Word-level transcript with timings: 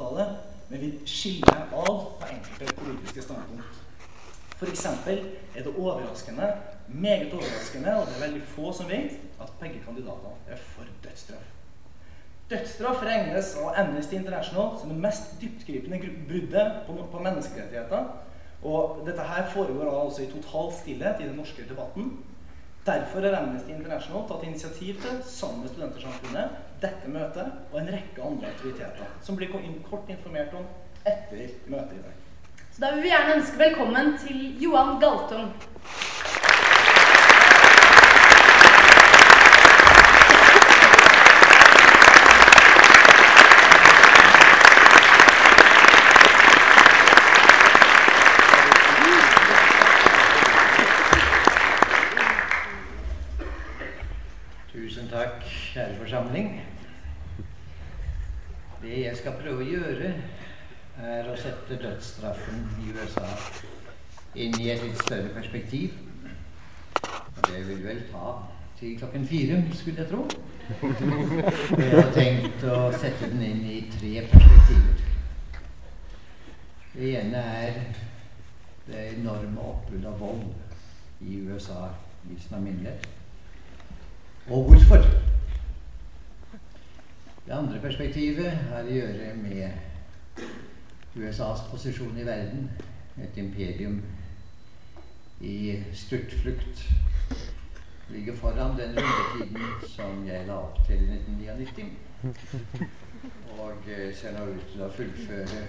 det, 0.00 0.26
men 0.68 0.80
vil 0.80 0.98
skille 1.06 1.56
av 1.72 1.96
på 2.20 2.28
enkelte 2.30 2.74
politiske 2.80 3.22
standpunkt. 3.22 3.80
F.eks. 4.62 4.84
er 5.08 5.64
det 5.64 5.72
overraskende, 5.76 6.52
meget 6.88 7.32
overraskende, 7.34 7.96
og 7.96 8.06
det 8.06 8.14
er 8.16 8.26
veldig 8.26 8.42
få 8.54 8.72
som 8.72 8.88
vet, 8.88 9.18
at 9.42 9.52
begge 9.60 9.82
kandidatene 9.84 10.36
er 10.48 10.56
for 10.56 10.86
dødsstraff. 11.04 11.48
Dødsstraff 12.50 13.02
regnes 13.02 13.54
av 13.56 13.72
Amnesty 13.80 14.18
International 14.18 14.74
som 14.80 14.90
det 14.92 14.98
mest 15.00 15.34
dyptgripende 15.40 16.00
bruddet 16.28 16.82
på, 16.86 16.96
på 17.12 17.22
menneskerettigheter. 17.24 18.10
Og 18.62 19.00
dette 19.06 19.24
her 19.26 19.48
foregår 19.50 19.88
altså 19.90 20.22
i 20.22 20.30
total 20.30 20.68
stillhet 20.76 21.20
i 21.20 21.28
den 21.28 21.36
norske 21.40 21.64
debatten. 21.68 22.12
Derfor 22.86 23.24
har 23.24 23.38
Amnesty 23.38 23.72
International 23.72 24.26
tatt 24.28 24.44
initiativ 24.46 25.00
til, 25.00 25.22
sammen 25.26 25.62
med 25.62 25.72
Studentersamfunnet, 25.72 26.58
dette 26.82 27.10
møtet 27.10 27.70
og 27.72 27.78
en 27.80 27.92
rekke 27.94 28.24
andre 28.26 28.50
aktiviteter, 28.50 29.12
som 29.22 29.38
blir 29.38 29.52
kort 29.52 30.10
informert 30.10 30.54
om 30.58 30.66
etter 31.06 31.54
møtet 31.70 31.98
i 31.98 32.02
dag. 32.02 32.18
Så 32.72 32.80
Da 32.80 32.94
vil 32.94 33.02
vi 33.02 33.12
gjerne 33.12 33.36
ønske 33.38 33.58
velkommen 33.58 34.18
til 34.18 34.62
Johan 34.62 34.98
Galtung. 35.00 35.52
kjære 55.72 55.96
forsamling. 55.98 56.71
Det 58.82 59.02
jeg 59.04 59.16
skal 59.16 59.36
prøve 59.38 59.62
å 59.62 59.66
gjøre, 59.68 60.08
er 61.02 61.28
å 61.30 61.36
sette 61.38 61.76
dødsstraffen 61.78 62.64
i 62.82 62.90
USA 62.90 63.28
inn 64.34 64.56
i 64.58 64.72
et 64.72 64.82
litt 64.82 64.98
større 65.04 65.30
perspektiv. 65.36 65.94
Og 66.98 67.44
det 67.46 67.60
vil 67.68 67.84
vel 67.84 68.02
ta 68.10 68.32
til 68.80 68.96
klokken 68.98 69.26
fire, 69.30 69.60
skulle 69.78 70.02
jeg 70.02 70.10
tro. 70.10 70.26
Jeg 71.78 71.92
har 71.92 72.10
tenkt 72.16 72.66
å 72.66 72.80
sette 72.96 73.30
den 73.30 73.44
inn 73.46 73.62
i 73.70 73.78
tre 73.94 74.26
perspektiver. 74.32 75.04
Det 76.92 77.14
ene 77.20 77.42
er 77.62 77.78
det 78.88 79.04
enorme 79.12 79.62
oppbudet 79.62 80.10
av 80.10 80.18
vold 80.18 81.22
i 81.22 81.38
USA 81.46 81.92
i 82.26 82.34
sin 82.34 82.58
alminnelighet. 82.58 83.06
Og 84.50 84.72
hvorfor? 84.72 85.06
Det 87.46 87.52
andre 87.52 87.80
perspektivet 87.82 88.50
har 88.70 88.86
å 88.86 88.94
gjøre 88.94 89.32
med 89.34 90.42
USAs 91.18 91.64
posisjon 91.72 92.18
i 92.22 92.26
verden. 92.26 92.68
Et 93.18 93.38
imperium 93.42 93.96
i 95.42 95.74
styrtflukt 95.92 96.84
ligger 98.12 98.36
foran 98.38 98.76
den 98.78 98.94
rundetiden 98.94 99.88
som 99.90 100.22
jeg 100.28 100.46
la 100.46 100.60
opp 100.68 100.78
til 100.86 101.02
i 101.02 101.16
1999. 101.16 101.88
Og 103.58 103.88
eh, 103.90 104.12
ser 104.14 104.36
nå 104.36 104.44
ut 104.52 104.68
til 104.70 104.84
å 104.86 104.90
fullføre 104.94 105.62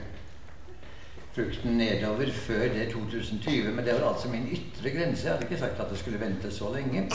flukten 1.34 1.80
nedover 1.80 2.30
før 2.38 2.68
det 2.76 2.92
2020. 2.92 3.72
Men 3.74 3.82
det 3.88 3.96
var 3.98 4.12
altså 4.12 4.30
min 4.30 4.46
ytre 4.54 4.94
grense. 4.94 5.26
Jeg 5.26 5.34
hadde 5.34 5.50
ikke 5.50 5.64
sagt 5.64 5.82
at 5.82 5.90
det 5.90 5.98
skulle 6.04 6.22
vente 6.22 6.54
så 6.54 6.70
lenge. 6.76 7.08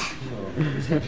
Så, 0.89 0.99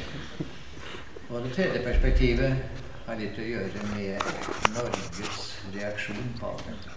og 1.30 1.42
det 1.42 1.52
tredje 1.58 1.82
perspektivet 1.82 2.86
har 3.10 3.18
litt 3.18 3.38
å 3.42 3.44
gjøre 3.44 3.80
med 3.90 4.26
Norges 4.70 5.38
reaksjon 5.74 6.28
på 6.38 6.46
alt 6.46 6.68
dette. 6.68 6.92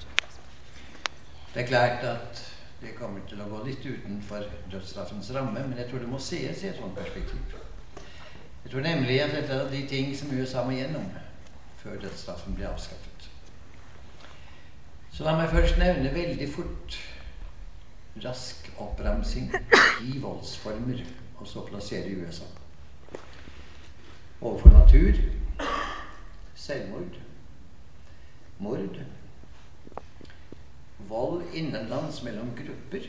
Det 1.53 1.63
er 1.63 1.69
klart 1.71 2.05
at 2.05 2.41
det 2.83 2.93
kommer 2.99 3.23
til 3.25 3.41
å 3.41 3.47
gå 3.49 3.63
litt 3.65 3.81
utenfor 3.81 4.45
dødsstraffens 4.69 5.31
ramme, 5.33 5.63
men 5.65 5.79
jeg 5.81 5.89
tror 5.89 6.03
det 6.03 6.11
må 6.11 6.21
sees 6.21 6.61
i 6.61 6.69
et 6.69 6.77
sånt 6.77 6.93
perspektiv. 6.99 7.57
Jeg 7.97 8.69
tror 8.69 8.85
nemlig 8.85 9.17
at 9.23 9.33
dette 9.33 9.57
er 9.57 9.73
de 9.73 9.81
ting 9.89 10.13
som 10.17 10.37
USA 10.37 10.61
må 10.67 10.77
gjennom 10.77 11.09
før 11.81 11.97
dødsstraffen 12.05 12.59
blir 12.59 12.69
avskaffet. 12.69 13.29
Så 15.13 15.25
la 15.25 15.33
meg 15.39 15.49
først 15.49 15.81
nevne 15.81 16.13
veldig 16.13 16.49
fort 16.53 16.99
rask 18.21 18.69
oppramsing 18.77 19.49
i 20.05 20.19
voldsformer, 20.21 21.01
og 21.39 21.49
så 21.49 21.65
plassere 21.65 22.13
USA. 22.21 22.45
Overfor 24.43 24.77
natur 24.77 25.17
selvmord, 26.63 27.15
mord, 28.63 28.99
vold 31.09 31.41
innenlands 31.51 32.21
mellom 32.23 32.53
grupper, 32.55 33.07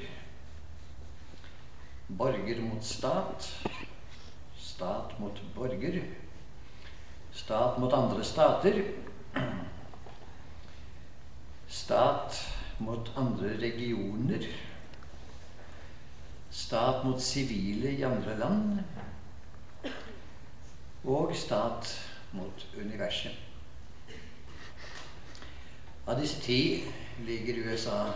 borger 2.08 2.62
mot 2.64 2.82
stat, 2.82 3.46
stat 4.58 5.14
mot 5.22 5.38
borger, 5.54 6.00
stat 7.32 7.78
mot 7.78 7.94
andre 7.94 8.26
stater, 8.26 8.80
stat 11.68 12.40
mot 12.82 13.12
andre 13.14 13.54
regioner, 13.62 14.48
stat 16.50 17.06
mot 17.06 17.22
sivile 17.22 17.94
i 17.94 18.02
andre 18.10 18.34
land, 18.42 18.82
og 21.04 21.36
stat 21.38 21.94
mot 22.34 22.66
universet. 22.74 23.43
Av 26.06 26.20
disse 26.20 26.40
ti 26.40 26.84
ligger 27.24 27.54
USA 27.54 28.12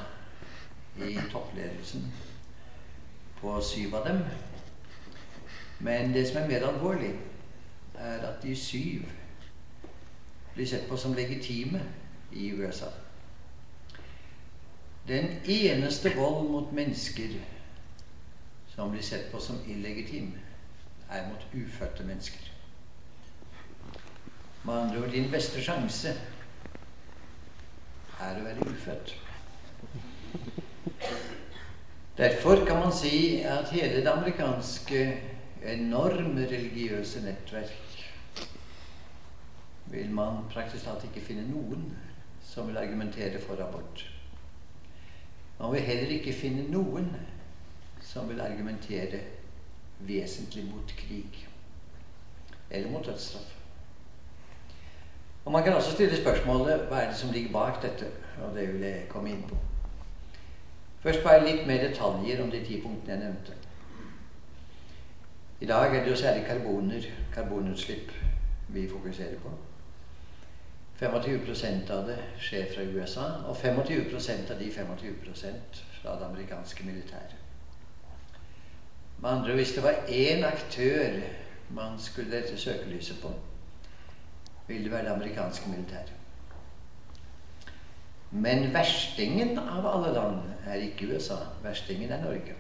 i 0.97 1.15
toppledelsen 1.33 2.13
på 3.41 3.61
syv 3.63 3.95
av 3.95 4.05
dem. 4.05 4.23
Men 5.79 6.13
det 6.13 6.27
som 6.29 6.43
er 6.43 6.49
mer 6.49 6.67
alvorlig, 6.69 7.15
er 7.95 8.27
at 8.29 8.43
de 8.43 8.57
syv 8.57 9.07
blir 10.55 10.67
sett 10.67 10.89
på 10.89 10.97
som 10.97 11.15
legitime 11.15 11.81
i 12.33 12.51
USA. 12.53 12.91
Den 15.09 15.31
eneste 15.49 16.13
vold 16.17 16.51
mot 16.51 16.73
mennesker 16.73 17.39
som 18.75 18.91
blir 18.91 19.03
sett 19.03 19.31
på 19.33 19.41
som 19.41 19.57
illegitim, 19.67 20.35
er 21.11 21.29
mot 21.29 21.47
ufødte 21.55 22.05
mennesker. 22.05 22.51
Med 24.65 24.75
andre 24.75 25.01
ord 25.01 25.11
din 25.11 25.31
beste 25.31 25.63
sjanse 25.65 26.13
er 28.21 28.39
å 28.39 28.45
være 28.45 28.67
ufødt. 28.71 29.15
Derfor 32.19 32.65
kan 32.67 32.81
man 32.83 32.93
si 32.93 33.41
at 33.47 33.71
hele 33.71 34.03
det 34.03 34.11
amerikanske 34.11 35.03
enorme 35.63 36.47
religiøse 36.51 37.23
nettverk 37.23 37.85
vil 39.91 40.11
man 40.11 40.45
praktisk 40.51 40.85
talt 40.85 41.05
ikke 41.07 41.23
finne 41.25 41.47
noen 41.49 41.87
som 42.45 42.69
vil 42.69 42.81
argumentere 42.81 43.41
for 43.41 43.61
abort. 43.63 44.03
Man 45.61 45.73
vil 45.73 45.87
heller 45.87 46.17
ikke 46.19 46.35
finne 46.35 46.67
noen 46.71 47.09
som 48.03 48.29
vil 48.29 48.41
argumentere 48.41 49.23
vesentlig 49.99 50.67
mot 50.69 50.95
krig 50.99 51.47
eller 52.71 52.91
mot 52.91 53.07
dødsstraff. 53.07 53.58
Og 55.49 55.53
Man 55.53 55.63
kan 55.63 55.75
også 55.75 55.91
stille 55.91 56.17
spørsmålet 56.17 56.81
hva 56.91 56.97
er 57.01 57.07
det 57.09 57.17
som 57.17 57.31
ligger 57.33 57.53
bak 57.53 57.79
dette. 57.83 58.05
Og 58.45 58.57
det 58.57 58.67
vil 58.69 58.83
jeg 58.85 59.07
komme 59.09 59.31
inn 59.31 59.47
på. 59.49 59.57
Først 61.01 61.23
bare 61.25 61.47
litt 61.47 61.63
mer 61.67 61.81
detaljer 61.87 62.43
om 62.43 62.51
de 62.53 62.61
ti 62.67 62.77
punktene 62.83 63.15
jeg 63.15 63.23
nevnte. 63.23 63.57
I 65.61 65.71
dag 65.73 65.97
er 65.97 66.05
det 66.05 66.13
jo 66.13 66.21
særlig 66.21 66.45
karboner, 66.51 67.09
karbonutslipp 67.35 68.13
vi 68.69 68.85
fokuserer 68.93 69.41
på. 69.41 69.55
25% 71.01 71.97
av 71.97 72.05
det 72.13 72.21
skjer 72.37 72.69
fra 72.75 72.85
USA, 72.93 73.27
og 73.49 73.57
25% 73.57 74.53
av 74.53 74.61
de 74.61 74.71
25% 74.77 75.85
fra 76.03 76.21
det 76.21 76.29
amerikanske 76.29 76.85
militæret. 76.85 77.37
Med 79.19 79.31
andre 79.31 79.55
hvis 79.55 79.73
det 79.73 79.83
var 79.83 80.05
én 80.09 80.45
aktør 80.45 81.23
man 81.71 81.97
skulle 81.99 82.37
rette 82.37 82.61
søkelyset 82.61 83.23
på, 83.23 83.33
vil 84.69 84.85
det 84.85 84.93
være 84.93 85.05
det 85.05 85.11
amerikanske 85.11 85.71
militæret. 85.71 86.13
Men 88.31 88.75
verstingen 88.75 89.59
av 89.59 89.87
alle 89.89 90.15
land 90.15 90.41
er 90.67 90.75
ikke 90.85 91.15
USA. 91.15 91.39
Verstingen 91.63 92.11
er 92.13 92.25
Norge. 92.25 92.57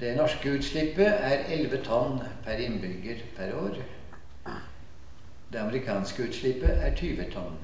Det 0.00 0.16
norske 0.16 0.52
utslippet 0.58 1.06
er 1.06 1.46
11 1.48 1.80
tonn 1.86 2.18
per 2.44 2.60
innbygger 2.60 3.22
per 3.36 3.54
år. 3.56 3.78
Det 5.52 5.60
amerikanske 5.60 6.28
utslippet 6.28 6.82
er 6.82 6.96
20 6.96 7.30
tonn. 7.32 7.56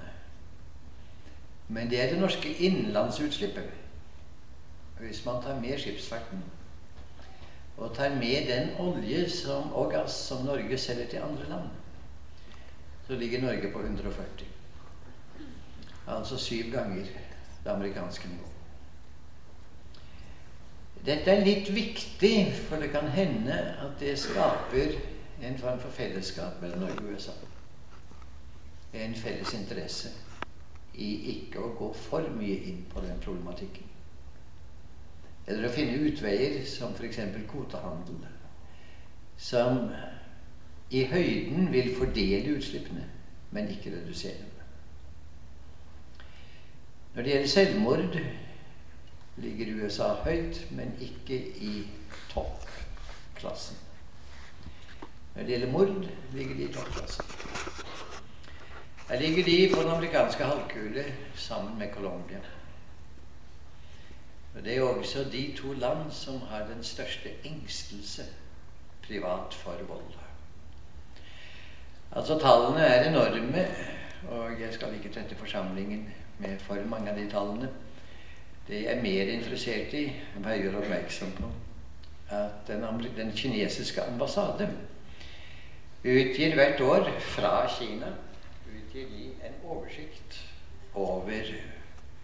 Men 1.69 1.91
det 1.91 2.01
er 2.03 2.11
det 2.11 2.21
norske 2.21 2.55
innenlandsutslippet. 2.55 3.69
Hvis 5.01 5.25
man 5.25 5.43
tar 5.43 5.61
med 5.61 5.79
skipsfarten 5.79 6.43
og 7.77 7.95
tar 7.97 8.09
med 8.09 8.49
den 8.49 8.69
olje 8.79 9.29
som, 9.31 9.73
og 9.73 9.93
gass 9.93 10.13
som 10.13 10.45
Norge 10.45 10.79
selger 10.79 11.07
til 11.07 11.17
andre 11.17 11.49
land, 11.49 11.69
så 13.11 13.17
ligger 13.17 13.43
Norge 13.43 13.73
på 13.73 13.81
140. 13.83 14.47
Altså 16.07 16.37
syv 16.39 16.73
ganger 16.73 17.05
det 17.65 17.71
amerikanske 17.71 18.29
nivået. 18.29 18.51
Dette 21.07 21.31
er 21.31 21.43
litt 21.45 21.73
viktig, 21.75 22.53
for 22.69 22.77
det 22.77 22.93
kan 22.93 23.09
hende 23.11 23.57
at 23.83 23.97
det 24.01 24.15
skaper 24.19 24.95
en 25.43 25.59
form 25.59 25.81
for 25.81 25.91
fellesskap 25.91 26.63
mellom 26.63 26.85
Norge 26.85 27.03
og 27.03 27.13
USA. 27.15 27.35
En 28.95 29.15
felles 29.15 29.55
interesse 29.59 30.13
i 30.95 31.11
ikke 31.35 31.59
å 31.67 31.73
gå 31.81 31.91
for 31.97 32.31
mye 32.37 32.61
inn 32.71 32.85
på 32.95 33.03
den 33.03 33.19
problematikken. 33.25 33.91
Eller 35.49 35.67
å 35.67 35.75
finne 35.75 35.99
utveier 35.99 36.63
som 36.63 36.95
f.eks. 36.95 37.19
kvotehandel, 37.51 38.23
som 39.37 39.89
i 40.91 41.05
høyden 41.05 41.73
vil 41.73 41.97
fordele 41.97 42.57
utslippene, 42.57 43.05
men 43.51 43.69
ikke 43.69 43.93
redusere 43.97 44.39
dem. 44.39 44.47
Når 47.15 47.23
det 47.23 47.33
gjelder 47.33 47.49
selvmord, 47.49 48.19
ligger 49.37 49.85
USA 49.85 50.15
høyt, 50.25 50.67
men 50.71 50.93
ikke 51.01 51.39
i 51.59 51.89
toppklassen. 52.31 53.77
Når 55.35 55.43
det 55.43 55.51
gjelder 55.51 55.73
mord, 55.73 56.09
ligger 56.35 56.55
de 56.57 56.69
i 56.69 56.73
toppklassen. 56.73 57.25
Her 59.11 59.21
ligger 59.21 59.45
de 59.45 59.75
på 59.75 59.83
den 59.83 59.91
amerikanske 59.91 60.45
halvkule 60.45 61.05
sammen 61.35 61.79
med 61.79 61.89
Colombia. 61.95 62.39
Og 64.55 64.65
Det 64.65 64.77
er 64.77 64.83
også 64.83 65.25
de 65.33 65.55
to 65.57 65.73
land 65.73 66.13
som 66.13 66.41
har 66.41 66.67
den 66.67 66.85
største 66.85 67.31
engstelse 67.45 68.23
privat 69.03 69.55
for 69.55 69.77
vold. 69.89 70.20
Altså 72.17 72.39
Tallene 72.39 72.81
er 72.81 73.09
enorme, 73.09 73.67
og 74.29 74.61
jeg 74.61 74.73
skal 74.75 74.95
ikke 74.95 75.13
trette 75.15 75.35
forsamlingen 75.35 76.09
med 76.39 76.59
for 76.59 76.75
mange 76.91 77.11
av 77.11 77.19
de 77.19 77.29
tallene. 77.31 77.69
Det 78.67 78.81
jeg 78.83 78.97
er 78.97 79.03
mer 79.03 79.31
interessert 79.31 79.95
i, 79.95 80.03
jeg 80.35 80.43
bare 80.43 80.59
gjør 80.59 80.81
oppmerksom 80.81 81.31
på, 81.39 81.51
at 82.35 82.67
den, 82.67 82.83
den 83.17 83.31
kinesiske 83.37 84.03
ambassade 84.03 84.69
utgir 86.05 86.55
hvert 86.55 86.81
år 86.81 87.11
fra 87.21 87.69
Kina 87.79 88.11
utgir 88.67 89.07
de 89.07 89.31
en 89.47 89.57
oversikt 89.65 90.43
over 90.95 91.55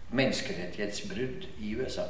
menneskerettighetsbrudd 0.09 1.47
i 1.59 1.75
USA. 1.75 2.09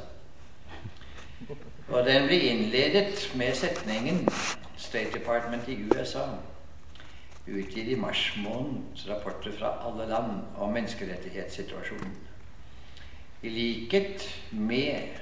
Og 1.88 2.06
den 2.06 2.26
blir 2.26 2.50
innledet 2.50 3.30
med 3.34 3.54
setningen 3.54 4.28
State 4.76 5.18
Department 5.18 5.68
i 5.68 5.82
USA 5.82 6.26
utgir 7.48 7.88
i 7.92 7.96
mars 7.96 8.32
måned 8.42 9.04
rapporter 9.08 9.54
fra 9.56 9.74
alle 9.88 10.08
land 10.08 10.58
om 10.58 10.72
menneskerettighetssituasjonen. 10.72 12.14
I 13.42 13.48
likhet 13.48 14.24
med 14.50 15.18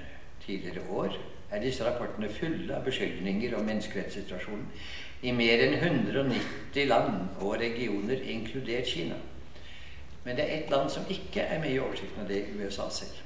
tidligere 0.46 0.88
år 0.90 1.16
er 1.50 1.60
disse 1.62 1.84
rapportene 1.84 2.28
fulle 2.32 2.74
av 2.74 2.84
beskyldninger 2.84 3.54
om 3.58 3.66
menneskerettssituasjonen 3.68 4.66
i 5.22 5.32
mer 5.32 5.62
enn 5.64 5.76
190 5.78 6.88
land 6.88 7.40
og 7.40 7.58
regioner, 7.60 8.20
inkludert 8.20 8.88
Kina. 8.88 9.16
Men 10.24 10.36
det 10.36 10.44
er 10.44 10.56
ett 10.56 10.70
land 10.70 10.90
som 10.90 11.06
ikke 11.10 11.40
er 11.40 11.60
med 11.62 11.72
i 11.72 11.78
oversikten, 11.78 12.22
og 12.22 12.28
det 12.28 12.40
er 12.42 12.58
USA 12.58 12.88
selv. 12.90 13.22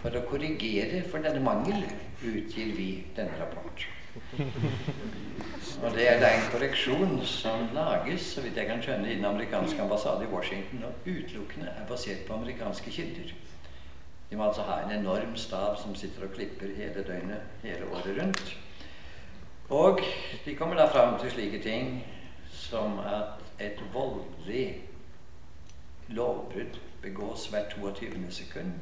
For 0.00 0.16
å 0.16 0.24
korrigere 0.28 1.02
for 1.08 1.24
denne 1.24 1.42
mangel 1.44 1.84
utgir 2.24 2.72
vi 2.76 2.88
denne 3.16 3.38
rapporten. 3.40 3.90
Og 5.84 5.92
det 5.92 6.04
er 6.10 6.20
da 6.20 6.30
en 6.32 6.46
korreksjon 6.48 7.18
som 7.28 7.66
lages, 7.76 8.22
så 8.32 8.40
vidt 8.40 8.56
jeg 8.56 8.66
kan 8.66 8.82
skjønne, 8.82 9.10
i 9.12 9.16
den 9.18 9.24
amerikanske 9.28 9.82
ambassade 9.82 10.24
i 10.24 10.30
Washington, 10.32 10.84
og 10.88 10.92
utelukkende 11.04 11.66
er 11.68 11.84
basert 11.88 12.22
på 12.26 12.38
amerikanske 12.38 12.90
kilder. 12.90 13.34
De 14.30 14.36
må 14.36 14.46
altså 14.46 14.62
ha 14.64 14.78
en 14.80 14.94
enorm 14.98 15.36
stab 15.36 15.76
som 15.82 15.94
sitter 15.94 16.24
og 16.24 16.32
klipper 16.32 16.72
hele 16.76 17.04
døgnet, 17.04 17.42
hele 17.62 17.90
året 17.92 18.16
rundt. 18.20 18.56
Og 19.68 20.00
de 20.44 20.54
kommer 20.56 20.80
da 20.80 20.86
fram 20.88 21.18
til 21.20 21.30
slike 21.30 21.60
ting 21.62 22.00
som 22.52 22.98
at 22.98 23.44
et 23.60 23.84
voldelig 23.92 24.82
lovbrudd 26.08 26.80
begås 27.02 27.46
hvert 27.46 27.76
22. 27.76 28.24
sekund. 28.30 28.72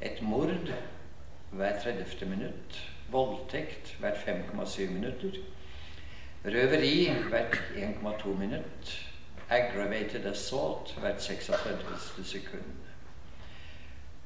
Et 0.00 0.22
mord 0.22 0.72
hvert 1.50 1.82
30. 1.82 2.28
minutt 2.28 2.78
voldtekt 3.10 3.96
hvert 4.00 4.16
5,7 4.28 4.90
minutter, 4.90 5.40
røveri 6.44 7.12
hvert 7.28 7.62
1,2 7.76 8.28
minutt, 8.38 8.92
aggravated 9.50 10.26
assault 10.26 10.94
hvert 10.98 11.22
36. 11.22 12.24
sekund. 12.24 12.72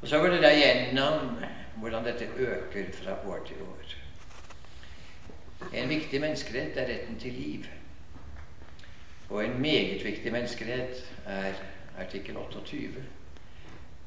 Og 0.03 0.09
Så 0.09 0.19
går 0.19 0.29
det 0.29 0.43
da 0.43 0.53
gjennom 0.55 1.39
hvordan 1.77 2.05
dette 2.05 2.29
øker 2.37 2.93
fra 2.93 3.19
år 3.29 3.39
til 3.47 3.57
år. 3.63 3.95
En 5.75 5.89
viktig 5.89 6.21
menneskerett 6.21 6.77
er 6.77 6.89
retten 6.89 7.19
til 7.19 7.33
liv. 7.33 7.65
Og 9.31 9.45
en 9.45 9.61
meget 9.61 10.05
viktig 10.05 10.33
menneskerett 10.33 11.05
er 11.27 11.53
artikkel 11.99 12.37
28 12.37 13.05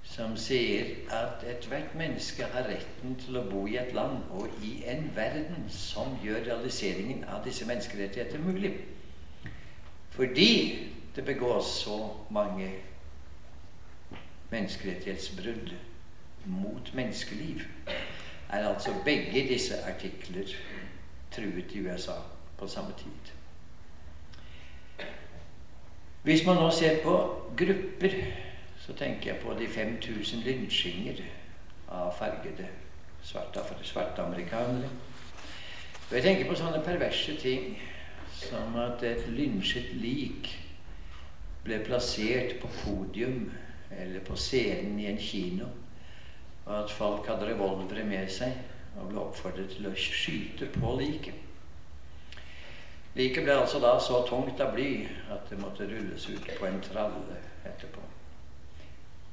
som 0.10 0.38
sier 0.38 0.86
at 1.14 1.44
ethvert 1.46 1.96
menneske 1.96 2.44
har 2.44 2.66
retten 2.66 3.14
til 3.22 3.38
å 3.38 3.44
bo 3.46 3.68
i 3.70 3.78
et 3.78 3.94
land 3.94 4.24
og 4.34 4.50
i 4.66 4.80
en 4.90 5.12
verden 5.16 5.68
som 5.70 6.16
gjør 6.24 6.42
realiseringen 6.48 7.24
av 7.30 7.44
disse 7.46 7.68
menneskerettigheter 7.70 8.42
mulig. 8.42 8.74
Fordi 10.10 10.90
det 11.16 11.26
begås 11.26 11.70
så 11.84 12.00
mange 12.34 12.72
menneskerettighetsbrudd 14.50 15.76
mot 16.46 16.94
menneskeliv, 16.94 17.62
er 18.50 18.68
altså 18.68 18.94
begge 19.06 19.46
disse 19.48 19.78
artikler 19.86 20.56
truet 21.32 21.72
i 21.78 21.86
USA 21.86 22.18
på 22.58 22.68
samme 22.68 22.98
tid. 22.98 23.34
Hvis 26.24 26.46
man 26.46 26.56
nå 26.56 26.72
ser 26.74 27.04
på 27.04 27.16
grupper 27.58 28.16
så 28.90 28.96
tenker 28.98 29.34
jeg 29.34 29.42
på 29.44 29.54
de 29.54 29.68
5000 29.70 30.40
lynsjinger 30.42 31.20
av 31.94 32.10
fargede 32.18 32.66
svarte, 33.22 33.62
svarte 33.86 34.24
amerikanere. 34.24 34.90
Og 36.10 36.16
jeg 36.16 36.24
tenker 36.26 36.50
på 36.50 36.58
sånne 36.58 36.82
perverse 36.82 37.36
ting 37.38 37.76
som 38.34 38.74
at 38.82 39.06
et 39.06 39.28
lynsjet 39.30 39.92
lik 40.02 40.50
ble 41.68 41.78
plassert 41.86 42.58
på 42.64 42.72
podium 42.80 43.52
eller 43.94 44.26
på 44.26 44.38
scenen 44.40 44.98
i 44.98 45.06
en 45.12 45.22
kino, 45.22 45.70
og 46.66 46.76
at 46.80 46.98
folk 46.98 47.30
hadde 47.30 47.52
revolvere 47.52 48.10
med 48.10 48.26
seg 48.34 48.58
og 48.98 49.12
ble 49.12 49.22
oppfordret 49.22 49.76
til 49.76 49.86
å 49.86 49.94
skyte 49.94 50.74
på 50.74 50.98
liket. 50.98 51.46
Liket 53.22 53.46
ble 53.46 53.54
altså 53.54 53.86
da 53.86 54.00
så 54.02 54.24
tungt 54.26 54.62
av 54.66 54.74
bly 54.74 55.04
at 55.30 55.46
det 55.52 55.62
måtte 55.62 55.86
rulles 55.90 56.26
ut 56.32 56.56
på 56.58 56.66
en 56.66 56.82
tralle 56.90 57.44
etterpå. 57.70 58.09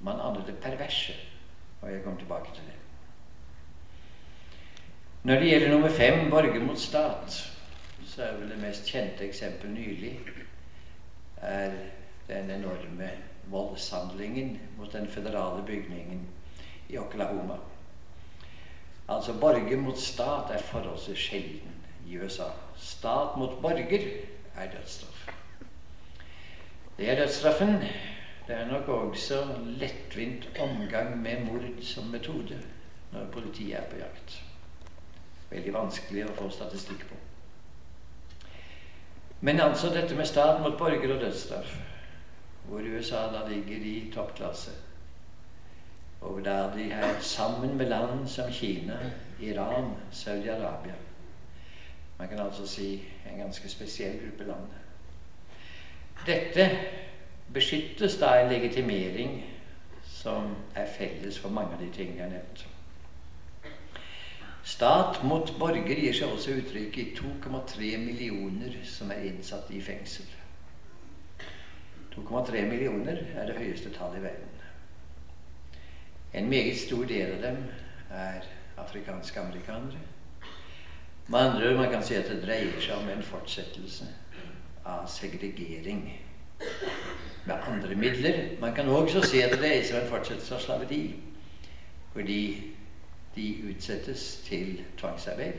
Man 0.00 0.20
aner 0.20 0.44
det 0.46 0.58
perverse, 0.62 1.12
og 1.82 1.92
jeg 1.92 2.02
kommer 2.02 2.18
tilbake 2.18 2.54
til 2.54 2.64
det. 2.66 2.74
Når 5.22 5.34
det 5.34 5.48
gjelder 5.50 5.70
nummer 5.70 5.88
fem, 5.88 6.30
borger 6.30 6.64
mot 6.64 6.78
stat, 6.78 7.52
så 8.06 8.22
er 8.22 8.36
vel 8.36 8.50
det 8.50 8.58
mest 8.62 8.86
kjente 8.86 9.26
eksempelet 9.26 9.74
nylig 9.74 10.18
er 11.42 11.72
den 12.28 12.50
enorme 12.50 13.10
voldshandlingen 13.50 14.60
mot 14.78 14.92
den 14.92 15.08
føderale 15.08 15.62
bygningen 15.66 16.22
i 16.88 16.98
Oklahoma. 16.98 17.58
Altså 19.08 19.34
borger 19.40 19.76
mot 19.76 19.98
stat 19.98 20.50
er 20.50 20.62
forholdsvis 20.62 21.18
sjelden 21.18 21.74
i 22.06 22.18
USA. 22.18 22.48
Stat 22.76 23.36
mot 23.36 23.60
borger 23.62 24.06
er 24.56 24.70
dødsstraff. 24.72 25.28
Det 26.98 27.10
er 27.10 27.14
dødsstraffen 27.14 27.82
det 28.46 28.54
er 28.54 28.66
nok 28.66 28.88
også 28.88 29.44
lettvint 29.66 30.48
omgang 30.60 31.22
med 31.22 31.44
mord 31.44 31.82
som 31.82 32.04
metode 32.04 32.58
når 33.12 33.30
politiet 33.32 33.78
er 33.78 33.90
på 33.90 33.96
jakt. 33.98 34.42
Veldig 35.50 35.72
vanskelig 35.74 36.26
å 36.26 36.34
få 36.36 36.50
statistikk 36.50 37.06
på. 37.08 37.18
Men 39.40 39.60
altså 39.60 39.90
dette 39.94 40.16
med 40.16 40.26
stat 40.26 40.60
mot 40.62 40.78
borger 40.78 41.14
og 41.14 41.20
dødsstraff, 41.20 41.76
hvor 42.66 42.86
USA 42.86 43.26
da 43.32 43.44
ligger 43.48 43.82
i 43.86 44.10
toppklasse, 44.14 44.70
og 46.20 46.44
der 46.44 46.72
de 46.74 46.90
er 46.90 47.20
sammen 47.20 47.76
med 47.76 47.88
land 47.88 48.28
som 48.28 48.52
Kina, 48.52 48.96
Iran, 49.40 49.92
Saudi-Arabia 50.10 50.94
Man 52.18 52.28
kan 52.28 52.38
altså 52.38 52.66
si 52.66 53.02
en 53.30 53.38
ganske 53.38 53.68
spesiell 53.68 54.18
gruppe 54.20 54.44
land. 54.44 54.68
Dette 56.26 56.70
beskyttes 57.54 58.18
da 58.20 58.34
en 58.40 58.50
legitimering 58.52 59.44
som 60.04 60.56
er 60.74 60.88
felles 60.98 61.38
for 61.38 61.50
mange 61.54 61.76
av 61.76 61.82
de 61.82 61.90
tingene 61.94 62.24
jeg 62.24 62.32
nevnte. 62.32 62.72
Stat 64.66 65.20
mot 65.22 65.52
borger 65.60 65.94
gir 65.94 66.14
seg 66.16 66.32
også 66.34 66.56
uttrykk 66.58 66.98
i 66.98 67.04
2,3 67.14 67.92
millioner 68.02 68.74
som 68.88 69.12
er 69.14 69.28
innsatt 69.28 69.70
i 69.70 69.78
fengsel. 69.80 70.26
2,3 72.16 72.64
millioner 72.66 73.22
er 73.36 73.46
det 73.46 73.58
høyeste 73.60 73.92
tallet 73.94 74.18
i 74.18 74.24
verden. 74.24 74.52
En 76.34 76.50
meget 76.50 76.80
stor 76.80 77.06
del 77.06 77.36
av 77.36 77.42
dem 77.44 77.62
er 78.10 78.48
afrikanske 78.82 79.40
amerikanere. 79.40 80.02
Med 81.28 81.40
andre 81.40 81.70
ord, 81.70 81.76
man 81.76 81.90
kan 81.90 82.02
si 82.06 82.14
at 82.18 82.28
det 82.30 82.42
dreier 82.42 82.80
seg 82.82 82.98
om 82.98 83.08
en 83.10 83.22
fortsettelse 83.22 84.06
av 84.86 85.06
segregering 85.10 86.08
med 87.46 87.54
andre 87.66 87.94
midler. 87.94 88.60
Man 88.60 88.74
kan 88.74 88.88
også 88.88 89.22
si 89.22 89.40
at 89.40 89.58
det 89.58 89.94
om 89.94 90.00
en 90.00 90.08
fortsettelse 90.08 90.54
av 90.54 90.60
slaveri. 90.60 91.02
Fordi 92.12 92.72
de 93.36 93.46
utsettes 93.70 94.40
til 94.48 94.84
tvangsarbeid, 94.98 95.58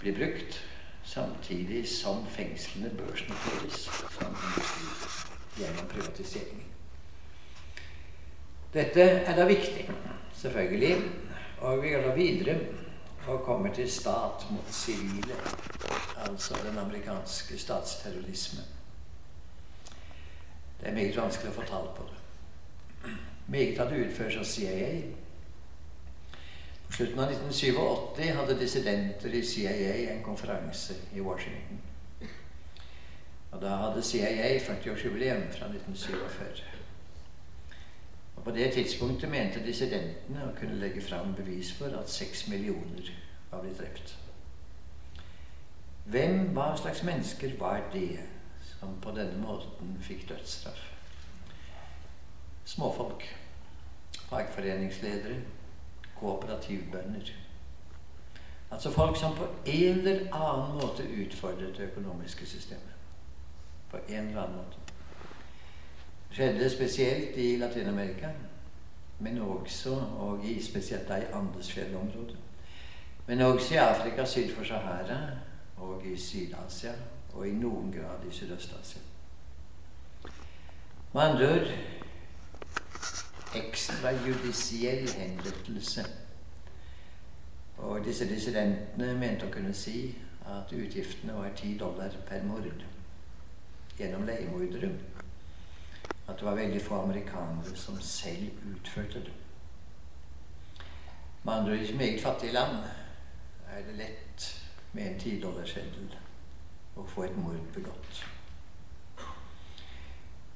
blir 0.00 0.16
brukt, 0.16 0.64
samtidig 1.04 1.88
som 1.88 2.26
fengslene 2.28 2.90
børsnoteres 2.96 3.88
som 4.18 4.36
gjennom 5.56 5.88
privatiseringen. 5.88 6.66
Dette 8.74 9.02
er 9.02 9.36
da 9.36 9.46
viktig, 9.48 9.88
selvfølgelig, 10.36 10.96
og 11.58 11.82
vi 11.82 11.88
går 11.88 12.04
da 12.06 12.14
videre 12.14 12.58
og 13.26 13.42
kommer 13.44 13.74
til 13.74 13.90
stat 13.90 14.46
mot 14.50 14.68
sivile, 14.70 15.40
altså 16.16 16.54
den 16.66 16.78
amerikanske 16.78 17.58
statsterrorisme. 17.58 18.62
Det 20.80 20.88
er 20.88 20.96
meget 20.96 21.16
vanskelig 21.16 21.52
å 21.52 21.58
få 21.60 21.66
tall 21.68 21.88
på 21.96 22.06
det. 22.08 22.18
Meget 23.50 23.80
av 23.82 23.90
det 23.90 24.04
utføres 24.06 24.36
av 24.40 24.44
CIA. 24.48 24.90
På 26.86 26.92
slutten 26.96 27.20
av 27.20 27.32
1987 27.32 28.32
hadde 28.38 28.58
dissidenter 28.58 29.34
i 29.34 29.42
CIA 29.46 29.94
en 30.14 30.22
konferanse 30.24 30.96
i 31.14 31.20
Washington. 31.20 31.80
Og 33.50 33.62
da 33.62 33.76
hadde 33.82 34.02
CIA 34.02 34.58
40-årsjubileum 34.58 35.48
fra 35.52 35.66
1947. 35.66 36.64
Og 38.36 38.44
På 38.44 38.50
det 38.50 38.72
tidspunktet 38.72 39.30
mente 39.30 39.60
dissidentene 39.66 40.46
å 40.46 40.54
kunne 40.56 40.78
legge 40.80 41.02
fram 41.04 41.34
bevis 41.36 41.74
for 41.76 41.92
at 41.98 42.10
seks 42.10 42.46
millioner 42.48 43.10
var 43.50 43.60
blitt 43.60 43.78
drept. 43.78 44.14
Hvem, 46.10 46.46
hva 46.54 46.72
slags 46.78 47.02
mennesker 47.04 47.58
var 47.58 47.82
det 47.92 48.18
som 48.80 48.96
på 49.02 49.10
denne 49.10 49.36
måten 49.42 49.96
fikk 50.02 50.28
dødsstraff? 50.28 50.80
Småfolk. 52.64 53.24
Fagforeningsledere. 54.28 55.40
Kooperativbønder. 56.20 57.32
Altså 58.70 58.90
folk 58.90 59.16
som 59.16 59.36
på 59.36 59.46
en 59.66 59.98
eller 59.98 60.34
annen 60.34 60.74
måte 60.78 61.02
utfordret 61.24 61.76
det 61.76 61.90
økonomiske 61.90 62.46
systemet. 62.46 62.94
På 63.90 63.96
en 64.08 64.26
eller 64.28 64.42
annen 64.42 64.56
måte 64.56 64.76
Det 66.28 66.36
skjedde 66.36 66.70
spesielt 66.70 67.36
i 67.36 67.56
Latin-Amerika, 67.56 68.28
men 69.18 69.40
også 69.42 69.96
og 70.18 70.44
i, 70.44 70.62
spesielt 70.62 71.08
da 71.08 71.16
i 71.16 71.32
Andesfjellområdet. 71.32 72.36
Men 73.26 73.40
også 73.40 73.74
i 73.74 73.76
Afrika 73.76 74.24
syd 74.24 74.54
for 74.54 74.64
Sahara 74.64 75.18
og 75.76 76.06
i 76.06 76.16
Syd-Asia 76.16 76.92
og 77.34 77.48
i 77.48 77.52
noen 77.52 77.92
grad 77.92 78.26
i 78.28 78.34
Sydøst-Asia. 78.34 79.00
Med 81.12 81.22
andre 81.22 81.52
ord 81.52 81.72
ekstrajudisiell 83.56 85.10
henrettelse. 85.12 86.04
Og 87.78 88.04
disse 88.04 88.28
dissidentene 88.28 89.14
mente 89.18 89.48
å 89.48 89.52
kunne 89.52 89.74
si 89.74 90.12
at 90.46 90.72
utgiftene 90.72 91.34
var 91.34 91.54
ti 91.56 91.74
dollar 91.78 92.14
per 92.28 92.44
mord 92.46 92.84
gjennom 93.98 94.26
leiemordere 94.28 94.92
at 96.30 96.38
det 96.38 96.46
var 96.46 96.54
veldig 96.54 96.80
få 96.82 97.02
amerikanere 97.02 97.76
som 97.76 97.98
selv 98.00 98.50
utførte 98.70 99.24
det. 99.26 99.32
Med 101.42 101.54
andre 101.54 101.72
ord 101.72 101.90
i 101.90 101.96
meget 101.96 102.22
fattige 102.22 102.52
land 102.52 102.84
er 103.70 103.82
det 103.86 103.98
lett 103.98 104.50
med 104.92 105.06
en 105.06 105.18
tidollarseddel 105.18 106.19
å 106.96 107.06
få 107.06 107.24
et 107.24 107.36
mord 107.36 107.60
begått. 107.74 108.22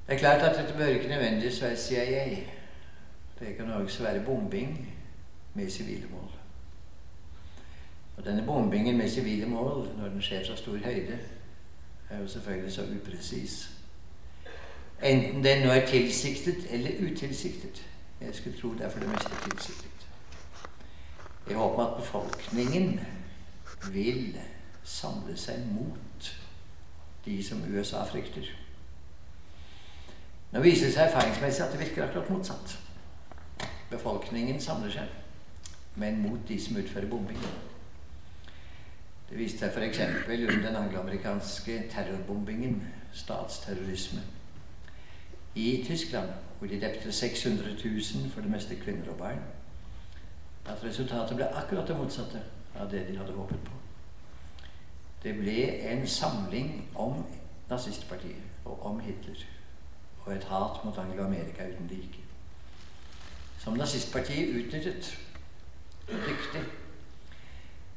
Det 0.05 0.13
er 0.13 0.21
klart 0.21 0.41
at 0.45 0.57
dette 0.57 0.77
bør 0.77 0.93
ikke 0.93 1.09
nødvendigvis 1.09 1.61
være 1.61 1.77
CIA. 1.77 2.25
Det 3.39 3.55
kan 3.57 3.71
også 3.71 4.03
være 4.03 4.25
bombing 4.25 4.75
med 5.53 5.69
sivile 5.69 6.07
mål. 6.11 6.29
Og 8.17 8.25
denne 8.25 8.45
bombingen 8.45 8.97
med 8.97 9.09
sivile 9.09 9.45
mål, 9.45 9.89
når 9.97 10.09
den 10.09 10.21
skjer 10.21 10.45
fra 10.47 10.55
stor 10.55 10.77
høyde, 10.77 11.19
er 12.09 12.21
jo 12.21 12.27
selvfølgelig 12.27 12.73
så 12.73 12.85
upresis 12.95 13.71
Enten 15.03 15.43
den 15.43 15.65
nå 15.65 15.71
er 15.73 15.87
tilsiktet 15.87 16.67
eller 16.69 17.11
utilsiktet. 17.11 17.83
Jeg 18.21 18.35
skulle 18.35 18.57
tro 18.57 18.73
det 18.73 18.81
er 18.81 18.89
for 18.89 18.99
det 18.99 19.09
meste 19.09 19.29
tilsiktet. 19.49 20.07
Jeg 21.49 21.57
håper 21.57 21.83
at 21.83 21.97
befolkningen 21.97 22.99
vil 23.91 24.39
samle 24.85 25.37
seg 25.37 25.65
mot 25.73 26.29
de 27.25 27.43
som 27.43 27.63
USA 27.67 28.03
frykter. 28.05 28.47
Nå 30.53 30.61
viser 30.61 30.87
det 30.87 30.95
seg 30.95 31.07
erfaringsmessig 31.07 31.63
at 31.65 31.73
det 31.73 31.81
virker 31.81 32.05
akkurat 32.05 32.29
motsatt. 32.29 32.77
Befolkningen 33.89 34.61
samler 34.61 34.93
seg, 34.93 35.09
men 35.95 36.21
mot 36.21 36.47
de 36.47 36.59
som 36.61 36.77
utfører 36.77 37.09
bombingen. 37.09 37.57
Det 39.29 39.39
viste 39.39 39.65
seg 39.65 39.73
f.eks. 39.73 39.99
under 40.29 40.61
den 40.67 40.75
angloamerikanske 40.75 41.79
terrorbombingen, 41.91 42.83
statsterrorisme 43.13 44.21
i 45.55 45.83
Tyskland, 45.87 46.29
hvor 46.59 46.67
de 46.67 46.79
drepte 46.81 47.11
600 47.11 47.69
000, 47.85 48.29
for 48.33 48.41
det 48.41 48.51
meste 48.51 48.75
kvinner 48.75 49.09
og 49.09 49.17
barn, 49.17 49.41
at 50.65 50.83
resultatet 50.83 51.37
ble 51.37 51.47
akkurat 51.47 51.87
det 51.87 51.97
motsatte 51.97 52.41
av 52.75 52.91
det 52.91 53.07
de 53.07 53.17
hadde 53.17 53.33
håpet 53.33 53.65
på. 53.65 53.84
Det 55.25 55.33
ble 55.33 55.57
en 55.89 56.03
samling 56.07 56.83
om 57.01 57.23
nazistpartiet 57.69 58.65
og 58.65 58.85
om 58.85 58.99
Hitler 59.01 59.39
og 60.25 60.35
et 60.35 60.43
hat 60.49 60.83
mot 60.85 60.97
Anglo-Amerika 60.97 61.65
uten 61.65 61.87
like. 61.89 62.21
Som 63.59 63.73
nazistpartiet 63.73 64.53
utnyttet 64.53 65.17
dyktig 66.09 66.61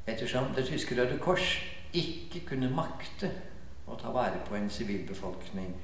ettersom 0.06 0.54
det 0.56 0.64
tyske 0.66 0.96
Røde 0.96 1.18
Kors 1.20 1.58
ikke 1.92 2.46
kunne 2.48 2.70
makte 2.72 3.28
å 3.88 3.96
ta 4.00 4.12
vare 4.12 4.40
på 4.48 4.56
en 4.56 4.70
sivilbefolkning 4.72 5.76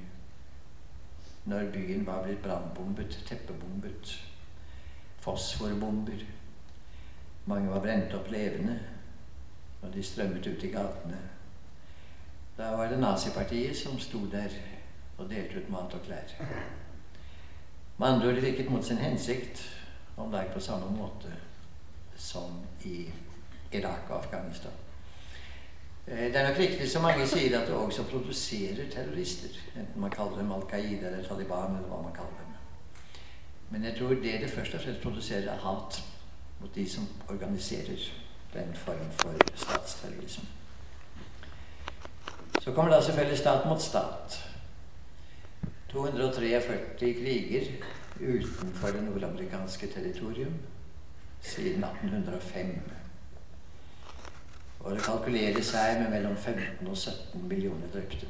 når 1.44 1.68
byen 1.72 2.06
var 2.06 2.24
blitt 2.24 2.40
brannbombet, 2.42 3.18
teppebombet, 3.28 4.14
fosforbomber. 5.20 6.24
Mange 7.44 7.68
var 7.68 7.84
brent 7.84 8.16
opp 8.16 8.30
levende, 8.32 8.78
og 9.82 9.92
de 9.92 10.02
strømmet 10.02 10.46
ut 10.46 10.64
i 10.64 10.72
gatene. 10.72 11.20
Da 12.56 12.76
var 12.76 12.88
det 12.88 12.99
nazipartiet 12.99 13.76
som 13.76 13.99
sto 13.99 14.26
der 14.30 14.52
og 15.18 15.30
delte 15.30 15.58
ut 15.58 15.70
mat 15.70 15.94
og 15.94 16.02
klær. 16.06 16.34
Med 17.99 18.08
andre 18.08 18.28
ord, 18.28 18.40
virket 18.42 18.70
mot 18.70 18.84
sin 18.84 18.99
hensikt, 18.99 19.62
om 20.16 20.32
lag 20.32 20.50
på 20.54 20.61
samme 20.61 20.90
måte 20.96 21.34
som 22.16 22.61
i 22.84 23.11
Irak 23.73 24.11
og 24.11 24.25
Afghanistan. 24.25 24.73
Eh, 26.06 26.18
det 26.18 26.37
er 26.37 26.49
nok 26.49 26.58
riktig 26.58 26.90
som 26.90 27.02
mange 27.02 27.26
sier 27.26 27.58
at 27.58 27.66
det 27.66 27.75
også 27.75 28.04
produserer 28.11 28.90
terrorister. 28.90 29.58
Enten 29.76 30.00
man 30.00 30.11
kaller 30.11 30.38
dem 30.38 30.52
Al 30.52 30.66
Qaida 30.70 31.06
eller 31.06 31.28
Taliban 31.28 31.76
eller 31.76 31.88
hva 31.88 32.02
man 32.02 32.14
kaller 32.14 32.38
dem. 32.38 32.52
Men 33.70 33.84
jeg 33.84 33.96
tror 33.99 34.08
det 34.08 34.40
det 34.40 34.50
først 34.50 34.75
og 34.75 34.80
fremst 34.80 35.02
produserer, 35.02 35.50
er 35.52 35.58
hat 35.58 36.02
mot 36.61 36.75
de 36.75 36.90
som 36.90 37.08
organiserer 37.28 38.11
den 38.54 38.75
form 38.75 39.11
for 39.11 39.34
statsterrorisme. 39.54 40.46
Så 42.64 42.73
kommer 42.73 42.94
da 42.94 43.02
selvfølgelig 43.02 43.38
stat 43.38 43.66
mot 43.68 43.83
stat. 43.83 44.44
243 45.92 47.14
kriger 47.14 47.66
utenfor 48.21 48.88
det 48.88 49.02
nordamerikanske 49.04 49.87
territorium 49.87 50.54
siden 51.40 51.85
1805. 51.85 52.80
Og 54.80 54.94
det 54.94 55.02
kalkuleres 55.02 55.71
her 55.73 56.00
med 56.00 56.11
mellom 56.11 56.37
15 56.37 56.87
og 56.87 56.97
17 56.97 57.49
millioner 57.49 57.88
drepte. 57.92 58.26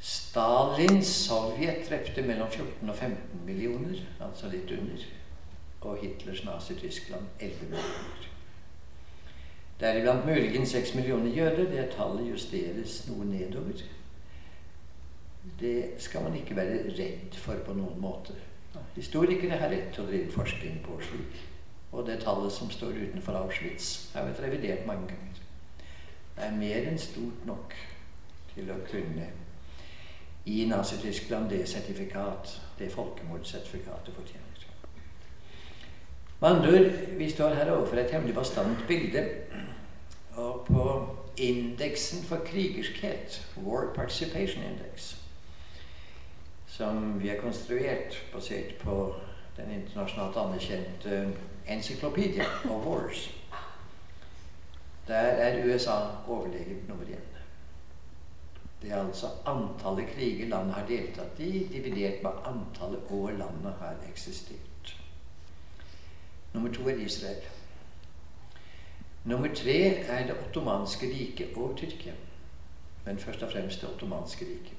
Stalins 0.00 1.06
Sovjet 1.06 1.90
drepte 1.90 2.22
mellom 2.22 2.50
14 2.50 2.90
og 2.90 2.96
15 2.96 3.18
millioner, 3.46 4.00
altså 4.20 4.48
litt 4.48 4.70
under. 4.70 5.04
Og 5.80 5.98
Hitlers 6.02 6.44
Nazi-Tyskland 6.44 7.24
11 7.40 7.60
millioner. 7.60 8.35
Deriblant 9.80 10.26
muligens 10.26 10.68
6 10.68 10.94
millioner 10.94 11.30
jøder. 11.30 11.70
Det 11.70 11.90
tallet 11.96 12.30
justeres 12.30 13.02
noe 13.10 13.24
nedover. 13.28 13.82
Det 15.60 15.94
skal 15.98 16.22
man 16.22 16.36
ikke 16.36 16.56
være 16.56 16.78
redd 16.98 17.36
for 17.36 17.60
på 17.66 17.74
noen 17.76 18.00
måte. 18.00 18.34
Historikere 18.96 19.58
har 19.60 19.70
rett 19.70 19.92
til 19.94 20.04
å 20.04 20.08
drive 20.08 20.32
forskning 20.32 20.80
på 20.84 20.96
slik. 21.04 21.42
Og 21.92 22.06
det 22.08 22.18
tallet 22.24 22.52
som 22.52 22.70
står 22.70 22.96
utenfor 22.96 23.36
Auschwitz, 23.38 24.10
har 24.14 24.24
vært 24.28 24.42
revidert 24.42 24.86
mange 24.88 25.08
ganger. 25.12 25.42
Det 26.36 26.44
er 26.44 26.56
mer 26.56 26.88
enn 26.90 26.98
stort 27.00 27.46
nok 27.48 27.76
til 28.54 28.72
å 28.72 28.80
kunne 28.90 29.28
gi 30.46 30.66
Nazi-Tyskland 30.68 31.50
det 31.50 31.62
sertifikat, 31.68 32.60
det 32.78 32.92
folkemordsertifikatet 32.92 34.14
fortjener. 34.14 34.45
Med 36.40 36.48
andre 36.50 36.68
ord, 36.68 36.92
vi 37.18 37.30
står 37.30 37.48
her 37.48 37.70
overfor 37.72 37.96
et 37.96 38.10
hemmelig 38.10 38.34
bastant 38.34 38.84
bilde. 38.88 39.28
Og 40.36 40.66
på 40.66 41.08
indeksen 41.36 42.24
for 42.24 42.36
krigerskhet, 42.44 43.46
War 43.64 43.94
Participation 43.94 44.62
Index, 44.62 45.16
som 46.66 47.22
vi 47.22 47.28
har 47.28 47.36
konstruert 47.40 48.24
basert 48.32 48.74
på 48.80 49.14
den 49.56 49.70
internasjonalt 49.70 50.36
anerkjente 50.36 51.32
Encyclopedia 51.68 52.44
of 52.70 52.86
Wars, 52.86 53.30
der 55.08 55.14
er 55.14 55.64
USA 55.64 55.96
overlegen 56.28 56.84
nummer 56.88 57.04
én. 57.04 57.36
Det 58.82 58.92
er 58.92 59.06
altså 59.06 59.26
antallet 59.46 60.08
kriger 60.14 60.48
landet 60.48 60.74
har 60.74 60.86
deltatt 60.88 61.40
i, 61.40 61.66
dividert 61.72 62.22
med 62.22 62.30
antallet 62.44 63.00
år 63.10 63.30
landet 63.30 63.74
har 63.80 63.94
eksistert. 64.08 64.75
Nummer 66.54 66.72
to 66.72 66.88
er 66.88 66.94
Israel. 66.94 67.42
Nummer 69.24 69.54
tre 69.54 69.78
er 69.86 70.26
det 70.26 70.36
ottomanske 70.48 71.06
riket 71.06 71.56
og 71.56 71.76
Tyrkia. 71.76 72.12
Men 73.04 73.18
først 73.18 73.42
og 73.42 73.52
fremst 73.52 73.80
det 73.80 73.88
ottomanske 73.88 74.44
riket. 74.44 74.76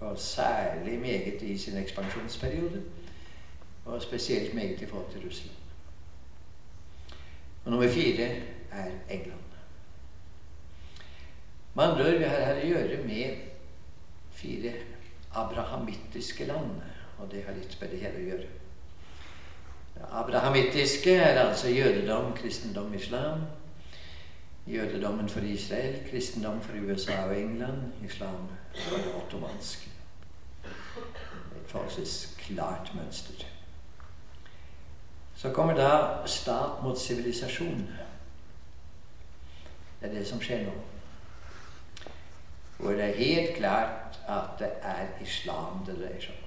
Og 0.00 0.18
særlig 0.18 0.98
meget 1.00 1.42
i 1.42 1.58
sin 1.58 1.76
ekspansjonsperiode. 1.76 2.82
Og 3.84 4.02
spesielt 4.02 4.54
meget 4.54 4.80
i 4.80 4.86
forhold 4.86 5.12
til 5.12 5.26
Russland. 5.26 5.56
Og 7.64 7.70
nummer 7.70 7.88
fire 7.88 8.28
er 8.70 8.90
England. 9.10 9.40
Med 11.74 11.84
andre 11.84 12.06
ord, 12.06 12.18
vi 12.18 12.24
har 12.24 12.44
her 12.44 12.62
å 12.62 12.66
gjøre 12.66 13.02
med 13.06 13.36
fire 14.30 14.72
abrahamittiske 15.32 16.44
land. 16.44 16.80
Og 17.18 17.30
det 17.30 17.44
har 17.46 17.54
litt 17.54 17.76
med 17.80 17.92
det 17.92 18.00
hele 18.02 18.18
å 18.18 18.26
gjøre. 18.30 18.48
Abrahamittiske 20.12 21.14
er 21.14 21.40
altså 21.40 21.68
jødedom, 21.68 22.32
kristendom, 22.32 22.94
islam. 22.94 23.40
Jødedommen 24.66 25.28
for 25.28 25.40
Israel, 25.40 26.10
kristendom 26.10 26.60
for 26.60 26.72
USA 26.72 27.24
og 27.24 27.40
England, 27.40 27.76
islam 28.04 28.48
for 28.74 28.96
det 28.96 29.14
ottomanske. 29.14 29.90
Et 31.56 31.66
forholdsvis 31.66 32.36
klart 32.38 32.92
mønster. 32.94 33.44
Så 35.34 35.52
kommer 35.52 35.74
da 35.74 36.26
stat 36.26 36.82
mot 36.82 36.98
sivilisasjon. 36.98 37.88
Det 40.00 40.08
er 40.10 40.14
det 40.14 40.26
som 40.28 40.40
skjer 40.40 40.64
nå. 40.66 40.72
Hvor 42.78 42.90
det 42.90 43.04
er 43.04 43.16
helt 43.16 43.56
klart 43.56 44.20
at 44.28 44.58
det 44.58 44.70
er 44.82 45.06
islam 45.22 45.84
det 45.86 45.96
dreier 45.98 46.20
seg 46.20 46.36
om. 46.36 46.39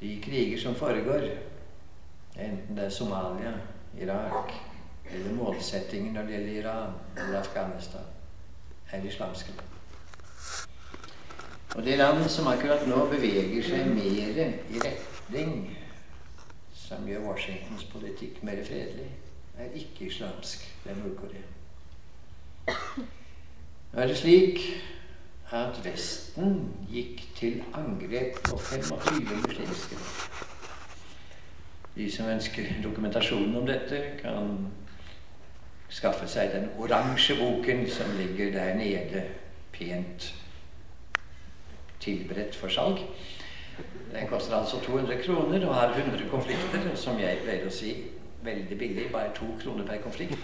De 0.00 0.20
kriger 0.22 0.58
som 0.60 0.74
foregår, 0.74 1.28
enten 2.36 2.76
det 2.76 2.84
er 2.84 2.90
Somalia, 2.90 3.52
Irak 4.00 4.52
eller 5.10 5.32
målsettingen 5.34 6.14
når 6.14 6.22
det 6.22 6.30
gjelder 6.36 6.60
Iran 6.60 6.92
eller 7.16 7.38
Afghanistan, 7.38 8.04
er 8.92 9.04
islamske 9.04 9.52
land. 9.56 9.72
Og 11.76 11.84
det 11.84 11.98
land 11.98 12.28
som 12.28 12.46
akkurat 12.48 12.86
nå 12.88 13.06
beveger 13.10 13.62
seg 13.64 13.88
mer 13.92 14.38
i 14.72 14.80
retning 14.80 15.76
som 16.72 17.08
gjør 17.08 17.24
Washingtons 17.26 17.84
politikk 17.92 18.42
mer 18.46 18.62
fredelig, 18.64 19.08
er 19.58 19.72
ikke 19.74 20.06
islamsk. 20.06 20.62
Det 20.84 20.92
er 20.92 21.00
Nord-Korea. 21.00 21.42
Nå 23.92 24.02
er 24.02 24.06
det 24.06 24.16
slik 24.18 24.60
at 25.52 25.84
Vesten 25.84 26.56
gikk 26.90 27.22
til 27.36 27.62
angrep 27.74 28.40
på 28.48 28.56
25 28.58 29.36
muslimske 29.44 29.96
De 31.96 32.10
som 32.12 32.28
ønsker 32.28 32.72
dokumentasjon 32.82 33.54
om 33.56 33.66
dette, 33.66 34.00
kan 34.20 34.66
skaffe 35.88 36.26
seg 36.28 36.50
den 36.52 36.66
oransje 36.78 37.38
boken 37.38 37.86
som 37.88 38.10
ligger 38.18 38.50
der 38.52 38.74
nede, 38.74 39.22
pent 39.72 40.34
tilberedt 42.00 42.56
for 42.56 42.68
salg. 42.68 43.00
Den 44.12 44.28
koster 44.28 44.56
altså 44.56 44.80
200 44.80 45.22
kroner 45.24 45.66
og 45.66 45.74
har 45.74 45.94
100 45.94 46.28
konflikter, 46.30 46.84
som 46.94 47.18
jeg 47.20 47.40
pleier 47.44 47.66
å 47.66 47.72
si 47.72 47.94
veldig 48.46 48.78
billig, 48.78 49.08
bare 49.12 49.34
to 49.34 49.46
kroner 49.62 49.86
per 49.86 49.98
konflikt. 50.04 50.38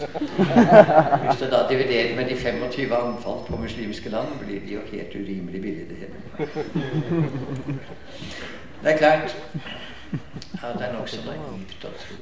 Hvis 1.25 1.41
du 1.41 1.47
da 1.53 1.63
dividerer 1.71 2.17
med 2.17 2.29
de 2.31 2.37
25 2.37 2.93
anfall 2.99 3.41
på 3.47 3.57
muslimske 3.57 4.11
land, 4.11 4.35
blir 4.43 4.61
det 4.61 4.75
jo 4.75 4.81
helt 4.93 5.15
urimelig 5.15 5.63
billig, 5.63 5.89
det 5.89 5.97
hele. 5.97 6.19
Det 8.83 8.93
er 8.93 8.99
klart 8.99 9.37
at 10.63 10.79
det 10.79 10.87
er 10.87 10.93
nokså 10.99 11.25
naivt 11.27 11.89
å 11.89 11.97
tro 12.05 12.21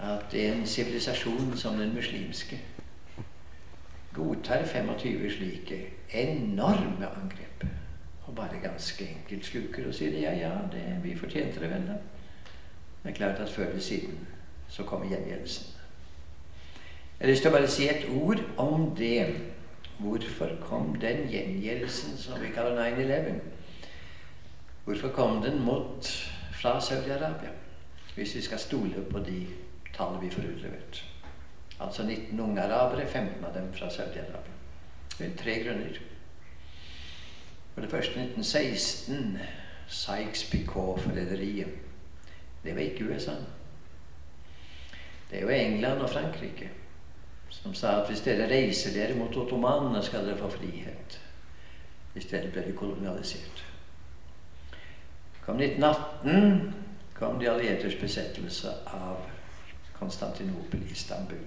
at 0.00 0.34
en 0.34 0.66
sivilisasjon 0.66 1.56
som 1.56 1.76
den 1.76 1.94
muslimske 1.94 2.58
godtar 4.14 4.64
25 4.64 5.30
slike 5.30 5.80
enorme 6.12 7.08
angrep 7.22 7.64
og 8.26 8.34
bare 8.34 8.62
ganske 8.62 9.08
enkelt 9.08 9.46
sluker 9.46 9.88
og 9.88 9.94
sier 9.94 10.16
ja, 10.22 10.32
ja, 10.32 10.52
det, 10.72 10.84
vi 11.02 11.16
fortjente 11.18 11.60
det 11.60 11.70
vel, 11.70 11.86
da. 11.88 11.98
Det 13.02 13.10
er 13.10 13.16
klart 13.16 13.40
at 13.40 13.50
før 13.50 13.66
eller 13.66 13.80
siden 13.80 14.28
så 14.68 14.84
kommer 14.84 15.08
gjengjeldelsen. 15.08 15.66
Jeg 17.20 17.26
har 17.26 17.30
lyst 17.30 17.42
til 17.42 17.50
å 17.50 17.54
bare 17.54 17.68
si 17.68 17.88
et 17.88 18.04
ord 18.16 18.40
om 18.56 18.94
det. 18.96 19.26
Hvorfor 20.00 20.48
kom 20.64 20.94
den 21.00 21.26
gjengjeldelsen 21.28 22.16
som 22.16 22.40
vi 22.40 22.48
kaller 22.54 22.96
9-11? 22.96 23.40
Hvorfor 24.84 25.08
kom 25.08 25.42
den 25.42 25.64
mot 25.64 26.28
fra 26.52 26.80
Saudi-Arabia? 26.80 27.50
Hvis 28.14 28.34
vi 28.34 28.40
skal 28.40 28.58
stole 28.58 29.04
på 29.10 29.18
de 29.18 29.46
tallene 29.96 30.22
vi 30.22 30.30
får 30.30 30.42
utlevert. 30.54 31.04
Altså 31.80 32.06
19 32.06 32.40
unge 32.40 32.62
arabere, 32.62 33.06
15 33.06 33.44
av 33.44 33.54
dem 33.54 33.72
fra 33.72 33.90
Saudi-Arabia. 33.90 34.56
Det 35.18 35.26
er 35.26 35.36
tre 35.36 35.64
grunner. 35.64 36.00
For 37.74 37.80
det 37.80 37.90
første 37.90 38.20
1916 38.20 39.38
Sykes-Picot-forræderiet. 39.88 41.68
Det 42.64 42.74
var 42.76 42.80
ikke 42.80 43.04
USA. 43.08 43.38
Det 45.30 45.44
var 45.46 45.52
England 45.52 46.02
og 46.02 46.10
Frankrike 46.10 46.70
som 47.50 47.74
sa 47.74 47.96
at 48.00 48.08
hvis 48.08 48.22
dere 48.24 48.48
reiser 48.50 48.94
dere 48.94 49.16
mot 49.18 49.36
ottomanene, 49.36 50.02
skal 50.02 50.24
dere 50.26 50.38
få 50.38 50.50
frihet. 50.54 51.18
Hvis 52.12 52.30
dere 52.30 52.50
blir 52.50 52.72
kolonialisert. 52.76 53.64
Kom 55.44 55.60
1918 55.60 56.74
kom 57.14 57.38
de 57.40 57.50
alliertes 57.50 57.98
besettelse 58.00 58.72
av 58.86 59.26
Konstantinopel, 59.98 60.86
Istanbul. 60.90 61.42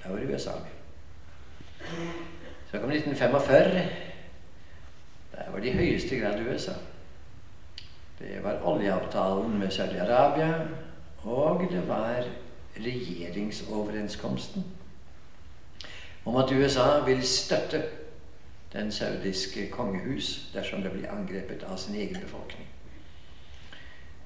Da 0.00 0.10
var 0.10 0.18
det 0.18 0.34
USA. 0.34 0.56
Så 2.70 2.80
kom 2.80 2.90
1945. 2.90 3.76
Der 5.34 5.50
var 5.50 5.60
det 5.60 5.70
i 5.70 5.76
høyeste 5.78 6.18
grad 6.18 6.40
USA. 6.40 6.74
Det 8.18 8.44
var 8.44 8.62
oljeavtalen 8.62 9.58
med 9.58 9.70
Saudi-Arabia, 9.70 10.66
og 11.24 11.66
det 11.70 11.88
var 11.88 12.24
regjeringsoverenskomsten 12.76 14.64
om 16.24 16.36
at 16.36 16.52
USA 16.52 17.04
vil 17.04 17.22
støtte 17.26 17.82
den 18.72 18.92
saudiske 18.92 19.70
kongehus 19.70 20.50
dersom 20.54 20.82
det 20.82 20.92
blir 20.92 21.10
angrepet 21.10 21.62
av 21.62 21.76
sin 21.76 21.94
egen 21.94 22.20
befolkning. 22.20 22.68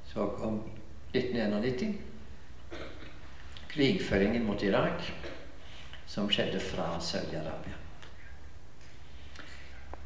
Så 0.07 0.27
kom 0.38 0.62
1991. 1.14 1.94
Krigføringen 3.68 4.46
mot 4.46 4.62
Irak, 4.62 5.12
som 6.07 6.31
skjedde 6.31 6.61
fra 6.61 7.01
Saudi-Arabia. 7.01 7.77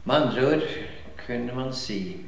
Med 0.05 0.15
andre 0.15 0.47
ord 0.47 0.69
kunne 1.27 1.55
man 1.55 1.75
si 1.75 2.27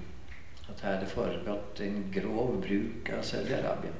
er 0.84 1.00
det 1.00 1.08
foregått 1.08 1.80
en 1.80 2.00
grov 2.12 2.58
bruk 2.62 3.08
av 3.16 3.22
Saudi-Arabia. 3.24 3.92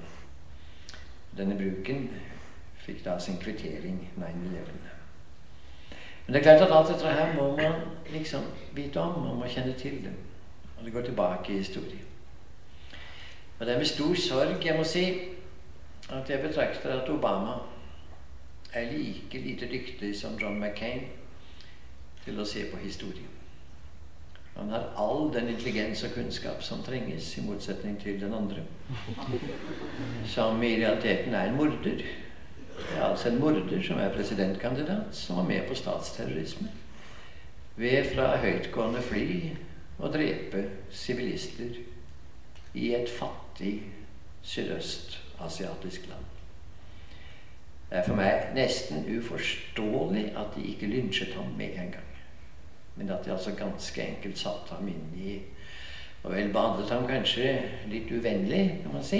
Denne 1.36 1.56
bruken 1.58 2.08
fikk 2.84 3.04
da 3.04 3.16
sin 3.18 3.40
kvittering 3.40 4.02
9-11. 4.16 4.90
Men 6.26 6.34
det 6.34 6.40
er 6.40 6.44
klart 6.44 6.64
at 6.66 6.76
alt 6.76 6.92
dette 6.92 7.16
her 7.16 7.34
må 7.36 7.50
man 7.56 7.80
liksom 8.12 8.44
vite 8.76 9.00
om, 9.00 9.22
man 9.24 9.40
må 9.40 9.48
kjenne 9.48 9.74
til 9.78 10.02
det. 10.04 10.12
Og 10.78 10.84
det 10.84 10.92
går 10.92 11.08
tilbake 11.08 11.52
i 11.52 11.58
historien. 11.58 12.04
Og 13.58 13.66
det 13.66 13.74
er 13.74 13.78
med 13.78 13.86
stor 13.86 14.14
sorg 14.14 14.66
jeg 14.66 14.76
må 14.76 14.84
si 14.84 15.04
at 16.12 16.30
jeg 16.30 16.42
betrakter 16.42 17.00
at 17.00 17.08
Obama 17.08 17.58
er 18.72 18.90
like 18.92 19.38
lite 19.38 19.68
dyktig 19.70 20.16
som 20.20 20.38
John 20.40 20.60
McCain 20.60 21.06
til 22.24 22.40
å 22.40 22.44
se 22.48 22.66
på 22.72 22.80
historien. 22.82 23.33
Han 24.56 24.70
har 24.70 24.90
all 24.96 25.32
den 25.34 25.48
intelligens 25.48 26.04
og 26.06 26.12
kunnskap 26.14 26.62
som 26.62 26.82
trenges, 26.86 27.32
i 27.38 27.42
motsetning 27.42 27.96
til 28.00 28.20
den 28.20 28.34
andre. 28.34 28.62
Som 30.26 30.62
i 30.62 30.76
realiteten 30.78 31.34
er 31.34 31.48
en 31.48 31.56
morder. 31.56 32.04
Det 32.74 32.96
er 32.96 33.04
altså 33.04 33.28
en 33.28 33.40
morder 33.40 33.82
som 33.82 33.98
er 33.98 34.14
presidentkandidat, 34.14 35.10
som 35.12 35.36
var 35.36 35.42
med 35.42 35.68
på 35.68 35.74
statsterrorisme. 35.74 36.68
Ved 37.76 38.14
fra 38.14 38.36
høytgående 38.36 39.02
fly 39.02 39.26
å 39.98 40.10
drepe 40.14 40.68
sivilister 40.94 41.80
i 42.74 42.92
et 42.94 43.10
fattig 43.10 43.74
sydøstasiatisk 44.42 46.06
land. 46.10 46.30
Det 47.90 47.98
er 47.98 48.06
for 48.06 48.18
meg 48.18 48.54
nesten 48.56 49.06
uforståelig 49.18 50.28
at 50.38 50.54
de 50.56 50.66
ikke 50.72 50.90
lynsjet 50.90 51.34
ham 51.34 51.54
med 51.58 51.78
en 51.78 51.92
gang. 51.94 52.03
Men 52.96 53.10
at 53.10 53.24
de 53.24 53.32
altså 53.32 53.54
ganske 53.58 54.02
enkelt 54.02 54.38
satte 54.38 54.74
ham 54.76 54.88
inn 54.88 55.10
i 55.18 55.40
Og 56.24 56.32
vel 56.32 56.52
behandlet 56.52 56.88
ham 56.88 57.02
kanskje 57.04 57.48
litt 57.92 58.08
uvennlig, 58.08 58.78
kan 58.82 58.94
man 58.94 59.02
si. 59.04 59.18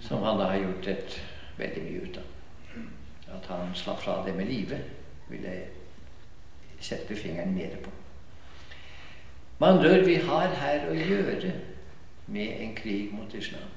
Som 0.00 0.22
han 0.22 0.38
da 0.38 0.52
har 0.52 0.60
gjort 0.62 0.86
et 0.92 1.16
veldig 1.58 1.82
mye 1.82 2.04
ut 2.04 2.18
av. 2.20 2.28
At 3.34 3.48
han 3.50 3.74
slapp 3.74 4.04
fra 4.04 4.20
det 4.26 4.36
med 4.36 4.46
livet, 4.46 4.84
vil 5.26 5.42
jeg 5.42 5.64
sette 6.78 7.16
fingeren 7.18 7.56
nede 7.58 7.82
på. 7.82 7.90
Med 9.58 9.68
andre 9.68 10.04
vi 10.06 10.14
har 10.14 10.54
her 10.60 10.86
å 10.90 10.94
gjøre 10.94 11.52
med 12.26 12.62
en 12.62 12.74
krig 12.78 13.10
mot 13.14 13.34
islam. 13.34 13.70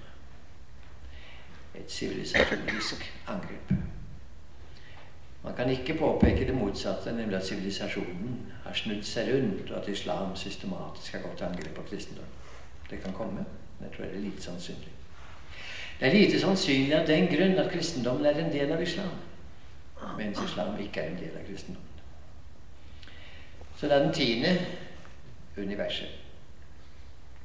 Et 1.74 1.92
sivilisatorisk 1.92 3.10
angrep. 3.28 3.74
Man 5.48 5.56
kan 5.56 5.70
ikke 5.70 5.94
påpeke 5.98 6.48
det 6.48 6.56
motsatte, 6.56 7.12
nemlig 7.16 7.38
at 7.38 7.46
sivilisasjonen 7.46 8.40
har 8.66 8.74
snudd 8.76 9.04
seg 9.08 9.30
rundt, 9.32 9.72
og 9.72 9.78
at 9.78 9.88
islam 9.88 10.36
systematisk 10.36 11.14
har 11.16 11.22
gått 11.24 11.38
til 11.40 11.48
angrep 11.48 11.76
på 11.76 11.86
kristendom. 11.90 12.34
Det 12.90 13.00
kan 13.04 13.14
komme, 13.14 13.46
men 13.80 13.88
jeg 13.88 13.94
tror 13.96 14.06
det 14.06 14.16
er 14.16 14.26
lite 14.26 14.44
sannsynlig. 14.44 14.92
Det 16.00 16.08
er 16.08 16.14
lite 16.14 16.40
sannsynlig 16.40 16.96
av 17.00 17.08
den 17.08 17.30
grunn 17.32 17.60
at 17.60 17.72
kristendommen 17.72 18.26
er 18.26 18.42
en 18.44 18.52
del 18.52 18.72
av 18.76 18.84
islam, 18.84 19.16
mens 20.18 20.44
islam 20.44 20.76
ikke 20.84 21.02
er 21.02 21.14
en 21.14 21.22
del 21.22 21.40
av 21.40 21.48
kristendommen. 21.48 22.04
Så 23.78 23.88
det 23.88 23.96
er 23.96 24.04
den 24.04 24.14
tiende 24.14 24.52
universet. 25.58 26.12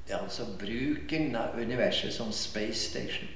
Det 0.08 0.14
er 0.14 0.18
altså 0.18 0.48
bruken 0.58 1.36
av 1.36 1.54
universet 1.54 2.12
som 2.12 2.32
space 2.32 2.90
station. 2.90 3.30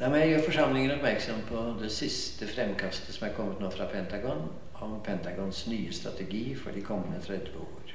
La 0.00 0.08
meg 0.08 0.30
gjøre 0.30 0.44
forsamlingen 0.46 0.94
oppmerksom 0.94 1.42
på 1.50 1.62
det 1.82 1.90
siste 1.92 2.46
fremkastet 2.48 3.12
som 3.12 3.26
er 3.28 3.34
kommet 3.36 3.60
nå 3.60 3.68
fra 3.74 3.84
Pentagon, 3.90 4.46
om 4.82 4.96
Pentagons 5.04 5.66
nye 5.70 5.92
strategi 5.94 6.56
for 6.58 6.74
de 6.74 6.80
kommende 6.82 7.20
30 7.22 7.58
år. 7.60 7.92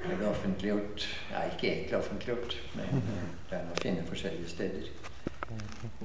Det 0.00 0.16
ble 0.16 0.28
offentliggjort 0.30 1.04
Ja, 1.32 1.42
ikke 1.50 1.68
egentlig 1.68 1.98
offentliggjort, 1.98 2.54
men 2.78 3.02
det 3.50 3.58
er 3.58 3.66
å 3.68 3.80
finne 3.82 4.06
forskjellige 4.08 4.48
steder. 4.48 4.86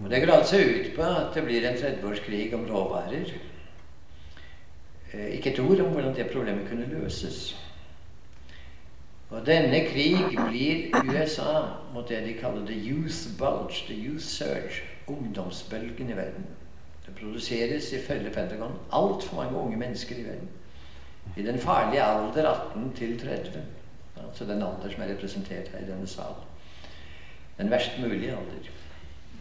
Og 0.02 0.10
Det 0.10 0.20
går 0.20 0.34
altså 0.34 0.60
ut 0.60 0.90
på 0.96 1.06
at 1.06 1.38
det 1.38 1.46
blir 1.46 1.68
en 1.70 1.78
30-årskrig 1.78 2.54
om 2.58 2.66
råvarer. 2.68 3.32
Ikke 5.14 5.54
et 5.54 5.62
ord 5.64 5.80
om 5.80 5.94
hvordan 5.94 6.16
det 6.18 6.28
problemet 6.34 6.68
kunne 6.68 6.90
løses. 6.92 7.54
Og 9.30 9.46
denne 9.46 9.80
krig 9.90 10.20
blir 10.38 10.92
USA 11.02 11.62
mot 11.94 12.10
det 12.10 12.22
de 12.28 12.34
kaller 12.38 12.66
the 12.66 12.78
youth 12.78 13.38
bulge, 13.40 13.86
the 13.88 13.98
youth 13.98 14.24
surge, 14.24 14.84
ungdomsbølgen 15.08 16.10
i 16.10 16.18
verden. 16.18 16.46
Det 17.06 17.16
produseres 17.16 17.92
ifølge 17.94 18.30
Pentagon 18.30 18.78
altfor 18.94 19.36
mange 19.36 19.58
unge 19.58 19.78
mennesker 19.78 20.16
i 20.16 20.24
verden. 20.24 20.50
I 21.38 21.42
den 21.42 21.60
farlige 21.60 22.04
alder 22.04 22.50
18 22.50 22.94
til 22.94 23.20
30. 23.20 23.64
Altså 24.28 24.46
den 24.46 24.62
alder 24.62 24.90
som 24.92 25.04
er 25.04 25.14
representert 25.14 25.68
her 25.68 25.80
i 25.80 25.92
denne 25.92 26.08
sal. 26.08 26.38
Den 27.58 27.70
verst 27.72 28.00
mulige 28.02 28.32
alder. 28.32 28.70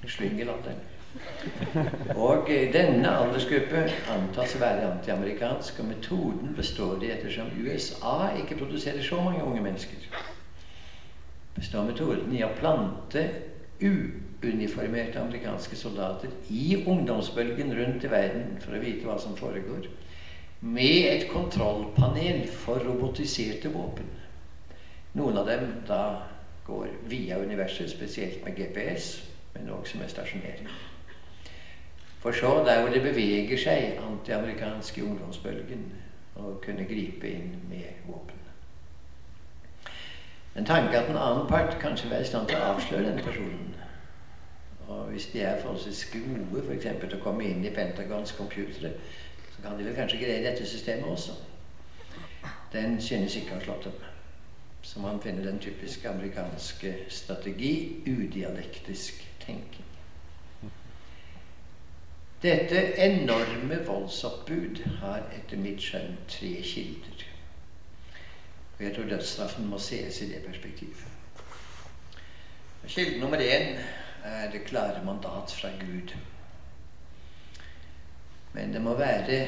Slyngelalderen. 0.07 0.81
Og 2.27 2.48
denne 2.48 3.11
aldersgruppe 3.11 3.85
antas 4.12 4.55
å 4.57 4.62
være 4.62 4.88
antiamerikansk, 4.90 5.81
og 5.83 5.90
metoden 5.90 6.55
består 6.57 7.03
i, 7.05 7.12
ettersom 7.14 7.53
USA 7.61 8.31
ikke 8.40 8.59
produserer 8.59 9.03
så 9.05 9.20
mange 9.22 9.44
unge 9.44 9.62
mennesker, 9.64 10.09
består 11.55 11.87
metoden 11.87 12.35
i 12.35 12.42
å 12.46 12.53
plante 12.59 13.27
uuniformerte 13.85 15.20
amerikanske 15.20 15.77
soldater 15.79 16.33
i 16.50 16.81
ungdomsbølgen 16.83 17.74
rundt 17.79 18.05
i 18.05 18.11
verden 18.12 18.59
for 18.62 18.77
å 18.77 18.83
vite 18.83 19.07
hva 19.07 19.18
som 19.20 19.37
foregår, 19.38 19.88
med 20.64 21.11
et 21.11 21.27
kontrollpanel 21.29 22.46
for 22.48 22.81
robotiserte 22.87 23.68
våpen. 23.74 24.09
Noen 25.14 25.37
av 25.38 25.46
dem 25.50 25.68
da 25.87 26.05
går 26.64 26.88
via 27.11 27.38
universet, 27.38 27.90
spesielt 27.92 28.40
med 28.46 28.57
GPS, 28.57 29.18
men 29.55 29.70
også 29.70 30.00
med 30.00 30.11
stasjonering. 30.11 30.70
For 32.25 32.33
så, 32.33 32.65
der 32.67 32.81
hvor 32.81 32.89
det 32.89 33.03
beveger 33.03 33.59
seg 33.61 33.99
antiamerikanske 34.01 35.03
ungdomsbølgen, 35.05 35.83
å 36.41 36.55
kunne 36.65 36.87
gripe 36.89 37.29
inn 37.29 37.51
med 37.69 38.07
våpen. 38.07 38.41
En 40.57 40.65
tanke 40.65 40.97
at 40.97 41.11
en 41.13 41.21
annen 41.21 41.45
part 41.51 41.77
kanskje 41.83 42.09
være 42.09 42.25
i 42.25 42.31
stand 42.31 42.49
til 42.49 42.57
å 42.57 42.71
avsløre 42.71 43.11
denne 43.11 43.27
personen. 43.29 43.77
Og 44.89 45.13
hvis 45.13 45.29
de 45.35 45.45
er 45.45 45.61
forholdsvis 45.61 46.03
gode 46.15 46.65
f.eks. 46.65 46.89
til 47.05 47.15
å 47.19 47.23
komme 47.27 47.45
inn 47.45 47.61
i 47.61 47.77
Pentagons 47.77 48.33
computere, 48.41 48.97
så 49.53 49.69
kan 49.69 49.77
de 49.77 49.85
vel 49.85 50.01
kanskje 50.01 50.25
greie 50.25 50.41
dette 50.49 50.65
systemet 50.65 51.13
også. 51.13 51.37
Den 52.73 52.97
synes 53.05 53.37
ikke 53.37 53.53
å 53.53 53.61
ha 53.61 53.67
slått 53.69 53.91
dem. 53.91 54.13
Så 54.81 55.05
man 55.05 55.21
finner 55.21 55.45
den 55.45 55.61
typiske 55.61 56.09
amerikanske 56.09 56.97
strategi 57.09 58.01
udialektisk 58.09 59.29
tenking. 59.45 59.84
Dette 62.45 62.81
enorme 63.01 63.79
voldsoppbud 63.87 64.83
har 65.01 65.23
etter 65.33 65.57
mitt 65.57 65.81
skjønn 65.81 66.19
tre 66.29 66.51
kilder. 66.61 67.23
Og 68.75 68.83
jeg 68.85 68.93
tror 68.93 69.07
dødsstraffen 69.09 69.71
må 69.71 69.79
ses 69.81 70.19
i 70.21 70.29
det 70.29 70.43
perspektivet. 70.45 71.07
Kilde 72.85 73.23
nummer 73.23 73.41
én 73.41 73.79
er 74.29 74.51
det 74.53 74.67
klare 74.69 75.01
mandat 75.07 75.55
fra 75.57 75.71
Gud. 75.81 76.13
Men 78.53 78.75
det 78.77 78.83
må 78.85 78.93
være 78.99 79.39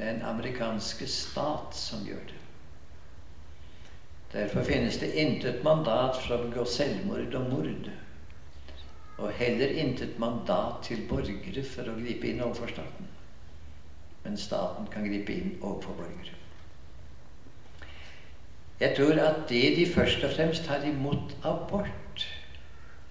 den 0.00 0.18
amerikanske 0.22 1.06
stat 1.06 1.78
som 1.78 2.02
gjør 2.08 2.26
det. 2.32 2.40
Derfor 4.32 4.66
finnes 4.66 4.98
det 4.98 5.14
intet 5.14 5.62
mandat 5.64 6.18
fra 6.26 6.40
å 6.40 6.48
begå 6.48 6.66
selvmord 6.66 7.38
og 7.38 7.46
mord 7.54 7.86
og 9.18 9.32
heller 9.32 9.68
intet 9.68 10.18
mandat 10.18 10.82
til 10.84 11.06
borgere 11.08 11.64
for 11.64 11.88
å 11.88 11.96
gripe 12.00 12.28
inn 12.28 12.42
overfor 12.44 12.72
staten. 12.72 13.08
Men 14.24 14.36
staten 14.36 14.88
kan 14.92 15.06
gripe 15.08 15.32
inn 15.32 15.54
overfor 15.60 15.96
borgere. 16.02 16.34
Jeg 18.80 18.92
tror 18.96 19.20
at 19.24 19.46
det 19.48 19.76
de 19.76 19.86
først 19.88 20.24
og 20.24 20.34
fremst 20.36 20.66
tar 20.68 20.84
imot 20.84 21.36
abort, 21.44 22.26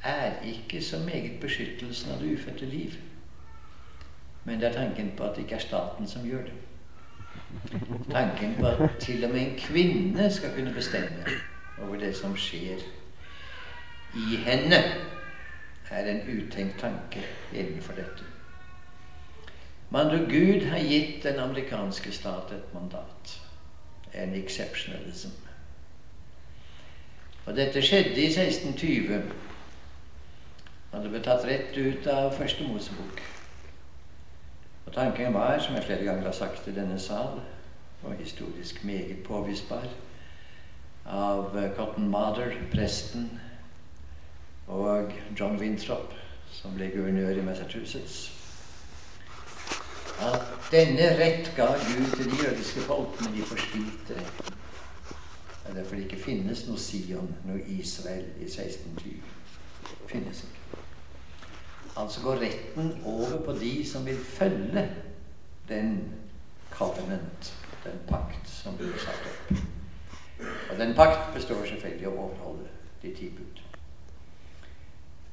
er 0.03 0.31
ikke 0.45 0.83
så 0.85 0.99
meget 1.01 1.39
beskyttelsen 1.41 2.11
av 2.13 2.19
det 2.21 2.35
ufødte 2.37 2.65
liv, 2.69 2.93
men 4.43 4.59
det 4.61 4.67
er 4.67 4.73
tanken 4.73 5.11
på 5.17 5.23
at 5.23 5.35
det 5.35 5.47
ikke 5.47 5.55
er 5.55 5.63
staten 5.63 6.07
som 6.07 6.27
gjør 6.27 6.43
det. 6.45 6.53
Tanken 8.11 8.53
på 8.59 8.67
at 8.67 8.99
til 8.99 9.25
og 9.25 9.31
med 9.31 9.41
en 9.41 9.57
kvinne 9.57 10.29
skal 10.31 10.53
kunne 10.53 10.73
bestemme 10.73 11.25
over 11.81 11.97
det 11.99 12.13
som 12.15 12.37
skjer 12.37 12.85
i 14.15 14.37
henne 14.45 14.83
er 15.91 16.09
en 16.09 16.21
utenkt 16.27 16.79
tanke 16.79 17.23
innenfor 17.53 17.93
dette. 17.93 18.23
Men 19.89 20.25
Gud 20.29 20.65
har 20.65 20.79
gitt 20.79 21.23
den 21.23 21.39
amerikanske 21.39 22.11
stat 22.11 22.51
et 22.51 22.73
mandat. 22.73 23.41
En 24.13 24.33
exceptionalism. 24.33 25.29
Og 27.45 27.55
dette 27.55 27.81
skjedde 27.81 28.15
i 28.21 28.25
1620. 28.31 29.21
Og 30.91 31.03
det 31.03 31.11
ble 31.11 31.21
tatt 31.21 31.45
rett 31.45 31.77
ut 31.77 32.07
av 32.07 32.31
Første 32.33 32.65
Mosebok. 32.67 33.21
Og 34.85 34.93
tanken 34.93 35.33
var, 35.33 35.59
som 35.59 35.75
jeg 35.75 35.83
flere 35.83 36.07
ganger 36.07 36.29
har 36.29 36.37
sagt 36.37 36.67
i 36.67 36.73
denne 36.75 36.99
sal, 36.99 37.41
og 38.03 38.17
historisk 38.19 38.83
meget 38.83 39.23
påvisbar, 39.25 39.85
av 41.05 41.53
Cotton 41.77 42.09
Mather, 42.09 42.53
presten 42.71 43.29
og 44.67 45.11
John 45.39 45.59
Winthrop, 45.59 46.13
som 46.51 46.73
ble 46.75 46.89
guvernør 46.93 47.37
i 47.37 47.45
Massachusetts. 47.45 48.31
At 50.21 50.41
denne 50.71 51.09
rett 51.19 51.51
ga 51.55 51.67
Gud 51.67 52.15
til 52.15 52.31
de 52.31 52.43
jødiske 52.43 52.79
folk, 52.87 53.21
men 53.21 53.35
de 53.35 53.43
forspilte 53.43 54.15
retten. 54.15 54.53
Det 55.65 55.71
er 55.71 55.73
derfor 55.73 55.95
det 55.95 56.03
ikke 56.03 56.23
finnes 56.23 56.67
noe 56.67 56.77
Sion, 56.77 57.31
noe 57.45 57.61
Israel, 57.67 58.25
i 58.37 58.45
1620. 58.45 59.17
Det 59.81 60.09
finnes 60.11 60.43
ikke. 60.43 60.81
Altså 61.97 62.21
går 62.21 62.41
retten 62.41 62.91
over 63.05 63.41
på 63.45 63.51
de 63.59 63.89
som 63.89 64.05
vil 64.05 64.17
følge 64.17 64.89
den 65.69 66.13
covenant, 66.71 67.53
den 67.83 67.99
pakt, 68.07 68.49
som 68.49 68.77
blir 68.77 68.93
satt 68.99 69.29
opp. 69.31 69.57
Og 70.71 70.77
den 70.77 70.95
pakt 70.95 71.33
består 71.33 71.65
selvfølgelig 71.65 72.07
av 72.07 72.13
å 72.13 72.25
overholde 72.29 72.69
de 73.01 73.13
ti 73.15 73.29
bud. 73.29 73.64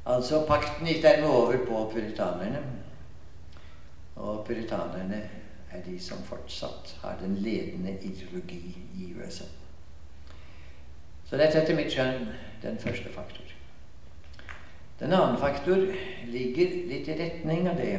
Altså, 0.07 0.45
pakten 0.47 0.87
gikk 0.87 1.03
dermed 1.03 1.29
over 1.29 1.59
på 1.67 1.91
puritanerne. 1.93 2.63
Og 4.17 4.45
puritanerne 4.47 5.23
er 5.73 5.83
de 5.87 6.01
som 6.01 6.23
fortsatt 6.27 6.97
har 7.03 7.19
den 7.21 7.37
ledende 7.37 7.97
ideologi 8.03 8.79
i 8.99 9.15
USA. 9.17 9.45
Så 11.25 11.37
dette 11.37 11.59
er 11.59 11.63
etter 11.63 11.77
mitt 11.79 11.93
skjønn 11.95 12.27
den 12.63 12.79
første 12.79 13.13
faktor. 13.15 13.55
Den 15.01 15.15
annen 15.17 15.39
faktor 15.41 15.81
ligger 16.29 16.75
litt 16.91 17.09
i 17.09 17.17
retning 17.19 17.69
av 17.71 17.79
det, 17.81 17.95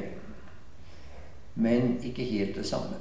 men 1.55 1.97
ikke 2.03 2.23
helt 2.23 2.55
det 2.55 2.65
samme. 2.65 2.99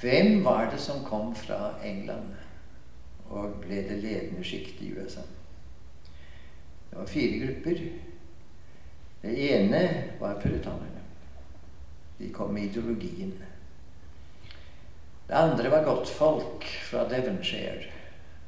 Hvem 0.00 0.44
var 0.44 0.70
det 0.70 0.80
som 0.80 1.04
kom 1.04 1.34
fra 1.36 1.74
England 1.84 2.36
og 3.28 3.58
ble 3.64 3.82
det 3.88 3.98
ledende 4.04 4.44
sjiktet 4.44 4.84
i 4.86 4.92
USA? 4.92 5.24
Det 6.96 7.00
var 7.02 7.06
fire 7.06 7.38
grupper. 7.38 7.80
Det 9.22 9.32
ene 9.52 10.04
var 10.20 10.40
puritanerne. 10.40 11.00
De 12.18 12.28
kom 12.32 12.54
med 12.54 12.62
ideologien. 12.62 13.34
Det 15.28 15.34
andre 15.34 15.70
var 15.70 15.84
godtfolk 15.84 16.64
fra 16.64 17.02
Devonshire, 17.08 17.90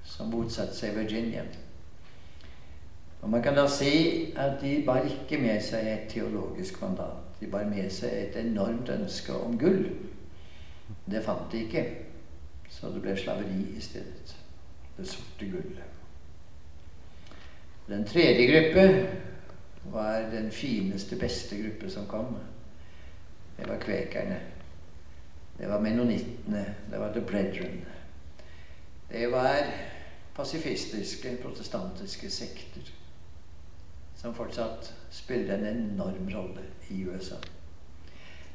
som 0.05 0.31
motsatte 0.33 0.77
seg 0.79 0.97
Virginia. 0.97 1.43
Og 3.21 3.29
Man 3.31 3.43
kan 3.43 3.55
da 3.55 3.67
si 3.69 4.33
at 4.37 4.57
de 4.63 4.83
bar 4.87 5.05
ikke 5.05 5.43
med 5.43 5.61
seg 5.61 5.85
et 5.93 6.09
teologisk 6.09 6.81
mandat. 6.81 7.21
De 7.41 7.51
bar 7.53 7.69
med 7.69 7.91
seg 7.93 8.17
et 8.17 8.41
enormt 8.47 8.89
ønske 8.89 9.37
om 9.37 9.59
gull. 9.59 9.91
Det 11.05 11.25
fant 11.25 11.53
de 11.53 11.67
ikke, 11.67 11.85
så 12.71 12.89
det 12.97 13.05
ble 13.05 13.17
slaveri 13.17 13.61
i 13.77 13.81
stedet. 13.81 14.37
Det 14.97 15.09
sorte 15.09 15.53
gullet. 15.53 15.98
Den 17.89 18.05
tredje 18.05 18.47
gruppe 18.47 19.09
var 19.85 20.31
den 20.33 20.51
fineste, 20.51 21.17
beste 21.17 21.57
gruppe 21.57 21.91
som 21.91 22.07
kom. 22.07 22.37
Det 23.57 23.69
var 23.69 23.79
kvekerne. 23.81 24.41
Det 25.59 25.69
var 25.69 25.81
menonittene. 25.81 26.75
Det 26.91 27.01
var 27.01 27.13
The 27.13 27.21
Brethren. 27.21 27.85
Det 29.11 29.33
var 29.33 29.57
pasifistiske, 30.35 31.37
protestantiske 31.43 32.31
sekter 32.31 32.93
som 34.19 34.35
fortsatt 34.35 34.95
spilte 35.11 35.55
en 35.55 35.67
enorm 35.67 36.29
rolle 36.35 36.65
i 36.89 37.05
USA. 37.05 37.37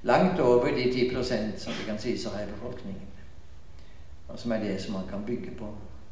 Langt 0.01 0.39
over 0.39 0.71
de 0.75 0.83
10% 0.83 1.57
som 1.57 1.73
det 1.73 1.85
kan 1.87 1.99
sies 1.99 2.25
å 2.27 2.33
ha 2.35 2.43
i 2.43 2.49
befolkningen. 2.49 3.07
Og 4.27 4.39
som 4.39 4.51
er 4.51 4.59
det 4.59 4.81
som 4.81 4.93
man 4.93 5.07
kan 5.09 5.23
bygge 5.25 5.55
på 5.55 5.69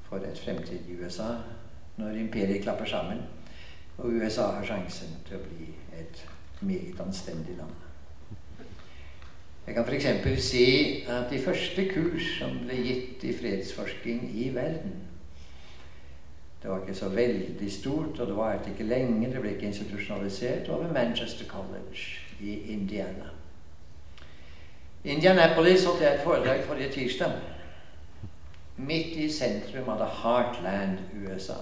for 0.07 0.23
et 0.23 0.39
fremtidig 0.39 0.99
USA 1.01 1.35
når 2.01 2.17
imperiet 2.25 2.65
klapper 2.65 2.89
sammen 2.89 3.21
og 4.01 4.09
USA 4.09 4.41
har 4.41 4.65
sjansen 4.65 5.13
til 5.27 5.37
å 5.37 5.45
bli 5.45 5.67
et 5.99 6.23
meget 6.65 6.99
anstendig 7.03 7.57
land. 7.57 7.73
Jeg 9.67 9.75
kan 9.75 9.85
f.eks. 9.85 10.43
si 10.43 10.67
at 11.05 11.29
de 11.29 11.39
første 11.39 11.85
kurs 11.91 12.31
som 12.39 12.63
ble 12.65 12.79
gitt 12.81 13.23
i 13.23 13.33
fredsforsking 13.37 14.23
i 14.33 14.49
verden 14.55 14.97
Det 16.61 16.69
var 16.69 16.81
ikke 16.81 16.93
så 16.93 17.07
veldig 17.09 17.71
stort, 17.73 18.19
og 18.19 18.27
det 18.27 18.35
varte 18.37 18.69
ikke 18.69 18.85
lenge, 18.85 19.31
det 19.33 19.39
ble 19.41 19.55
ikke 19.55 19.65
institusjonalisert. 19.71 20.59
Det 20.67 20.69
var 20.69 20.83
ved 20.83 20.91
Manchester 20.93 21.45
College 21.49 22.21
i 22.39 22.73
Indiana. 22.73 23.31
Indianapolis 25.03 25.85
holdt 25.85 26.03
jeg 26.03 26.13
et 26.13 26.21
foredrag 26.21 26.61
forrige 26.67 26.91
tirsdag. 26.91 27.33
Midt 28.77 29.17
i 29.17 29.29
sentrum 29.33 29.89
av 29.89 30.03
the 30.03 30.09
Heartland, 30.21 30.99
USA. 31.25 31.57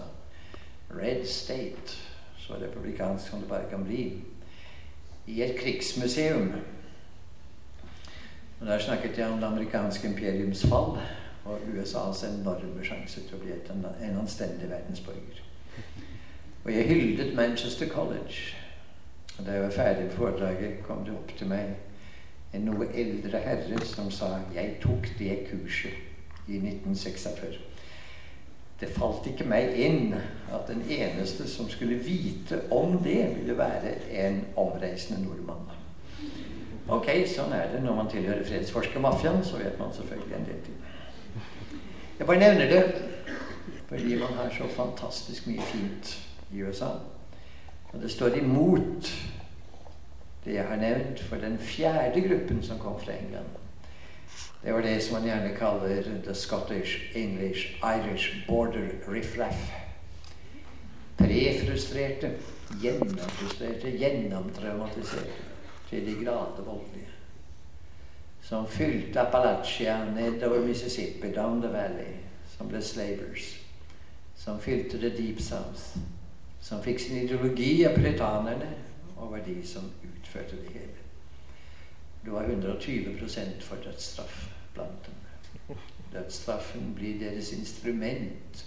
Red 0.89 1.25
State, 1.27 1.97
så 2.37 2.53
republikansk 2.53 3.29
som 3.29 3.39
det 3.39 3.49
bare 3.49 3.69
kan 3.69 3.85
bli. 3.85 4.21
I 5.27 5.41
et 5.43 5.59
krigsmuseum. 5.59 6.53
Og 8.59 8.67
Der 8.67 8.79
snakket 8.79 9.17
jeg 9.17 9.29
om 9.29 9.39
det 9.39 9.47
amerikanske 9.47 10.07
imperiums 10.07 10.61
fall 10.61 10.97
og 11.45 11.59
USAs 11.77 12.23
enorme 12.23 12.83
sjanse 12.83 13.21
til 13.21 13.37
å 13.37 13.43
bli 13.43 13.51
et, 13.51 13.69
en 13.71 14.17
anstendig 14.19 14.69
verdensborger. 14.69 15.43
Og 16.65 16.73
jeg 16.73 16.87
hyldet 16.87 17.35
Manchester 17.35 17.87
College. 17.89 18.57
Og 19.37 19.45
Da 19.45 19.51
jeg 19.51 19.63
var 19.63 19.69
ferdig 19.69 20.03
med 20.03 20.11
foredraget, 20.11 20.83
kom 20.83 21.05
det 21.05 21.13
opp 21.13 21.37
til 21.37 21.47
meg 21.47 21.77
en 22.53 22.65
noe 22.65 22.87
eldre 22.97 23.39
herre 23.39 23.85
som 23.85 24.11
sa 24.11 24.39
'Jeg 24.53 24.77
tok 24.81 25.07
det 25.19 25.47
kurset 25.51 25.93
i 26.47 26.59
1946'. 26.59 27.68
Det 28.79 28.87
falt 28.95 29.27
ikke 29.27 29.47
meg 29.47 29.75
inn 29.75 30.13
at 30.55 30.69
den 30.69 30.85
eneste 30.87 31.47
som 31.51 31.67
skulle 31.69 31.99
vite 31.99 32.61
om 32.71 32.97
det, 33.03 33.35
ville 33.35 33.57
være 33.57 33.97
en 34.23 34.39
omreisende 34.55 35.19
nordmann. 35.25 35.67
Ok, 36.89 37.11
sånn 37.29 37.51
er 37.53 37.67
det 37.73 37.83
når 37.83 37.97
man 37.99 38.07
tilhører 38.09 38.47
fredsforskermafiaen. 38.47 39.43
Så 39.45 39.59
vet 39.61 39.77
man 39.79 39.93
selvfølgelig 39.93 40.37
en 40.37 40.47
del 40.47 40.63
ting. 40.65 40.79
Jeg 42.19 42.27
bare 42.27 42.39
nevner 42.39 42.71
det 42.71 42.83
fordi 43.89 44.15
man 44.21 44.35
har 44.37 44.51
så 44.53 44.67
fantastisk 44.69 45.47
mye 45.49 45.65
fint 45.65 46.11
i 46.53 46.61
USA. 46.61 46.91
Og 47.93 48.01
det 48.01 48.11
står 48.11 48.37
imot 48.37 49.09
det 50.45 50.53
jeg 50.53 50.65
har 50.69 50.77
nevnt 50.77 51.23
for 51.25 51.41
den 51.41 51.57
fjerde 51.57 52.21
gruppen 52.21 52.61
som 52.63 52.79
kom 52.79 52.99
fra 53.01 53.17
England. 53.17 53.58
Det 54.63 54.73
var 54.73 54.81
det 54.81 55.03
som 55.03 55.13
man 55.13 55.27
gjerne 55.27 55.55
kaller 55.55 56.03
the 56.25 56.35
Scottish, 56.35 57.17
English, 57.17 57.79
Irish 57.83 58.47
border 58.47 58.89
riffraff. 59.07 59.71
Prefrustrerte, 61.17 62.31
gjennomfrustrerte, 62.81 63.91
gjennomtraumatiserte, 63.97 65.31
til 65.89 66.05
de 66.05 66.25
grader 66.25 66.63
voldelige. 66.65 67.07
Som 68.41 68.67
fylte 68.67 69.21
Appalachia 69.21 70.05
nedover 70.15 70.67
Mississippi, 70.67 71.31
down 71.35 71.61
the 71.61 71.71
valley, 71.71 72.13
som 72.57 72.67
ble 72.67 72.81
slavers. 72.81 73.59
Som 74.35 74.59
fylte 74.59 74.97
The 74.97 75.09
Deep 75.09 75.41
South. 75.41 75.97
Som 76.61 76.83
fikk 76.83 76.99
sin 76.99 77.21
ideologi 77.23 77.85
av 77.87 77.95
puritanerne 77.95 78.73
og 79.17 79.31
var 79.31 79.43
de 79.45 79.61
som 79.67 79.91
utførte 80.03 80.55
det 80.55 80.73
hele. 80.73 80.98
Det 82.29 82.35
var 82.35 82.43
120 82.43 83.59
for 83.61 83.75
dødsstraff 83.75 84.49
blant 84.73 85.05
dem. 85.05 85.77
Dødsstraffen 86.13 86.93
blir 86.95 87.19
deres 87.19 87.53
instrument 87.53 88.65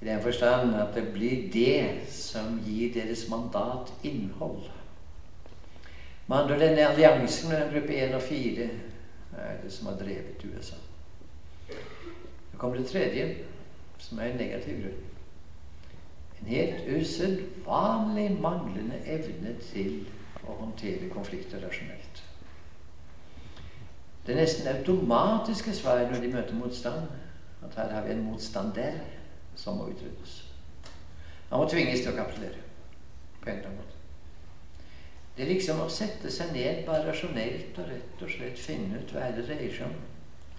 i 0.00 0.04
den 0.04 0.22
forstand 0.22 0.74
at 0.74 0.94
det 0.94 1.12
blir 1.12 1.52
det 1.52 2.08
som 2.10 2.58
gir 2.66 2.90
deres 2.94 3.28
mandat 3.30 3.92
innhold. 4.02 4.66
Med 6.26 6.36
andre 6.36 6.58
denne 6.58 6.88
alliansen 6.88 7.48
mellom 7.48 7.70
gruppe 7.72 7.94
1 7.94 8.14
og 8.14 8.22
4 8.22 8.68
er 9.38 9.62
det 9.62 9.72
som 9.72 9.86
har 9.86 9.96
drevet 10.02 10.44
USA. 10.44 10.76
Så 12.50 12.58
kommer 12.58 12.76
det 12.76 12.86
tredje, 12.86 13.36
som 13.98 14.18
er 14.18 14.32
en 14.32 14.36
negativ 14.36 14.82
grunn. 14.82 15.00
En 16.40 16.46
helt 16.46 16.90
usedvanlig 16.90 18.28
manglende 18.40 18.98
evne 19.06 19.54
til 19.70 20.06
å 20.42 20.58
håndtere 20.58 21.14
konflikter 21.14 21.62
rasjonelt. 21.62 22.13
Det 24.26 24.36
nesten 24.36 24.68
automatiske 24.68 25.74
svaret 25.76 26.12
når 26.12 26.20
de 26.20 26.32
møter 26.32 26.54
motstand, 26.54 27.08
at 27.64 27.76
her 27.76 27.92
har 27.92 28.06
vi 28.06 28.12
en 28.12 28.24
motstander 28.24 28.92
som 29.56 29.76
må 29.76 29.88
utryddes. 29.92 30.44
Han 31.50 31.60
må 31.60 31.68
tvinges 31.68 32.00
til 32.00 32.12
å 32.12 32.16
kapitulere 32.16 32.62
på 33.42 33.50
en 33.50 33.56
eller 33.58 33.68
annen 33.68 33.78
måte. 33.82 33.90
Det 35.36 35.44
er 35.44 35.50
liksom 35.50 35.82
å 35.82 35.90
sette 35.90 36.30
seg 36.30 36.52
ned 36.54 36.84
bare 36.86 37.04
rasjonelt 37.08 37.78
og 37.82 37.88
rett 37.90 38.22
og 38.22 38.30
slett 38.30 38.60
finne 38.60 39.00
ut 39.00 39.12
hva 39.12 39.26
er 39.26 39.36
det 39.36 39.46
dreier 39.48 39.72
seg 39.74 39.88
om. 39.90 39.96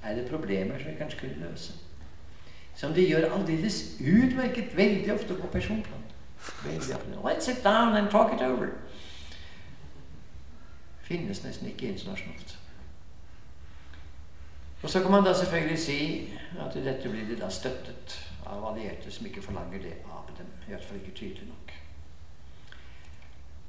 Er 0.05 0.17
det 0.17 0.27
problemer 0.29 0.79
som 0.79 0.91
vi 0.91 0.97
kanskje 0.99 1.21
kunne 1.23 1.47
løse? 1.47 1.77
Som 2.75 2.93
de 2.93 3.05
gjør 3.07 3.29
aldeles 3.31 3.79
utmerket 4.03 4.75
veldig 4.77 5.13
ofte 5.13 5.37
på 5.39 5.47
personplan. 5.53 6.03
Let's 6.65 7.45
sit 7.45 7.63
down 7.63 7.95
and 7.95 8.11
talk 8.11 8.33
it 8.33 8.41
over. 8.41 8.69
Finnes 11.01 11.43
nesten 11.43 11.71
ikke 11.71 11.87
internasjonalt. 11.87 12.57
Og 14.83 14.89
så 14.89 15.01
kan 15.01 15.11
man 15.11 15.23
da 15.25 15.33
selvfølgelig 15.33 15.79
si 15.79 15.99
at 16.59 16.73
dette 16.73 17.09
blir 17.09 17.25
de 17.29 17.39
da 17.39 17.49
støttet 17.49 18.19
av 18.45 18.65
allierte 18.69 19.11
som 19.11 19.25
ikke 19.25 19.41
forlanger 19.41 19.81
det 19.81 19.95
av 20.05 20.29
dem. 20.37 20.51
I 20.67 20.73
hvert 20.73 20.85
fall 20.85 20.99
ikke 21.01 21.17
tydelig 21.17 21.47
nok. 21.49 21.73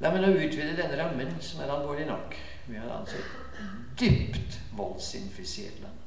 La 0.04 0.10
meg 0.12 0.20
nå 0.20 0.34
utvide 0.34 0.74
denne 0.76 0.98
rammen, 1.00 1.30
som 1.40 1.62
er 1.64 1.72
alvorlig 1.72 2.04
nok. 2.08 2.36
Vi 2.66 2.76
har 2.76 2.90
altså 2.98 3.16
et 3.16 4.00
dypt 4.00 4.58
voldsinfisert 4.76 5.80
land. 5.80 6.02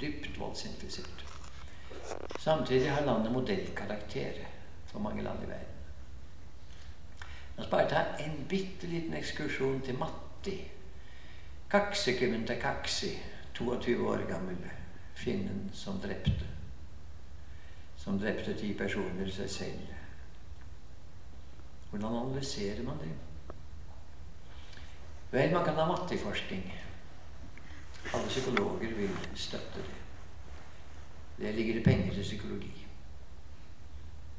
Dypt 0.00 0.40
voldsinfisert. 0.40 1.22
Samtidig 2.42 2.90
har 2.90 3.06
landet 3.06 3.32
modellkarakter 3.32 4.42
for 4.86 4.98
mange 5.00 5.22
land 5.22 5.44
i 5.44 5.48
verden. 5.48 5.76
La 7.56 7.62
oss 7.62 7.70
bare 7.70 7.88
ta 7.88 8.02
en 8.20 8.42
bitte 8.48 8.90
liten 8.90 9.14
ekskursjon 9.14 9.80
til 9.86 9.98
Matti. 9.98 10.58
Kaksekummen 11.70 12.46
til 12.46 12.60
Kaksi, 12.60 13.18
22 13.54 14.08
år 14.08 14.26
gammel, 14.28 14.56
finnen 15.14 15.70
som 15.74 15.98
drepte. 15.98 16.46
Som 17.96 18.20
drepte 18.22 18.54
ti 18.54 18.70
personer 18.78 19.30
seg 19.34 19.50
selv. 19.50 19.80
Hvordan 21.90 22.14
analyserer 22.20 22.82
man 22.86 23.02
det? 23.02 23.10
Vel, 25.32 25.52
man 25.52 25.64
kan 25.64 25.74
ha 25.74 25.88
matteforskning. 25.90 26.70
Alle 28.14 28.28
psykologer 28.28 28.94
vil 28.94 29.18
støtte 29.34 29.82
det. 29.82 30.02
Det 31.38 31.54
ligger 31.54 31.74
det 31.74 31.84
penger 31.84 32.14
til 32.14 32.22
psykologi. 32.22 32.86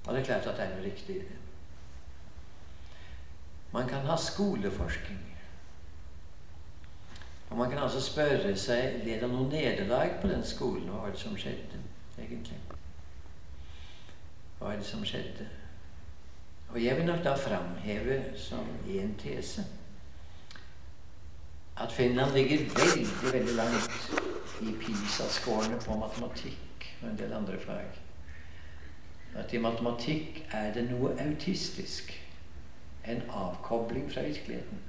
Og 0.05 0.13
det 0.13 0.21
er 0.21 0.25
klart 0.25 0.47
at 0.47 0.57
det 0.57 0.65
er 0.65 0.75
noe 0.75 0.85
riktig 0.85 1.15
i 1.15 1.19
det. 1.19 1.39
Man 3.73 3.89
kan 3.89 4.07
ha 4.07 4.15
skoleforskning. 4.15 5.26
Og 7.49 7.57
man 7.57 7.69
kan 7.69 7.79
altså 7.79 8.01
spørre 8.01 8.55
seg 8.59 8.99
led 9.05 9.21
det 9.23 9.29
noe 9.31 9.47
nederlag 9.49 10.17
på 10.21 10.27
den 10.27 10.43
skolen. 10.43 10.89
Hva 10.89 11.05
var 11.05 11.15
det 11.15 11.21
som 11.21 11.37
skjedde, 11.39 11.79
egentlig? 12.19 12.59
Hva 14.59 14.73
er 14.73 14.81
det 14.81 14.89
som 14.89 15.05
skjedde? 15.05 15.47
Og 16.69 16.83
jeg 16.83 16.97
vil 16.97 17.05
nok 17.07 17.23
da 17.23 17.35
framheve 17.39 18.21
som 18.35 18.67
én 18.87 19.15
tese 19.21 19.63
at 21.77 21.91
Finland 21.91 22.33
ligger 22.33 22.57
veldig, 22.57 23.33
veldig 23.33 23.55
langt 23.55 24.11
i 24.61 24.73
PISA-skårene 24.81 25.77
på 25.85 25.97
matematikk 25.97 26.87
og 27.01 27.09
en 27.09 27.17
del 27.17 27.33
andre 27.33 27.59
fag. 27.61 27.99
At 29.37 29.53
i 29.53 29.61
matematikk 29.61 30.41
er 30.51 30.73
det 30.73 30.87
noe 30.89 31.13
autistisk. 31.21 32.09
En 33.05 33.21
avkobling 33.29 34.09
fra 34.11 34.21
virkeligheten. 34.25 34.81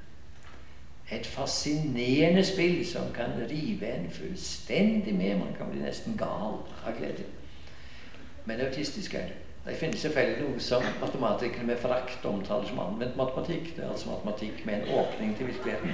Et 1.13 1.27
fascinerende 1.27 2.45
spill 2.45 2.87
som 2.87 3.13
kan 3.15 3.33
rive 3.51 3.89
en 3.89 4.11
fullstendig 4.13 5.15
med. 5.15 5.39
Man 5.39 5.55
kan 5.59 5.71
bli 5.71 5.81
nesten 5.81 6.17
gal 6.19 6.61
av 6.87 6.97
glede. 6.99 7.25
Men 8.45 8.61
autistisk 8.61 9.15
er 9.15 9.19
det. 9.31 9.37
Det 9.69 9.77
finnes 9.77 10.01
selvfølgelig 10.01 10.43
noe 10.43 10.61
som 10.61 10.83
matematikere 11.01 11.67
med 11.67 11.77
forakt 11.77 12.25
omtaler 12.25 12.69
som 12.69 12.79
anvendt 12.81 13.17
matematikk. 13.17 13.77
Det 13.77 13.85
er 13.85 13.91
altså 13.91 14.09
matematikk 14.11 14.67
med 14.67 14.75
en 14.75 14.89
åpning 15.01 15.37
til 15.37 15.47
virkeligheten. 15.47 15.93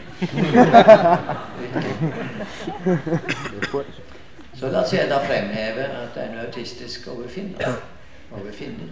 Så 4.54 4.70
la 4.70 4.82
oss 4.82 4.94
da 5.10 5.18
fremheve 5.26 5.88
at 5.88 6.14
det 6.14 6.22
er 6.22 6.30
noe 6.36 6.46
autistisk 6.46 7.08
over 7.10 7.28
Finland. 7.28 7.74
Over 8.30 8.52
finner. 8.52 8.86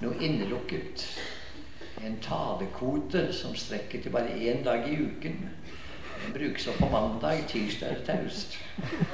Noe 0.00 0.14
innelukket. 0.20 1.04
En 2.06 2.16
talekvote 2.22 3.32
som 3.32 3.54
strekker 3.54 4.02
til 4.02 4.12
bare 4.12 4.36
én 4.36 4.64
dag 4.64 4.88
i 4.88 4.96
uken. 4.96 5.50
Den 6.20 6.32
brukes 6.32 6.66
opp 6.68 6.78
på 6.78 6.88
mandag, 6.92 7.44
tirsdag 7.48 7.90
eller 7.90 8.06
taust. 8.06 8.58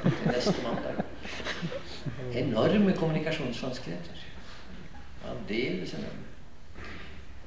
Til 0.03 0.31
neste 0.31 0.55
mandag. 0.63 1.03
Enorme 2.33 2.93
kommunikasjonsvanskeligheter 2.93 4.23
aldeles 5.27 5.93
enorm. 5.93 6.23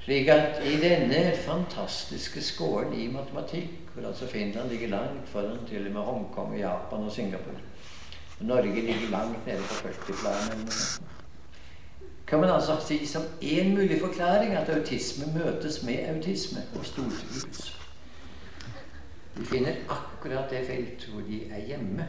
Slik 0.00 0.28
at 0.32 0.62
i 0.64 0.76
denne 0.80 1.36
fantastiske 1.44 2.42
skåren 2.42 2.94
i 2.96 3.08
matematikk, 3.12 3.92
hvor 3.94 4.08
altså 4.08 4.26
Finland 4.26 4.70
ligger 4.70 4.88
langt 4.88 5.28
foran 5.28 5.66
til 5.68 5.86
og 5.86 5.92
med 5.92 6.02
Hongkong, 6.02 6.58
Japan 6.58 7.04
og 7.04 7.12
Singapore 7.12 7.60
og 8.40 8.46
Norge 8.46 8.74
ligger 8.74 9.10
langt 9.10 9.46
nede 9.46 9.58
på 9.58 9.74
40-planet 9.88 11.00
kan 12.30 12.40
man 12.40 12.50
altså 12.50 12.76
si 12.86 13.06
som 13.06 13.22
én 13.42 13.74
mulig 13.74 14.00
forklaring 14.00 14.52
at 14.54 14.68
autisme 14.68 15.24
møtes 15.34 15.82
med 15.82 15.98
autisme 16.14 16.62
og 16.78 16.84
stortrives. 16.86 17.80
De 19.38 19.46
finner 19.46 19.72
akkurat 19.88 20.50
det 20.50 20.66
felt 20.66 21.08
hvor 21.12 21.22
de 21.28 21.40
er 21.50 21.66
hjemme. 21.66 22.08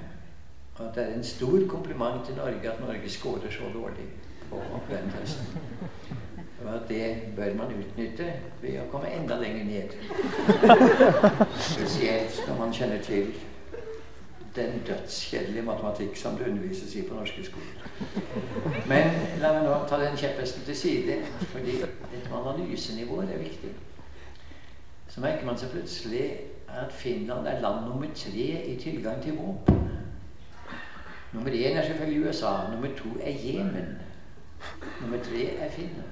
Og 0.75 0.87
at 0.87 0.95
det 0.95 1.03
er 1.03 1.13
en 1.15 1.23
stor 1.23 1.59
kompliment 1.69 2.25
til 2.25 2.35
Norge 2.35 2.71
at 2.71 2.79
Norge 2.79 3.09
scorer 3.09 3.51
så 3.51 3.63
dårlig 3.73 4.05
på 4.49 4.61
den 4.89 5.13
Og 6.61 6.73
Og 6.73 6.79
det 6.89 7.17
bør 7.35 7.53
man 7.55 7.73
utnytte 7.79 8.33
ved 8.61 8.79
å 8.79 8.89
komme 8.91 9.09
enda 9.09 9.39
lenger 9.41 9.65
ned. 9.65 9.89
Spesielt 11.73 12.43
når 12.47 12.57
man 12.59 12.73
kjenner 12.73 13.01
til 13.01 13.33
den 14.55 14.81
dødskjedelige 14.87 15.63
matematikk 15.63 16.17
som 16.17 16.37
det 16.37 16.47
undervises 16.47 16.95
i 16.95 17.01
på 17.07 17.15
norske 17.15 17.45
skoler. 17.45 17.87
Men 18.87 19.15
la 19.39 19.53
meg 19.55 19.63
nå 19.65 19.77
ta 19.89 19.99
den 20.01 20.17
kjepphesten 20.17 20.65
til 20.67 20.77
side, 20.77 21.17
fordi 21.53 21.77
dette 21.81 22.29
med 22.29 22.37
analysenivået 22.39 23.31
er 23.31 23.43
viktig. 23.43 23.71
Så 25.07 25.21
merker 25.21 25.45
man 25.45 25.59
seg 25.59 25.71
plutselig 25.71 26.25
at 26.71 26.93
Finland 26.95 27.47
er 27.47 27.61
land 27.61 27.85
nummer 27.87 28.07
tre 28.15 28.47
i 28.67 28.77
tilgang 28.79 29.23
til 29.23 29.37
våpen. 29.39 29.89
Nummer 31.33 31.51
én 31.51 31.77
er 31.77 31.85
selvfølgelig 31.85 32.27
USA. 32.27 32.51
Nummer 32.71 32.87
to 32.97 33.09
er 33.23 33.31
Jemen. 33.43 33.97
Nummer 35.01 35.17
tre 35.23 35.45
er 35.55 35.71
Finland. 35.71 36.11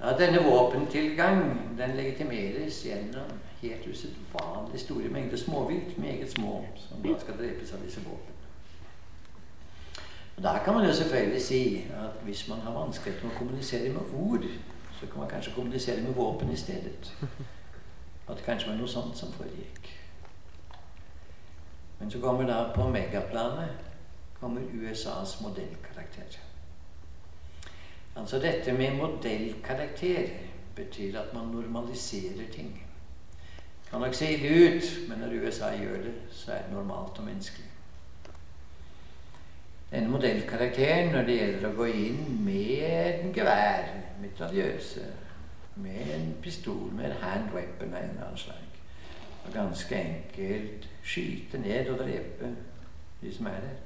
Ja, 0.00 0.16
denne 0.18 0.42
våpentilgang 0.44 1.40
den 1.78 1.96
legitimeres 1.96 2.82
gjennom 2.82 3.30
helt 3.62 3.86
usedvanlig 3.86 4.80
store 4.80 5.08
mengder 5.08 5.36
småvilt, 5.36 5.98
meget 5.98 6.30
små, 6.30 6.64
som 6.76 7.02
da 7.02 7.20
skal 7.20 7.38
drepes 7.38 7.72
av 7.72 7.84
disse 7.84 8.00
våpnene. 8.00 8.36
Og 10.36 10.42
Der 10.42 10.64
kan 10.64 10.74
man 10.74 10.86
jo 10.86 10.94
selvfølgelig 10.94 11.42
si 11.42 11.86
at 11.90 12.22
hvis 12.24 12.48
man 12.48 12.58
har 12.58 12.72
vanskeligheter 12.72 13.26
med 13.26 13.34
å 13.34 13.38
kommunisere 13.38 13.92
med 13.92 14.14
ord, 14.14 14.44
så 15.00 15.06
kan 15.06 15.18
man 15.18 15.28
kanskje 15.28 15.52
kommunisere 15.54 16.02
med 16.02 16.14
våpen 16.14 16.50
i 16.50 16.56
stedet. 16.56 17.14
At 18.28 18.36
det 18.36 18.44
kanskje 18.44 18.70
var 18.70 18.76
noe 18.78 18.88
sånt 18.88 19.18
som 19.18 19.32
foregikk. 19.32 19.90
Men 21.98 22.10
så 22.10 22.20
kommer 22.20 22.46
da 22.46 22.72
på 22.74 22.88
megaplanet 22.88 23.68
kommer 24.40 24.60
USAs 24.72 25.40
modellkarakter. 25.40 26.38
Altså 28.16 28.38
dette 28.38 28.72
med 28.72 28.96
modellkarakter 28.96 30.28
betyr 30.76 31.18
at 31.20 31.34
man 31.34 31.46
normaliserer 31.46 32.48
ting. 32.52 32.89
Kan 33.90 34.00
nok 34.00 34.14
se 34.14 34.32
ille 34.32 34.76
ut, 34.76 35.08
men 35.08 35.18
når 35.18 35.46
USA 35.46 35.70
gjør 35.76 36.02
det, 36.02 36.14
så 36.30 36.52
er 36.52 36.62
det 36.62 36.72
normalt 36.72 37.18
og 37.18 37.24
menneskelig. 37.24 37.66
Denne 39.90 40.10
modellkarakteren 40.10 41.10
når 41.12 41.26
det 41.26 41.36
gjelder 41.36 41.66
å 41.66 41.74
gå 41.74 41.88
inn 41.90 42.20
med 42.44 42.84
en 43.24 43.32
gevær, 43.34 43.88
mitraljøse, 44.22 45.06
med 45.82 46.14
en 46.14 46.34
pistol, 46.42 46.92
med 46.94 47.10
en 47.10 47.18
hand 47.22 47.50
weapon 47.54 47.94
av 47.94 47.98
en 47.98 48.12
eller 48.12 48.28
annen 48.28 48.38
slag, 48.38 48.80
og 49.46 49.52
ganske 49.54 49.98
enkelt 49.98 50.86
skyte 51.02 51.58
ned 51.58 51.90
og 51.90 51.98
drepe 52.04 52.52
de 53.20 53.34
som 53.34 53.50
er 53.50 53.58
der. 53.64 53.78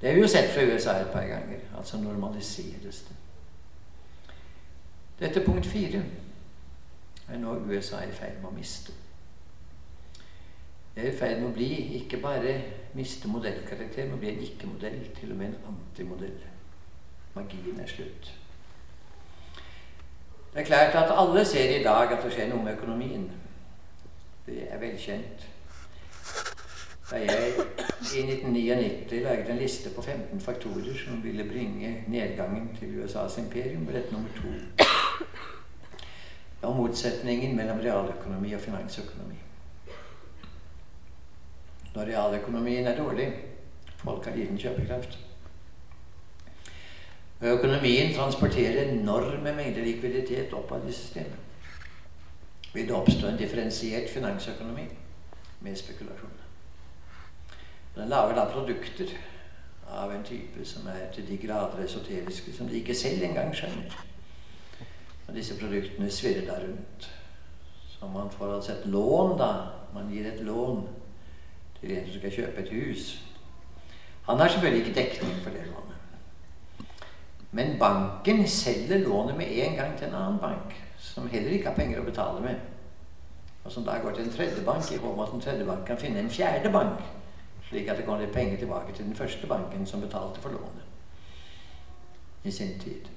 Det 0.00 0.08
har 0.08 0.16
vi 0.16 0.24
jo 0.24 0.28
sett 0.28 0.50
fra 0.54 0.64
USA 0.64 0.96
et 1.00 1.12
par 1.12 1.26
ganger. 1.28 1.60
Altså 1.76 2.00
normaliseres 2.00 3.04
det. 3.08 3.16
Dette 5.20 5.40
er 5.40 5.44
punkt 5.44 5.66
fire 5.66 6.02
er 7.28 7.38
nå 7.38 7.56
USA 7.68 8.02
i 8.04 8.12
ferd 8.12 8.40
med 8.42 8.50
å 8.50 8.54
miste. 8.54 8.92
Det 10.94 11.02
er 11.02 11.10
i 11.10 11.18
ferd 11.18 11.40
med 11.40 11.48
å 11.50 11.54
bli 11.56 11.70
ikke 11.98 12.20
bare 12.22 12.54
miste 12.94 13.28
modellkarakter, 13.28 14.06
men 14.10 14.20
bli 14.22 14.30
en 14.30 14.42
ikke-modell, 14.46 15.00
til 15.16 15.32
og 15.34 15.40
med 15.40 15.46
en 15.46 15.72
antimodell. 15.72 16.36
Magien 17.34 17.80
er 17.80 17.90
slutt. 17.90 18.30
Det 20.54 20.62
er 20.62 20.68
klart 20.68 20.94
at 20.94 21.10
alle 21.18 21.42
ser 21.44 21.80
i 21.80 21.82
dag 21.82 22.12
at 22.12 22.22
det 22.22 22.30
skjer 22.32 22.52
noe 22.52 22.62
med 22.62 22.76
økonomien. 22.76 23.26
Det 24.46 24.68
er 24.70 24.78
velkjent. 24.78 25.48
Da 27.10 27.18
jeg 27.18 27.48
i 28.14 28.22
1999 28.22 29.24
laget 29.24 29.50
en 29.50 29.58
liste 29.58 29.90
på 29.96 30.02
15 30.02 30.40
faktorer 30.40 30.94
som 31.04 31.24
ville 31.24 31.44
bringe 31.48 32.04
nedgangen 32.08 32.70
til 32.78 33.02
USAs 33.02 33.38
imperium, 33.38 33.82
ble 33.86 33.98
dette 33.98 34.14
nummer 34.14 34.30
to. 34.38 34.54
Og 36.64 36.76
motsetningen 36.76 37.56
mellom 37.56 37.82
realøkonomi 37.84 38.54
og 38.56 38.60
finansøkonomi. 38.60 39.36
Når 41.94 42.08
realøkonomien 42.10 42.86
er 42.86 42.96
dårlig, 42.96 43.28
folk 44.00 44.24
har 44.24 44.36
liten 44.36 44.58
kjøpekraft. 44.58 45.18
Økonomien 47.42 48.14
transporterer 48.14 48.88
enorme 48.88 49.52
mengder 49.52 49.84
likviditet 49.84 50.54
opp 50.56 50.72
av 50.72 50.86
disse 50.86 51.04
systemene. 51.04 51.42
Vil 52.74 52.88
det 52.88 52.96
oppstå 52.96 53.28
en 53.28 53.38
differensiert 53.38 54.08
finansøkonomi 54.10 54.86
med 55.60 55.76
spekulasjoner. 55.76 56.48
Den 57.94 58.08
lager 58.08 58.34
da 58.34 58.48
produkter 58.50 59.12
av 59.90 60.10
en 60.10 60.24
type 60.24 60.64
som 60.66 60.88
er 60.90 61.12
til 61.14 61.28
de 61.28 61.38
grader 61.46 61.84
esoteriske, 61.84 62.52
som 62.56 62.68
de 62.68 62.80
ikke 62.80 62.94
selv 62.94 63.22
engang 63.22 63.54
skjønner. 63.54 64.13
Disse 65.34 65.58
produktene 65.58 66.10
svirrer 66.10 66.46
da 66.46 66.58
rundt. 66.62 67.08
Så 67.88 68.06
man 68.06 68.30
får 68.30 68.54
altså 68.54 68.72
et 68.72 68.86
lån, 68.86 69.38
da. 69.38 69.52
Man 69.94 70.10
gir 70.10 70.26
et 70.26 70.40
lån 70.40 70.88
til 71.80 71.96
en 71.96 72.06
som 72.06 72.18
skal 72.18 72.32
kjøpe 72.32 72.62
et 72.62 72.72
hus. 72.72 73.24
Han 74.26 74.38
har 74.38 74.48
selvfølgelig 74.48 74.86
ikke 74.86 75.00
dekning 75.00 75.34
for 75.42 75.50
det 75.50 75.66
lånet. 75.66 76.88
Men 77.52 77.78
banken 77.78 78.48
selger 78.48 78.98
lånet 78.98 79.36
med 79.36 79.46
en 79.50 79.74
gang 79.74 79.98
til 79.98 80.08
en 80.08 80.14
annen 80.14 80.38
bank, 80.40 80.74
som 80.98 81.28
heller 81.28 81.50
ikke 81.50 81.68
har 81.68 81.76
penger 81.76 82.00
å 82.00 82.06
betale 82.06 82.40
med. 82.40 82.56
Og 83.64 83.72
som 83.72 83.84
da 83.84 83.98
går 84.02 84.14
til 84.14 84.24
en 84.24 84.32
tredje 84.32 84.64
bank 84.64 84.90
i 84.92 84.96
håp 84.96 85.12
om 85.12 85.20
at 85.20 85.30
den 85.32 85.40
tredje 85.40 85.66
bank 85.66 85.86
kan 85.86 85.98
finne 85.98 86.20
en 86.20 86.30
fjerde 86.30 86.72
bank 86.72 87.04
slik 87.68 87.88
at 87.88 87.96
det 87.96 88.04
kommer 88.06 88.22
litt 88.22 88.34
penger 88.34 88.58
tilbake 88.60 88.92
til 88.92 89.04
den 89.08 89.16
første 89.16 89.46
banken 89.46 89.86
som 89.86 90.00
betalte 90.00 90.40
for 90.40 90.54
lånet 90.54 90.82
i 92.44 92.50
sin 92.52 92.78
tid. 92.78 93.08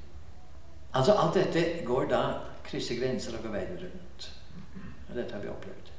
Altså 0.94 1.14
Alt 1.14 1.34
dette 1.36 1.86
går 1.86 2.06
da 2.10 2.22
krysser 2.64 3.00
grenser 3.00 3.38
og 3.38 3.44
går 3.44 3.56
veien 3.56 3.80
rundt. 3.82 4.32
Og 5.10 5.16
dette 5.16 5.34
har 5.34 5.42
vi 5.42 5.50
opplevd. 5.50 5.92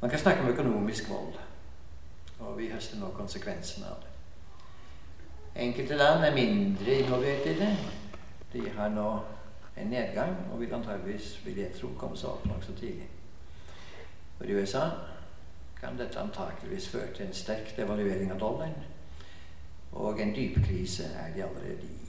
Man 0.00 0.10
kan 0.10 0.18
snakke 0.18 0.40
om 0.40 0.48
økonomisk 0.48 1.10
vold, 1.10 1.34
og 2.40 2.58
vi 2.58 2.70
høster 2.70 2.98
nå 2.98 3.10
konsekvensene 3.16 3.86
av 3.86 3.98
det. 4.00 4.10
Enkelte 5.60 5.96
land 5.96 6.24
er 6.24 6.34
mindre 6.34 6.94
involvert 6.94 7.46
i 7.46 7.58
det. 7.58 7.70
De 8.52 8.70
har 8.70 8.88
nå 8.88 9.08
en 9.76 9.86
nedgang 9.86 10.36
og 10.52 10.60
vil 10.60 10.74
antageligvis, 10.74 11.40
vil 11.44 11.58
jeg 11.58 11.74
tro, 11.74 11.90
komme 11.98 12.16
seg 12.16 12.30
opp 12.30 12.46
nokså 12.46 12.74
tidlig. 12.78 13.08
For 14.38 14.48
i 14.48 14.56
USA 14.56 14.86
kan 15.80 15.98
dette 15.98 16.20
antakeligvis 16.20 16.88
føre 16.88 17.12
til 17.16 17.26
en 17.26 17.34
sterk 17.34 17.74
devaluering 17.76 18.32
av 18.32 18.40
dollaren. 18.40 18.76
Og 19.92 20.20
en 20.22 20.34
dypkrise 20.34 21.10
er 21.18 21.34
de 21.34 21.42
allerede 21.44 21.88
i. 21.88 21.99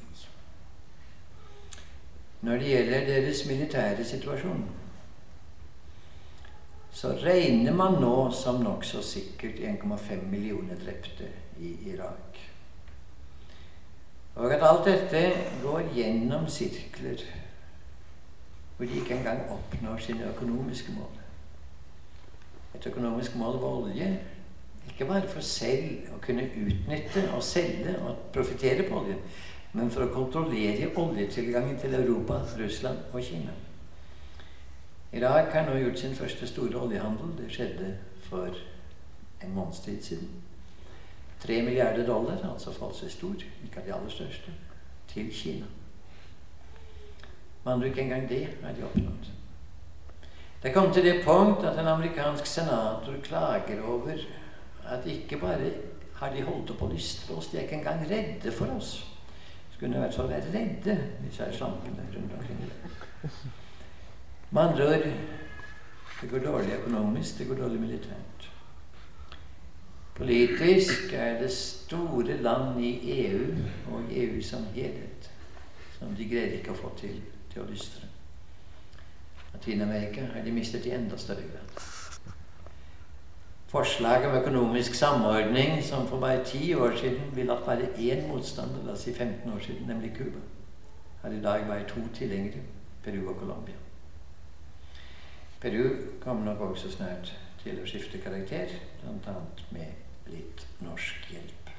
Når 2.42 2.58
det 2.58 2.70
gjelder 2.70 3.06
deres 3.06 3.46
militære 3.46 4.06
situasjon, 4.06 4.64
så 6.92 7.14
regner 7.24 7.74
man 7.74 8.00
nå 8.02 8.32
som 8.36 8.64
nokså 8.64 9.02
sikkert 9.06 9.62
1,5 9.62 10.26
millioner 10.30 10.76
drepte 10.86 11.30
i 11.60 11.76
Irak. 11.94 12.40
Og 14.36 14.54
at 14.54 14.64
alt 14.64 14.86
dette 14.88 15.22
går 15.64 15.94
gjennom 15.96 16.48
sirkler 16.50 17.24
hvor 18.78 18.90
de 18.90 18.98
ikke 18.98 19.14
engang 19.14 19.42
oppnår 19.52 19.98
sine 20.02 20.30
økonomiske 20.34 20.92
mål. 20.92 21.18
Et 22.76 22.88
økonomisk 22.88 23.36
mål 23.36 23.60
var 23.62 23.68
olje. 23.68 24.20
Ikke 24.88 25.06
bare 25.06 25.28
for 25.30 25.46
selv 25.46 26.08
å 26.16 26.18
kunne 26.24 26.48
utnytte 26.50 27.28
og 27.36 27.44
selge 27.46 27.94
og 28.02 28.16
profitere 28.34 28.88
på 28.88 29.04
oljen, 29.04 29.20
men 29.74 29.92
for 29.92 30.06
å 30.06 30.14
kontrollere 30.14 30.92
oljetilgangen 31.00 31.78
til 31.80 31.96
Europa, 31.96 32.42
Russland 32.60 33.14
og 33.14 33.24
Kina. 33.24 33.54
Irak 35.14 35.52
har 35.54 35.68
nå 35.68 35.76
gjort 35.80 36.00
sin 36.00 36.16
første 36.16 36.48
store 36.48 36.80
oljehandel. 36.80 37.34
Det 37.38 37.50
skjedde 37.52 37.92
for 38.28 38.56
en 39.44 39.54
måneds 39.56 39.80
tid 39.80 40.02
siden. 40.04 40.30
Tre 41.42 41.62
milliarder 41.66 42.06
dollar, 42.08 42.40
altså 42.52 42.72
forholdsvis 42.72 43.18
stor, 43.18 43.44
ikke 43.66 43.82
av 43.82 43.86
de 43.86 43.94
aller 43.94 44.10
største, 44.14 44.54
til 45.12 45.32
Kina. 45.34 45.66
Men 47.66 47.84
ikke 47.84 48.02
engang 48.02 48.30
det 48.30 48.48
har 48.64 48.76
de 48.76 48.84
oppnådd. 48.84 49.32
Det 50.64 50.74
kom 50.74 50.94
til 50.94 51.06
det 51.06 51.24
punkt 51.26 51.66
at 51.66 51.80
en 51.80 51.88
amerikansk 51.88 52.46
senator 52.46 53.14
klager 53.24 53.82
over 53.82 54.18
at 54.86 55.06
ikke 55.06 55.40
bare 55.42 55.72
har 56.16 56.34
de 56.36 56.44
holdt 56.46 56.70
opp 56.72 56.84
å 56.86 56.92
lystre 56.92 57.36
oss, 57.36 57.48
de 57.50 57.58
er 57.58 57.66
ikke 57.66 57.80
engang 57.80 58.06
redde 58.10 58.52
for 58.54 58.70
oss. 58.78 59.11
Skulle 59.82 59.96
i 59.96 60.00
hvert 60.00 60.14
fall 60.14 60.30
være 60.30 60.42
redde, 60.54 60.94
disse 61.26 61.46
slampene 61.54 62.04
rundt 62.16 62.34
omkring. 62.34 62.72
Med 64.52 64.62
andre 64.62 64.88
ord 64.88 65.08
det 66.22 66.30
går 66.30 66.40
dårlig 66.40 66.74
økonomisk, 66.74 67.38
det 67.38 67.48
går 67.48 67.56
dårlig 67.56 67.80
militært. 67.82 68.52
Politisk 70.16 71.14
er 71.14 71.42
det 71.42 71.52
store 71.52 72.38
land 72.38 72.84
i 72.84 73.26
EU 73.26 73.56
og 73.92 74.04
EU 74.12 74.42
som 74.42 74.68
helhet 74.76 75.32
som 75.98 76.14
de 76.16 76.30
greier 76.30 76.60
ikke 76.60 76.76
å 76.76 76.78
få 76.84 76.94
til, 77.02 77.18
til 77.50 77.64
å 77.64 77.70
lystre. 77.72 78.06
Latin-Amerika 79.56 80.28
har 80.36 80.46
de 80.46 80.54
mistet 80.54 80.86
i 80.86 80.94
enda 80.94 81.18
større 81.18 81.50
grad. 81.50 81.91
Forslag 83.72 84.26
om 84.28 84.34
økonomisk 84.36 84.94
samordning 85.00 85.78
som 85.84 86.08
for 86.08 86.20
bare 86.20 86.44
ti 86.44 86.74
år 86.76 86.92
siden 87.00 87.30
ville 87.36 87.54
hatt 87.56 87.64
bare 87.66 87.86
én 87.96 88.26
motstander, 88.28 88.82
la 88.84 88.92
oss 88.92 89.06
si 89.08 89.14
15 89.14 89.54
år 89.54 89.60
siden, 89.64 89.86
nemlig 89.88 90.12
Cuba, 90.18 90.42
har 91.22 91.32
i 91.32 91.40
dag 91.42 91.64
bare 91.68 91.86
to 91.88 92.02
tilhengere, 92.14 92.60
Peru 93.04 93.30
og 93.30 93.38
Colombia. 93.40 93.76
Peru 95.62 95.90
kommer 96.20 96.46
nok 96.46 96.60
også 96.60 96.92
snart 96.92 97.32
til 97.64 97.80
å 97.80 97.86
skifte 97.88 98.20
karakter, 98.20 98.74
bl.a. 99.04 99.36
med 99.72 100.34
litt 100.34 100.66
norsk 100.84 101.32
hjelp. 101.32 101.72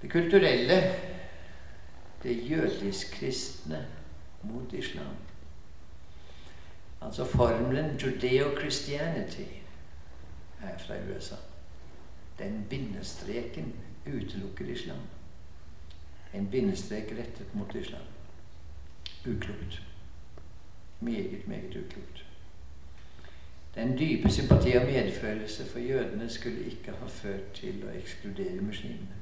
Det 0.00 0.10
kulturelle, 0.10 0.78
det 2.22 2.38
jødisk-kristne 2.48 3.84
mot 4.48 4.72
islam. 4.72 5.12
Altså 7.04 7.24
formelen 7.24 7.96
'Judeo-Christianity' 7.96 9.62
er 10.62 10.78
fra 10.78 10.94
USA. 10.94 11.34
Den 12.38 12.66
bindestreken 12.70 13.74
utelukker 14.06 14.66
islam. 14.66 14.98
En 16.34 16.50
bindestrek 16.50 17.12
rettet 17.18 17.54
mot 17.54 17.74
islam. 17.74 18.02
Uklokt. 19.26 19.82
Meget, 21.00 21.48
meget 21.48 21.76
uklokt. 21.76 22.26
Den 23.74 23.98
dype 23.98 24.30
sympati 24.30 24.72
og 24.72 24.86
medfølelse 24.86 25.66
for 25.66 25.78
jødene 25.78 26.30
skulle 26.30 26.64
ikke 26.64 26.92
ha 27.00 27.06
ført 27.06 27.52
til 27.54 27.84
å 27.84 27.96
ekskludere 27.96 28.60
muslimene. 28.60 29.16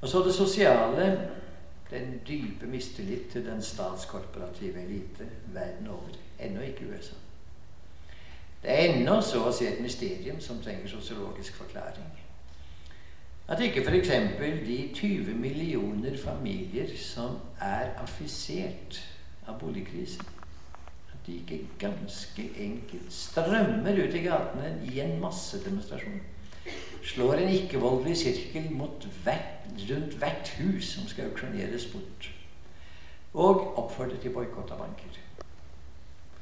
Og 0.00 0.08
så 0.08 0.24
det 0.24 0.34
sosiale 0.34 1.30
den 1.90 2.20
dype 2.28 2.66
mistillit 2.66 3.28
til 3.32 3.46
den 3.46 3.62
statskorporative 3.62 4.82
elite 4.84 5.28
verden 5.46 5.88
over. 5.88 6.08
Ennå 6.40 6.60
ikke 6.60 6.86
USA. 6.90 7.14
Det 8.62 8.70
er 8.70 8.92
ennå 8.92 9.20
så 9.24 9.44
å 9.48 9.52
si 9.56 9.66
et 9.66 9.80
mysterium 9.80 10.40
som 10.40 10.60
trenger 10.62 10.88
sosiologisk 10.88 11.56
forklaring. 11.62 12.10
At 13.50 13.60
ikke 13.60 13.82
f.eks. 13.82 14.10
de 14.66 14.90
20 14.94 15.34
millioner 15.34 16.18
familier 16.18 16.92
som 16.96 17.38
er 17.60 17.96
affisert 17.98 19.00
av 19.48 19.56
boligkrisen 19.58 20.26
At 21.12 21.26
de 21.26 21.40
ikke 21.40 21.66
ganske 21.78 22.44
enkelt 22.56 23.12
strømmer 23.12 23.98
ut 24.04 24.14
i 24.14 24.22
gatene 24.22 24.70
i 24.92 25.00
en 25.00 25.18
massedemonstrasjon. 25.20 26.20
Slår 27.02 27.34
en 27.34 27.48
ikke-voldelig 27.48 28.16
sirkel 28.16 28.68
hvert, 29.24 29.64
rundt 29.90 30.14
hvert 30.20 30.48
hus 30.58 30.92
som 30.94 31.08
skal 31.08 31.30
auksjoneres 31.30 31.86
bort. 31.92 32.30
Og 33.34 33.78
oppfordrer 33.78 34.20
til 34.20 34.34
boikott 34.34 34.72
av 34.74 34.82
banker. 34.82 35.20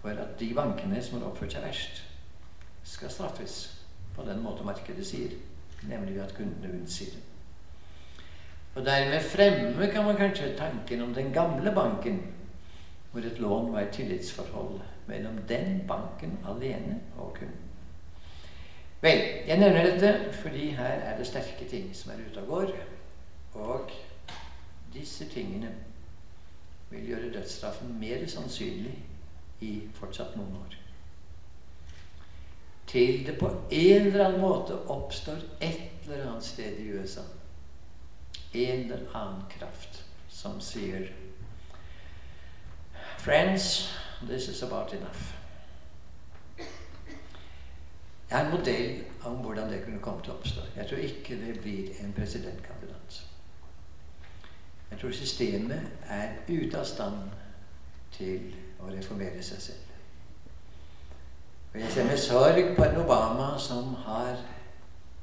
For 0.02 0.10
at 0.10 0.38
de 0.40 0.50
bankene 0.54 1.02
som 1.02 1.18
har 1.18 1.28
oppført 1.30 1.54
seg 1.54 1.66
verst, 1.66 2.02
skal 2.84 3.12
straffes 3.12 3.58
på 4.16 4.24
den 4.26 4.42
måte 4.42 4.64
markedet 4.66 5.06
sier, 5.06 5.34
nemlig 5.86 6.16
ved 6.16 6.24
at 6.24 6.34
kundene 6.36 6.72
unnsier 6.80 7.14
det. 7.14 7.24
Og 8.74 8.84
dermed 8.86 9.20
fremme 9.20 9.86
kan 9.92 10.04
man 10.04 10.16
kanskje 10.16 10.56
tanken 10.56 11.02
om 11.02 11.14
den 11.14 11.32
gamle 11.32 11.72
banken 11.74 12.20
hvor 13.10 13.20
et 13.20 13.38
lån 13.40 13.72
var 13.72 13.80
et 13.80 13.94
tillitsforhold 13.96 14.80
mellom 15.06 15.38
den 15.48 15.80
banken 15.88 16.38
alene 16.46 17.00
og 17.16 17.34
kunden. 17.34 17.67
Vel, 19.00 19.20
jeg 19.46 19.58
nevner 19.58 19.86
dette 19.86 20.32
fordi 20.40 20.70
her 20.74 21.04
er 21.06 21.18
det 21.18 21.26
sterke 21.26 21.68
ting 21.70 21.90
som 21.96 22.12
er 22.12 22.24
ute 22.24 22.42
og 22.42 22.46
går. 22.46 22.72
Og 23.54 23.92
disse 24.94 25.28
tingene 25.30 25.70
vil 26.90 27.06
gjøre 27.06 27.32
dødsstraffen 27.36 27.94
mer 28.00 28.26
sannsynlig 28.26 28.96
i 29.60 29.72
fortsatt 29.94 30.36
noen 30.36 30.56
år. 30.60 30.76
Til 32.88 33.26
det 33.26 33.36
på 33.38 33.50
en 33.70 34.06
eller 34.06 34.24
annen 34.26 34.40
måte 34.40 34.78
oppstår 34.88 35.42
et 35.60 36.06
eller 36.06 36.30
annet 36.30 36.44
sted 36.44 36.78
i 36.80 36.88
USA 36.96 37.26
en 38.52 38.84
eller 38.84 39.00
annen 39.12 39.42
kraft 39.58 40.04
som 40.28 40.60
sier 40.60 41.12
Friends, 43.18 43.90
this 44.22 44.48
is 44.48 44.62
about 44.62 44.92
enough. 44.92 45.37
Jeg 48.30 48.38
har 48.38 48.44
en 48.44 48.58
modell 48.58 49.04
om 49.24 49.32
hvordan 49.32 49.72
det 49.72 49.84
kunne 49.84 50.00
komme 50.04 50.22
til 50.22 50.32
å 50.32 50.36
oppstå. 50.36 50.60
Jeg 50.76 50.86
tror 50.88 50.98
ikke 50.98 51.36
det 51.40 51.60
blir 51.62 52.00
en 52.02 52.12
presidentkandidat. 52.16 53.22
Jeg 54.90 54.98
tror 55.00 55.12
systemet 55.12 55.80
er 56.08 56.28
ute 56.48 56.78
av 56.78 56.84
stand 56.84 57.30
til 58.12 58.52
å 58.80 58.90
reformere 58.92 59.42
seg 59.42 59.62
selv. 59.62 59.88
Og 61.74 61.80
jeg 61.80 61.92
ser 61.92 62.08
med 62.08 62.20
sorg 62.20 62.70
på 62.76 62.84
en 62.84 63.00
Obama 63.00 63.48
som 63.60 63.94
har 64.04 64.36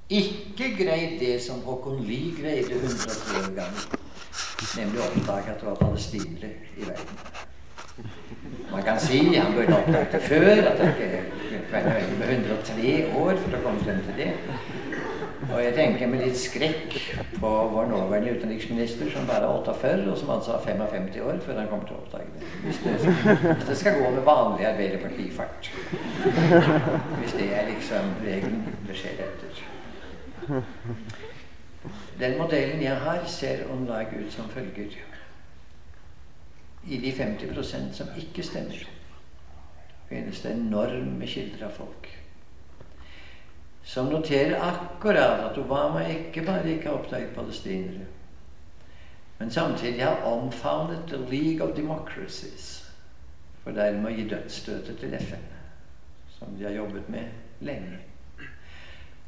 ikke 0.09 0.71
greid 0.77 1.19
det 1.19 1.39
som 1.41 1.61
Håkon 1.65 2.03
Lie 2.05 2.33
greide 2.37 2.77
103 2.77 3.55
ganger, 3.55 3.87
nemlig 4.77 5.01
å 5.01 5.07
oppdage 5.07 5.53
at 5.53 5.61
det 5.61 5.69
var 5.69 5.81
palestinere 5.81 6.51
i 6.77 6.85
verden. 6.85 7.17
Man 8.71 8.83
kan 8.83 8.99
si 8.99 9.23
han 9.33 9.53
burde 9.53 9.77
oppdaget 9.77 10.11
det 10.11 10.21
før, 10.21 10.51
at 10.69 10.77
det 10.81 10.91
ikke 10.93 11.44
nødvendig 11.83 12.17
med 12.19 12.27
103 12.29 12.95
år 13.19 13.41
for 13.43 13.57
å 13.57 13.61
komme 13.65 13.83
frem 13.83 13.99
til 14.05 14.15
det. 14.19 14.31
Og 15.53 15.59
jeg 15.61 15.73
tenker 15.75 16.09
med 16.09 16.23
litt 16.23 16.37
skrekk 16.39 16.95
på 17.35 17.49
vår 17.73 17.89
nåværende 17.91 18.31
utenriksminister, 18.37 19.11
som 19.13 19.27
bare 19.27 19.45
er 19.45 19.59
48, 19.59 20.11
og 20.11 20.17
som 20.17 20.31
altså 20.33 20.55
har 20.55 20.63
55 20.65 21.19
år 21.21 21.41
før 21.45 21.59
han 21.59 21.67
kommer 21.69 21.85
til 21.89 21.97
å 21.97 22.01
oppdage 22.01 22.31
det. 22.33 22.49
Hvis 22.63 22.79
det, 22.85 22.95
hvis 23.51 23.67
det 23.69 23.77
skal 23.77 23.99
gå 23.99 24.09
med 24.15 24.25
vanlig 24.25 24.65
arbeiderpartifart. 24.71 25.71
Hvis 27.19 27.37
det 27.37 27.49
er 27.53 27.69
liksom 27.69 28.15
regelen 28.25 28.63
det 28.87 28.97
skjer 28.97 29.21
etter. 29.27 29.61
Den 32.19 32.37
modellen 32.39 32.81
jeg 32.81 32.95
har, 32.95 33.21
ser 33.27 33.67
om 33.73 33.85
lag 33.89 34.07
ut 34.15 34.33
som 34.33 34.49
følger 34.49 34.95
i 36.87 36.97
de 37.01 37.11
50% 37.11 37.93
som 37.97 38.07
ikke 38.17 38.43
stemmer, 38.45 38.85
finnes 40.09 40.41
det 40.41 40.53
enorme 40.53 41.27
kilder 41.27 41.65
av 41.65 41.75
folk 41.79 42.13
som 43.85 44.05
noterer 44.05 44.59
akkurat 44.61 45.39
at 45.51 45.57
Obama 45.57 46.01
ikke 46.09 46.41
bare 46.45 46.71
ikke 46.73 46.89
har 46.89 46.97
oppdaget 46.97 47.35
palestinere, 47.35 48.05
men 49.39 49.51
samtidig 49.51 50.03
har 50.03 50.23
omfavnet 50.25 50.99
The 51.07 51.17
League 51.29 51.67
of 51.67 51.75
Democracies, 51.77 52.89
for 53.63 53.77
dermed 53.77 54.09
å 54.09 54.15
gi 54.15 54.25
dødsstøtet 54.29 54.97
til 54.99 55.13
FN, 55.21 55.45
som 56.39 56.57
de 56.57 56.65
har 56.65 56.73
jobbet 56.73 57.09
med 57.13 57.61
lenge, 57.61 57.99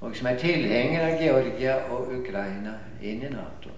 og 0.02 0.16
som 0.18 0.28
er 0.28 0.42
tilhenger 0.42 1.06
av 1.06 1.22
Georgia 1.22 1.78
og 1.94 2.14
Ukraina 2.18 2.74
inn 3.02 3.24
i 3.24 3.30
Nato. 3.34 3.74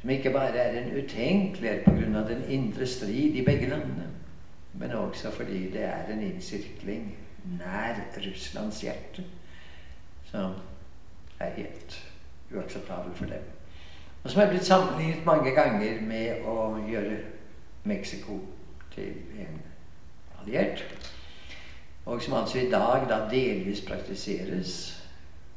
Som 0.00 0.10
ikke 0.10 0.30
bare 0.34 0.66
er 0.66 0.82
en 0.82 0.92
utenkelighet 0.98 1.84
pga. 1.84 2.22
den 2.28 2.44
indre 2.48 2.86
strid 2.86 3.34
i 3.34 3.44
begge 3.44 3.70
landene, 3.70 4.06
men 4.78 4.92
også 4.92 5.30
fordi 5.30 5.70
det 5.72 5.84
er 5.84 6.12
en 6.12 6.22
innsirkling 6.22 7.16
nær 7.58 8.00
Russlands 8.16 8.80
hjerte 8.80 9.24
som 10.30 10.52
er 11.40 11.50
helt 11.56 12.12
uakseptabel 12.54 13.14
for 13.14 13.24
dem. 13.24 13.42
Og 14.24 14.30
som 14.30 14.42
er 14.42 14.50
blitt 14.50 14.66
sammenlignet 14.66 15.26
mange 15.26 15.54
ganger 15.56 16.00
med 16.02 16.44
å 16.46 16.76
gjøre 16.88 17.18
Mexico 17.88 18.40
til 18.92 19.14
en 19.38 19.60
alliert. 20.40 20.84
Og 22.06 22.22
som 22.22 22.34
altså 22.40 22.58
i 22.58 22.70
dag 22.70 23.06
da 23.08 23.22
delvis 23.30 23.84
praktiseres 23.86 24.74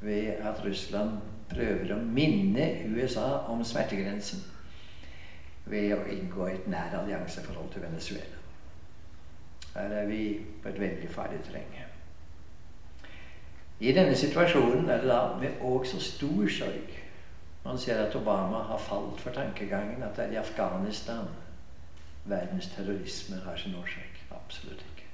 ved 0.02 0.34
at 0.40 0.66
Russland 0.66 1.20
prøver 1.52 1.96
å 1.96 2.02
minne 2.04 2.68
USA 2.96 3.44
om 3.52 3.64
smertegrensen 3.66 4.44
ved 5.66 5.94
å 5.96 6.04
inngå 6.12 6.48
et 6.48 6.68
nær 6.72 7.02
allianseforhold 7.02 7.74
til 7.74 7.84
Venezuela. 7.86 8.41
Her 9.74 9.94
er 10.02 10.06
vi 10.06 10.42
på 10.64 10.70
et 10.70 10.80
veldig 10.80 11.10
farlig 11.10 11.40
terreng. 11.46 11.78
I 13.80 13.92
denne 13.92 14.16
situasjonen 14.16 14.90
er 14.90 15.02
det 15.02 15.10
da 15.10 15.22
med 15.42 15.62
også 15.62 16.00
stor 16.00 16.50
sorg 16.54 16.98
man 17.64 17.78
ser 17.78 18.06
at 18.06 18.16
Obama 18.16 18.58
har 18.58 18.78
falt 18.78 19.22
for 19.22 19.30
tankegangen 19.30 20.04
at 20.04 20.16
det 20.16 20.26
er 20.26 20.32
i 20.32 20.36
Afghanistan 20.36 21.26
verdens 22.26 22.68
terrorisme 22.68 23.36
har 23.36 23.58
sin 23.58 23.76
årsak. 23.76 24.26
Absolutt 24.32 24.86
ikke. 24.92 25.08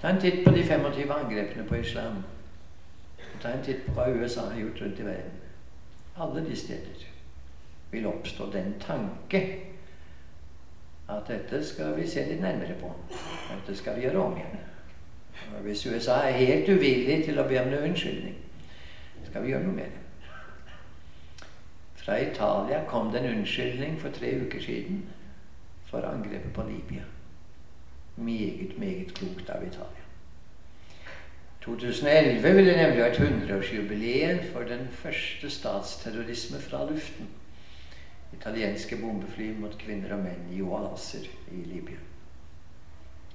Ta 0.00 0.08
en 0.08 0.20
titt 0.20 0.44
på 0.44 0.50
de 0.54 0.64
25 0.64 1.12
angrepene 1.12 1.64
på 1.68 1.74
islam. 1.74 2.22
Ta 3.42 3.52
en 3.52 3.64
titt 3.64 3.86
på 3.86 3.92
hva 3.92 4.08
USA 4.10 4.48
har 4.48 4.60
gjort 4.60 4.82
rundt 4.82 4.98
i 4.98 5.06
verden. 5.06 5.40
Alle 6.16 6.44
de 6.46 6.56
steder 6.56 7.06
vil 7.90 8.06
oppstå 8.06 8.50
den 8.52 8.74
tanke 8.80 9.42
at 11.16 11.28
dette 11.28 11.62
skal 11.66 11.96
vi 11.96 12.06
se 12.08 12.24
litt 12.28 12.42
nærmere 12.42 12.76
på. 12.80 12.90
Dette 13.50 13.76
skal 13.78 13.96
vi 13.96 14.06
gjøre 14.06 14.22
om 14.22 14.36
igjen. 14.38 14.58
Hvis 15.64 15.86
USA 15.86 16.20
er 16.28 16.38
helt 16.38 16.68
uvillig 16.68 17.24
til 17.24 17.40
å 17.40 17.46
be 17.48 17.58
om 17.60 17.70
noe 17.72 17.86
unnskyldning, 17.88 18.36
skal 19.26 19.42
vi 19.44 19.52
gjøre 19.52 19.66
noe 19.66 19.76
med 19.76 19.90
det. 19.90 21.46
Fra 22.00 22.18
Italia 22.22 22.84
kom 22.88 23.10
det 23.12 23.22
en 23.22 23.32
unnskyldning 23.38 23.98
for 24.00 24.14
tre 24.14 24.32
uker 24.40 24.62
siden 24.62 25.02
for 25.90 26.06
angrepet 26.06 26.52
på 26.54 26.62
Libya. 26.68 27.02
Meget, 28.16 28.78
meget 28.78 29.14
klokt 29.14 29.50
av 29.50 29.66
Italia. 29.66 30.06
2011 31.64 32.54
ville 32.56 32.76
nemlig 32.76 33.02
vært 33.02 33.20
100-årsjubileet 33.20 34.46
for 34.52 34.64
den 34.64 34.86
første 35.02 35.50
statsterrorisme 35.52 36.60
fra 36.64 36.86
luften 36.88 37.28
italienske 38.32 38.96
bombefly 38.96 39.50
mot 39.58 39.78
kvinner 39.78 40.14
og 40.16 40.24
menn 40.24 40.48
i 40.52 40.62
oaser 40.62 41.26
i 41.52 41.64
Libya. 41.64 41.98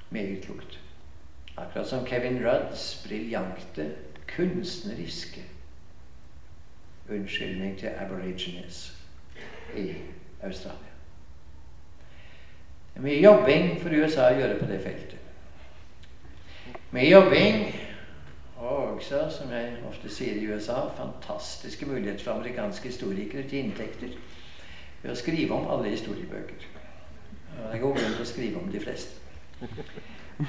Meget 0.10 0.44
klokt. 0.46 0.80
Akkurat 1.58 1.88
som 1.88 2.06
Kevin 2.06 2.42
Rudds 2.46 3.04
briljante, 3.08 3.92
kunstneriske 4.36 5.44
unnskyldning 7.10 7.80
til 7.80 7.88
aborigines 7.88 8.98
i 9.78 9.94
Australia. 10.44 10.92
Det 12.94 13.02
er 13.02 13.06
mye 13.06 13.22
jobbing 13.22 13.82
for 13.82 13.92
USA 13.92 14.30
å 14.32 14.38
gjøre 14.40 14.60
på 14.60 14.68
det 14.70 14.80
feltet. 14.84 15.20
Mye 16.96 17.10
jobbing 17.12 17.66
og 18.58 18.96
også, 18.96 19.26
som 19.30 19.52
jeg 19.52 19.74
ofte 19.90 20.10
sier 20.10 20.38
i 20.40 20.48
USA, 20.48 20.88
fantastiske 20.98 21.86
muligheter 21.86 22.24
for 22.24 22.40
amerikanske 22.40 22.88
historikere 22.88 23.44
til 23.50 23.66
inntekter 23.66 24.16
ved 25.06 25.14
å 25.14 25.20
skrive 25.20 25.54
om 25.54 25.68
alle 25.70 25.94
historiebøker. 25.94 26.66
Og 27.56 27.70
det 27.72 27.82
går 27.84 28.00
grunn 28.00 28.18
å 28.22 28.26
skrive 28.26 28.60
om 28.60 28.72
de 28.74 28.82
fleste. 28.82 29.22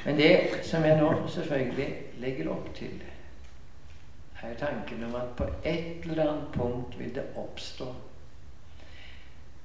Men 0.05 0.17
det 0.19 0.65
som 0.67 0.85
jeg 0.85 0.97
nå 0.99 1.11
selvfølgelig 1.31 1.91
legger 2.25 2.49
opp 2.51 2.73
til, 2.75 2.97
er 4.43 4.59
tanken 4.59 5.05
om 5.05 5.15
at 5.19 5.37
på 5.37 5.47
et 5.65 6.05
eller 6.07 6.23
annet 6.23 6.51
punkt 6.55 6.99
vil 6.99 7.15
det 7.15 7.25
oppstå 7.37 7.87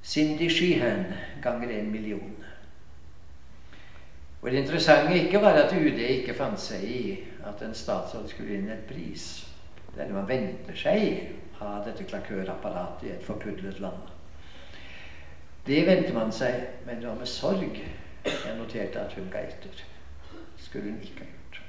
Cindy 0.02 0.48
Sheehan 0.50 1.04
ganger 1.44 1.70
en 1.76 1.92
million. 1.92 2.32
Og 4.42 4.52
det 4.52 4.64
interessante 4.64 5.20
ikke 5.20 5.42
var 5.42 5.60
at 5.62 5.76
UD 5.76 6.00
ikke 6.02 6.34
fant 6.34 6.60
seg 6.60 6.84
i 6.84 7.04
at 7.46 7.62
en 7.62 7.76
statsråd 7.78 8.26
skulle 8.32 8.58
inn 8.58 8.72
et 8.74 8.88
pris. 8.90 9.28
Det 9.94 10.02
er 10.02 10.10
det 10.10 10.18
man 10.18 10.30
venter 10.30 10.78
seg 10.78 11.62
av 11.62 11.84
dette 11.86 12.08
klakørapparatet 12.10 13.06
i 13.06 13.14
et 13.14 13.28
forpudlet 13.28 13.78
land. 13.84 14.11
Det 15.66 15.86
venter 15.86 16.14
man 16.14 16.32
seg, 16.34 16.64
men 16.86 17.02
det 17.02 17.08
var 17.08 17.20
med 17.20 17.30
sorg 17.30 17.82
jeg 18.26 18.58
noterte 18.58 19.02
at 19.02 19.14
hun 19.18 19.30
ga 19.32 19.42
etter. 19.46 19.84
Skulle 20.58 20.92
hun 20.92 21.02
ikke 21.02 21.26
ha 21.26 21.30
gjort. 21.30 21.62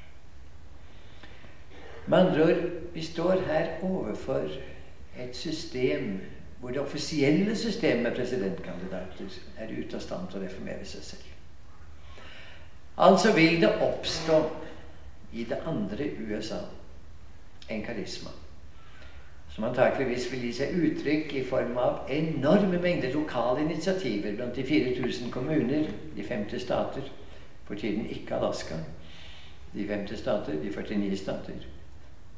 Med 2.06 2.18
andre 2.18 2.44
ord, 2.44 2.62
vi 2.92 3.04
står 3.04 3.40
her 3.46 3.82
overfor 3.82 4.48
et 5.18 5.36
system 5.36 6.20
hvor 6.60 6.70
det 6.70 6.80
offisielle 6.80 7.56
systemet 7.56 8.02
med 8.02 8.14
presidentkandidater 8.14 9.38
er 9.58 9.72
ute 9.78 9.96
av 9.96 10.02
stand 10.04 10.28
til 10.30 10.38
å 10.38 10.42
reformere 10.44 10.84
seg 10.86 11.02
selv. 11.02 11.24
Altså 13.02 13.32
vil 13.34 13.58
det 13.64 13.72
oppstå 13.82 14.38
i 15.32 15.44
det 15.50 15.58
andre 15.66 16.06
USA 16.22 16.60
en 17.68 17.82
karisma 17.82 18.30
som 19.54 19.64
antakeligvis 19.64 20.30
vil 20.32 20.46
gi 20.46 20.52
seg 20.56 20.76
uttrykk 20.80 21.34
i 21.36 21.44
form 21.44 21.76
av 21.76 22.08
enorme 22.12 22.78
mengder 22.80 23.12
lokale 23.12 23.60
initiativer 23.66 24.32
blant 24.38 24.56
de 24.56 24.64
4000 24.64 25.30
kommuner 25.32 25.90
de 26.16 26.24
femte 26.24 26.60
stater, 26.60 27.04
for 27.64 27.74
tiden 27.74 28.08
ikke 28.08 28.38
Alaska, 28.38 28.80
de 29.74 29.86
50 29.88 30.18
stater, 30.18 30.56
de 30.62 30.72
49 30.72 31.16
stater, 31.16 31.68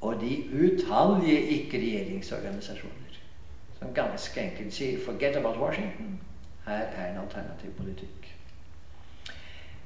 og 0.00 0.20
de 0.20 0.34
utallige 0.52 1.40
ikke-regjeringsorganisasjoner 1.58 3.20
som 3.78 3.94
ganske 3.94 4.40
enkelt 4.40 4.74
sier 4.74 4.98
'forget 5.04 5.36
about 5.36 5.56
Washington'. 5.56 6.18
Her 6.66 6.72
er 6.74 7.12
en 7.12 7.18
alternativ 7.18 7.70
politikk. 7.76 8.36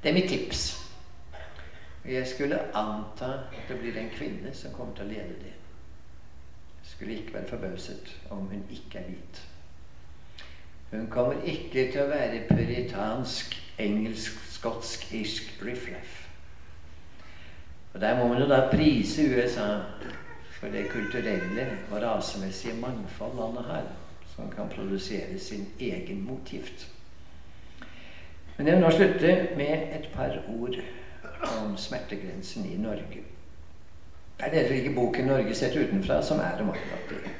Det 0.03 0.09
er 0.09 0.13
mitt 0.13 0.29
tips. 0.29 0.89
Jeg 2.05 2.27
skulle 2.27 2.75
anta 2.75 3.25
at 3.25 3.67
det 3.67 3.79
blir 3.79 3.97
en 3.97 4.09
kvinne 4.09 4.53
som 4.53 4.71
kommer 4.71 4.95
til 4.95 5.05
å 5.05 5.07
lede 5.07 5.35
det 5.41 5.58
skulle 6.99 7.17
ikke 7.17 7.33
være 7.33 7.47
forbauset 7.47 8.17
om 8.29 8.37
hun 8.37 8.63
ikke 8.71 8.99
er 8.99 9.03
hvit. 9.03 9.47
Hun 10.91 11.07
kommer 11.07 11.33
ikke 11.45 11.91
til 11.91 12.01
å 12.01 12.09
være 12.11 12.41
puritansk, 12.49 13.55
engelsk, 13.79 14.41
skotsk, 14.51 15.05
irsk 15.15 15.61
riffraff. 15.63 16.17
Og 17.93 18.01
Der 18.01 18.17
må 18.17 18.27
man 18.27 18.41
jo 18.41 18.49
da 18.49 18.67
prise 18.67 19.29
USA 19.31 19.69
for 20.59 20.67
det 20.67 20.89
kulturelle 20.91 21.69
og 21.91 22.01
rasemessige 22.03 22.75
mangfold 22.81 23.39
landet 23.39 23.71
har, 23.71 23.87
som 24.35 24.51
kan 24.51 24.67
produsere 24.75 25.39
sin 25.39 25.69
egen 25.79 26.25
motgift. 26.27 26.87
Men 28.57 28.67
jeg 28.67 28.75
vil 28.75 28.83
nå 28.83 28.91
slutte 28.91 29.35
med 29.55 29.95
et 29.95 30.11
par 30.13 30.35
ord 30.49 30.75
om 31.63 31.77
smertegrensen 31.77 32.67
i 32.67 32.77
Norge. 32.77 33.23
Det 34.39 34.59
er 34.59 34.67
det 34.67 34.75
ikke 34.75 34.95
boken 34.95 35.25
'Norge 35.25 35.55
sett 35.55 35.75
utenfra' 35.75 36.21
som 36.21 36.39
er 36.39 36.61
om 36.61 36.69
akkurat 36.69 37.09
det. 37.09 37.31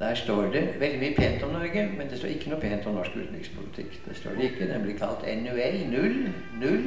Der 0.00 0.14
står 0.14 0.42
det 0.42 0.74
veldig 0.80 0.98
mye 0.98 1.14
pent 1.16 1.42
om 1.42 1.50
Norge, 1.50 1.88
men 1.98 2.08
det 2.10 2.18
står 2.18 2.28
ikke 2.28 2.50
noe 2.50 2.60
pent 2.60 2.86
om 2.86 2.94
norsk 2.94 3.16
utenrikspolitikk. 3.16 4.00
Det 4.08 4.16
står 4.16 4.30
det 4.30 4.44
ikke. 4.44 4.68
Den 4.72 4.82
blir 4.82 4.96
kalt 4.98 5.26
NUL. 5.42 5.90
Null. 5.90 6.14
Null. 6.60 6.84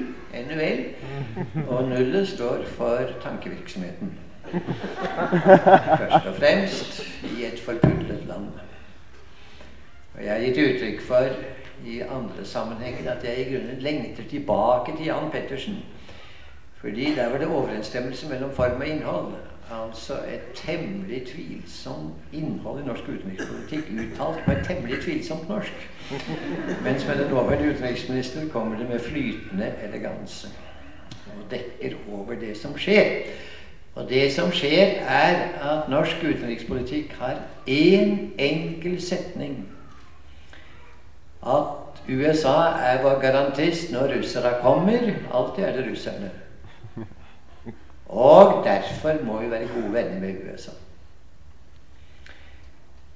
NUL. 0.50 0.86
Og 1.68 1.90
nullet 1.90 2.28
står 2.28 2.66
for 2.66 3.14
tankevirksomheten. 3.22 4.18
Først 5.98 6.26
og 6.26 6.36
fremst 6.36 7.04
i 7.38 7.46
et 7.46 7.60
forpudlet 7.60 8.26
land. 8.28 8.48
Og 10.16 10.24
jeg 10.26 10.32
har 10.34 10.42
gitt 10.42 10.58
uttrykk 10.58 11.02
for 11.02 11.30
i 11.86 12.00
andre 12.02 12.46
sammenhenger 12.46 13.12
at 13.12 13.24
jeg 13.24 13.40
i 13.40 13.50
grunnen 13.54 13.80
lengter 13.80 14.24
tilbake 14.30 14.98
til 14.98 15.06
Jan 15.06 15.32
Pettersen 15.32 15.84
fordi 16.84 17.16
der 17.16 17.30
var 17.30 17.38
det 17.38 17.48
overensstemmelse 17.48 18.30
mellom 18.30 18.52
form 18.52 18.82
og 18.82 18.88
innhold. 18.88 19.34
Altså 19.72 20.14
et 20.14 20.42
temmelig 20.54 21.28
tvilsomt 21.28 22.14
innhold 22.34 22.82
i 22.82 22.86
norsk 22.86 23.04
utenrikspolitikk 23.04 23.84
uttalt 23.94 24.44
på 24.46 24.52
et 24.52 24.66
temmelig 24.68 25.00
tvilsomt 25.02 25.50
norsk. 25.50 25.90
Mens 26.84 27.08
med 27.08 27.18
den 27.18 27.32
nåværende 27.32 27.74
utenriksminister 27.74 28.50
kommer 28.50 28.78
det 28.78 28.90
med 28.90 29.00
flytende 29.00 29.74
eleganse 29.84 30.48
og 31.28 31.52
dekker 31.52 31.96
over 32.12 32.34
det 32.34 32.58
som 32.58 32.78
skjer. 32.78 33.12
Og 33.96 34.10
det 34.10 34.34
som 34.34 34.52
skjer, 34.52 35.00
er 35.08 35.36
at 35.62 35.90
norsk 35.90 36.18
utenrikspolitikk 36.24 37.14
har 37.20 37.40
én 37.70 38.18
enkel 38.38 39.02
setning. 39.02 39.70
At 41.46 42.04
USA 42.10 42.58
er 42.84 43.04
vår 43.04 43.20
garantist 43.22 43.92
når 43.92 44.18
russere 44.18 44.54
kommer. 44.62 45.14
Alltid 45.34 45.64
er 45.64 45.72
det 45.72 45.92
russerne. 45.92 46.32
Og 48.14 48.66
derfor 48.66 49.14
må 49.26 49.42
vi 49.42 49.52
være 49.52 49.68
gode 49.74 49.94
venner 49.94 50.20
med 50.20 50.36
USA. 50.46 50.72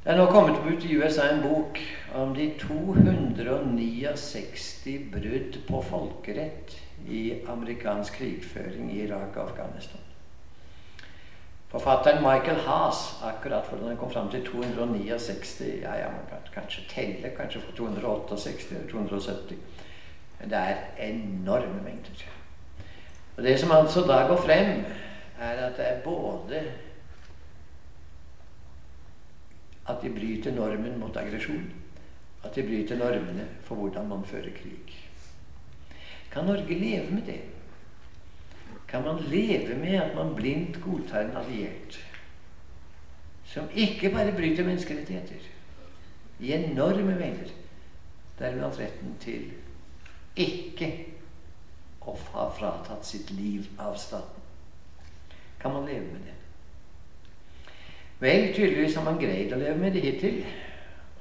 Det 0.04 0.12
er 0.14 0.18
nå 0.18 0.26
kommet 0.32 0.58
ut 0.64 0.84
i 0.88 0.98
USA 0.98 1.22
en 1.34 1.42
bok 1.44 1.80
om 2.16 2.36
de 2.36 2.54
269 2.60 5.00
brudd 5.12 5.58
på 5.68 5.82
folkerett 5.90 6.84
i 7.08 7.34
amerikansk 7.48 8.14
krigføring 8.14 8.94
i 8.94 9.04
Irak 9.04 9.36
og 9.36 9.50
Afghanistan. 9.50 10.02
Forfatteren 11.68 12.24
Michael 12.24 12.60
Haas, 12.64 13.20
akkurat 13.24 13.68
hvordan 13.68 13.88
han 13.88 13.98
kom 13.98 14.12
fram 14.12 14.30
til 14.32 14.46
269 14.46 15.62
ja, 15.82 15.96
ja, 16.00 16.08
man 16.08 16.26
kan 16.30 16.38
kanskje 16.54 16.84
telle, 16.90 17.30
kanskje 17.38 17.62
få 17.62 17.72
268 17.76 18.72
eller 18.72 18.92
270. 18.92 19.58
Men 20.40 20.50
det 20.50 20.58
er 20.58 20.76
enorme 21.10 21.84
mengder. 21.84 22.37
Og 23.38 23.44
Det 23.44 23.60
som 23.60 23.72
altså 23.72 24.02
da 24.02 24.24
går 24.28 24.42
frem, 24.42 24.86
er 25.40 25.60
at 25.68 25.78
det 25.78 25.86
er 25.88 26.02
både 26.04 26.62
at 29.90 30.02
de 30.02 30.10
bryter 30.10 30.56
normen 30.56 31.00
mot 31.00 31.18
aggresjon, 31.18 31.74
at 32.44 32.56
de 32.56 32.64
bryter 32.64 32.98
normene 32.98 33.48
for 33.62 33.76
hvordan 33.76 34.08
man 34.08 34.26
fører 34.26 34.50
krig. 34.58 34.96
Kan 36.32 36.46
Norge 36.46 36.80
leve 36.80 37.12
med 37.12 37.22
det? 37.26 37.42
Kan 38.88 39.04
man 39.04 39.20
leve 39.20 39.76
med 39.76 39.96
at 39.96 40.16
man 40.16 40.36
blindt 40.36 40.82
godtar 40.84 41.22
en 41.22 41.38
alliert 41.38 42.00
som 43.46 43.70
ikke 43.76 44.10
bare 44.12 44.32
bryter 44.32 44.66
menneskerettigheter 44.66 45.46
i 46.40 46.54
enorme 46.54 47.16
mengder, 47.16 47.52
dermed 48.40 48.80
retten 48.80 49.16
til 49.20 49.52
ikke 50.36 51.17
å 52.08 52.16
har 52.34 52.52
fratatt 52.58 53.06
sitt 53.06 53.32
liv 53.36 53.68
av 53.78 53.98
staten? 54.00 54.44
Kan 55.60 55.74
man 55.74 55.86
leve 55.86 56.06
med 56.12 56.28
det? 56.28 56.36
Vel, 58.20 58.54
tydeligvis 58.56 58.96
har 58.96 59.06
man 59.06 59.20
greid 59.22 59.54
å 59.54 59.60
leve 59.62 59.78
med 59.78 59.94
det 59.94 60.02
hittil. 60.02 60.40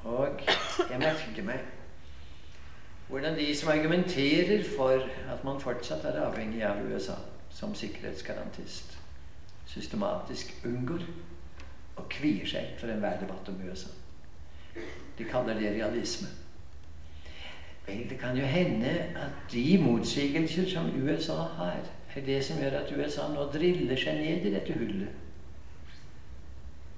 Og 0.07 0.45
jeg 0.47 1.01
merker 1.03 1.45
meg 1.45 1.72
hvordan 3.07 3.37
de 3.39 3.47
som 3.55 3.70
argumenterer 3.70 4.64
for 4.76 5.05
at 5.30 5.45
man 5.47 5.61
fortsatt 5.62 6.05
er 6.05 6.18
avhengig 6.24 6.64
av 6.66 6.80
USA 6.91 7.14
som 7.55 7.74
sikkerhetsgarantist, 7.74 8.97
systematisk 9.70 10.51
unngår 10.66 11.05
og 11.97 12.09
kvier 12.11 12.49
seg 12.51 12.74
for 12.80 12.91
enhver 12.91 13.20
debatt 13.20 13.49
om 13.49 13.61
USA. 13.62 13.93
De 15.18 15.24
kaller 15.24 15.61
det 15.61 15.76
realisme. 15.76 16.28
Det 17.87 18.18
kan 18.18 18.37
jo 18.37 18.43
hende 18.43 18.91
at 19.16 19.53
de 19.53 19.78
motsigelser 19.78 20.70
som 20.70 20.91
USA 21.03 21.43
har, 21.59 21.78
er 22.16 22.24
det 22.26 22.45
som 22.45 22.59
gjør 22.59 22.80
at 22.80 22.93
USA 22.97 23.28
nå 23.28 23.45
driller 23.53 23.97
seg 24.01 24.18
ned 24.18 24.49
i 24.49 24.53
dette 24.55 24.74
hullet 24.74 25.22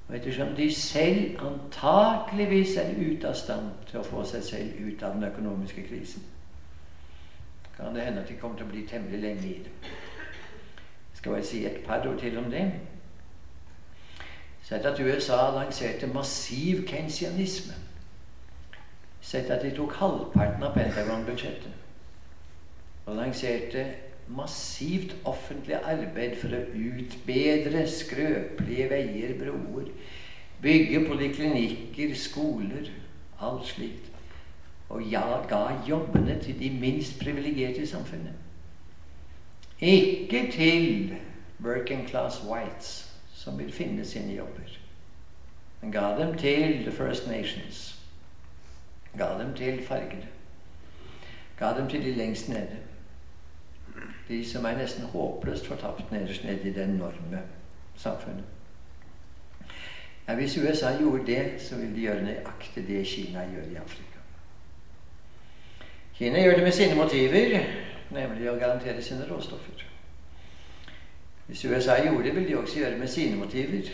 og 0.09 0.17
ettersom 0.17 0.55
de 0.57 0.75
selv 0.75 1.41
antakeligvis 1.45 2.77
er 2.77 2.95
ute 2.97 3.29
av 3.29 3.35
stand 3.37 3.71
til 3.91 4.01
å 4.01 4.07
få 4.07 4.25
seg 4.25 4.45
selv 4.45 4.79
ut 4.81 5.03
av 5.05 5.17
den 5.19 5.29
økonomiske 5.29 5.85
krisen, 5.85 6.23
kan 7.77 7.95
det 7.95 8.07
hende 8.07 8.23
at 8.23 8.31
de 8.31 8.39
kommer 8.41 8.57
til 8.57 8.67
å 8.67 8.71
bli 8.71 8.87
temmelig 8.89 9.21
lenge 9.21 9.51
i 9.51 9.59
det. 9.67 9.91
Skal 11.19 11.37
jeg 11.37 11.45
si 11.45 11.61
et 11.67 11.83
par 11.87 12.07
ord 12.09 12.17
til 12.19 12.39
om 12.39 12.49
det? 12.51 12.65
Sett 14.65 14.87
at 14.87 15.01
USA 15.01 15.51
lanserte 15.53 16.09
massiv 16.13 16.87
keynesianisme. 16.89 17.77
Sett 19.29 19.51
at 19.53 19.61
de 19.65 19.75
tok 19.77 19.93
halvparten 20.01 20.63
av 20.65 20.73
Pentagon-budsjettet 20.73 21.75
og 23.09 23.17
lanserte 23.17 23.85
massivt 24.29 25.15
offentlig 25.29 25.77
arbeid 25.79 26.37
for 26.41 26.53
å 26.53 26.61
utbedre 26.73 27.87
skrøpelige 27.89 28.89
veier, 28.91 29.35
broer, 29.41 29.91
bygge 30.61 31.05
poliklinikker, 31.09 32.15
skoler, 32.17 32.91
alt 33.41 33.67
slikt. 33.69 34.09
Og 34.89 35.05
ja, 35.13 35.25
ga 35.49 35.77
jobbene 35.89 36.39
til 36.41 36.57
de 36.61 36.71
minst 36.81 37.19
privilegerte 37.21 37.85
i 37.85 37.89
samfunnet. 37.89 38.33
Ikke 39.81 40.47
til 40.53 41.15
working 41.65 42.09
class 42.09 42.41
whites, 42.45 43.13
som 43.35 43.59
vil 43.61 43.73
finne 43.73 44.05
sine 44.05 44.35
jobber. 44.41 44.77
Men 45.83 45.93
ga 45.93 46.17
dem 46.19 46.35
til 46.41 46.85
the 46.85 46.93
First 46.93 47.29
Nations. 47.29 47.98
Ga 49.19 49.33
dem 49.39 49.55
til 49.55 49.83
fargene. 49.87 50.29
Ga 51.59 51.73
dem 51.79 51.89
til 51.89 52.05
de 52.05 52.15
lengst 52.15 52.49
nede 52.49 52.79
de 54.29 54.45
som 54.51 54.65
er 54.65 54.77
nesten 54.77 55.05
håpløst 55.05 55.67
fortapt 55.67 56.13
nederst 56.13 56.45
nede 56.45 56.69
i 56.69 56.73
det 56.73 56.85
enorme 56.85 57.43
samfunnet. 57.97 58.45
Ja, 60.29 60.35
hvis 60.35 60.59
USA 60.59 60.99
gjorde 60.99 61.27
det, 61.27 61.55
så 61.59 61.77
ville 61.77 61.95
de 61.95 62.01
gjøre 62.01 62.23
nøyaktig 62.23 62.87
det 62.87 63.07
Kina 63.07 63.47
gjør 63.53 63.63
i 63.73 63.75
Afrika. 63.75 64.19
Kina 66.15 66.43
gjør 66.43 66.55
det 66.55 66.63
med 66.63 66.73
sine 66.73 66.95
motiver, 66.95 67.65
nemlig 68.11 68.51
å 68.51 68.59
garantere 68.61 69.03
sine 69.03 69.25
råstoffer. 69.31 69.87
Hvis 71.47 71.65
USA 71.65 71.97
gjorde 72.05 72.25
det, 72.25 72.35
ville 72.35 72.49
de 72.49 72.59
også 72.59 72.79
gjøre 72.79 72.91
det 72.91 73.01
med 73.01 73.09
sine 73.09 73.37
motiver, 73.37 73.89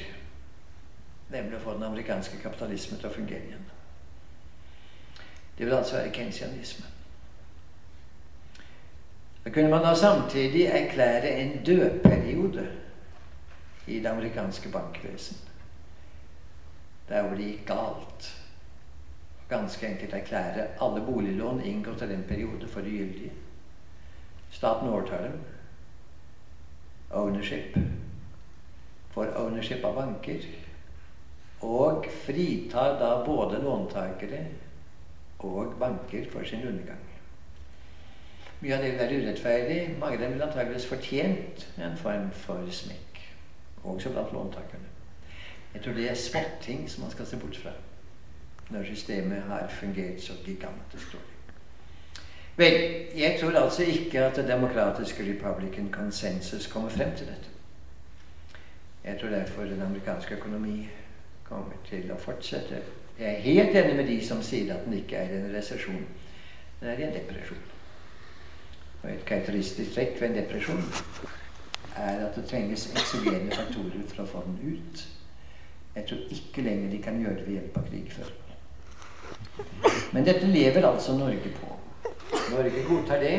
nemlig 1.30 1.56
å 1.56 1.62
få 1.62 1.78
den 1.78 1.86
amerikanske 1.86 2.42
kapitalismen 2.42 2.98
til 2.98 3.08
å 3.08 3.14
fungere 3.14 3.46
igjen. 3.46 3.73
Det 5.58 5.66
vil 5.66 5.74
altså 5.74 5.96
være 5.96 6.10
kensianisme. 6.10 6.86
Da 9.44 9.50
kunne 9.50 9.68
man 9.68 9.82
da 9.82 9.94
samtidig 9.94 10.64
erklære 10.66 11.40
en 11.40 11.64
dødperiode 11.64 12.68
i 13.86 13.98
det 13.98 14.06
amerikanske 14.06 14.68
bankvesen. 14.68 15.36
Der 17.08 17.22
hvor 17.22 17.36
det 17.36 17.44
gikk 17.44 17.66
galt. 17.66 18.40
Ganske 19.48 19.86
enkelt 19.86 20.14
erklære 20.14 20.66
alle 20.80 21.06
boliglån 21.06 21.60
inngått 21.60 22.02
i 22.02 22.08
den 22.08 22.24
periode 22.28 22.68
for 22.68 22.80
ugyldige. 22.80 23.32
Staten 24.50 24.88
overtar 24.88 25.22
dem. 25.22 25.40
Ownership. 27.10 27.78
For 29.10 29.26
ownership 29.36 29.84
av 29.84 29.94
banker. 29.94 30.40
Og 31.60 32.06
fritar 32.24 32.98
da 32.98 33.24
både 33.24 33.62
låntakere 33.62 34.46
og 35.44 35.74
banker 35.80 36.30
for 36.32 36.44
sin 36.44 36.66
undergang. 36.68 37.00
Mye 38.60 38.76
av 38.76 38.82
det 38.82 38.90
vil 38.92 38.98
være 38.98 39.22
urettferdig. 39.22 39.78
Mange 40.00 40.16
av 40.16 40.22
dem 40.22 40.36
vil 40.36 40.42
antakeligvis 40.46 40.86
fortjent 40.88 41.66
en 41.78 41.96
form 42.00 42.30
for 42.32 42.70
smekk. 42.72 43.20
Også 43.84 44.12
blant 44.12 44.32
låntakerne. 44.32 44.88
Jeg 45.74 45.82
tror 45.82 45.92
det 45.92 46.10
er 46.10 46.14
småting 46.14 46.90
som 46.90 47.02
man 47.02 47.12
skal 47.12 47.26
se 47.26 47.36
bort 47.36 47.56
fra 47.56 47.74
når 48.70 48.84
systemet 48.84 49.42
har 49.42 49.68
fungert 49.68 50.22
så 50.22 50.32
gigantisk 50.44 51.12
dårlig. 51.12 51.34
Vel, 52.56 53.06
jeg 53.16 53.38
tror 53.40 53.58
altså 53.58 53.82
ikke 53.82 54.24
at 54.24 54.36
det 54.36 54.48
demokratiske 54.48 55.34
Republican 55.34 55.90
Consensus 55.92 56.66
kommer 56.66 56.88
frem 56.88 57.16
til 57.16 57.26
dette. 57.26 57.48
Jeg 59.04 59.18
tror 59.20 59.28
derfor 59.28 59.62
den 59.62 59.82
amerikanske 59.82 60.34
økonomi 60.34 60.88
kommer 61.44 61.72
til 61.88 62.12
å 62.12 62.16
fortsette. 62.18 62.80
Jeg 63.18 63.34
er 63.34 63.40
helt 63.40 63.76
enig 63.76 63.96
med 63.96 64.08
de 64.10 64.16
som 64.26 64.42
sier 64.42 64.74
at 64.74 64.86
den 64.86 64.96
ikke 64.98 65.16
er 65.16 65.36
en 65.36 65.52
resesjon. 65.54 66.06
Den 66.80 66.88
er 66.90 67.02
en 67.06 67.14
depresjon. 67.14 67.60
Og 69.02 69.10
et 69.12 69.26
karakteristisk 69.28 69.94
trekk 69.94 70.16
ved 70.20 70.28
en 70.28 70.38
depresjon 70.40 70.82
er 71.96 72.24
at 72.26 72.34
det 72.36 72.46
trenges 72.50 72.88
eksogene 72.90 73.52
faktorer 73.54 74.02
for 74.08 74.24
å 74.24 74.30
få 74.32 74.42
den 74.48 74.74
ut. 74.74 75.04
Jeg 75.94 76.08
tror 76.08 76.34
ikke 76.38 76.64
lenger 76.66 76.90
de 76.90 77.02
kan 77.04 77.20
gjøre 77.22 77.36
det 77.38 77.46
ved 77.46 77.54
hjelp 77.60 77.78
av 77.78 77.86
krigføring. 77.92 78.40
Men 80.12 80.26
dette 80.26 80.50
lever 80.50 80.88
altså 80.88 81.14
Norge 81.14 81.54
på. 81.54 81.70
Norge 82.50 82.82
godtar 82.88 83.22
det, 83.22 83.36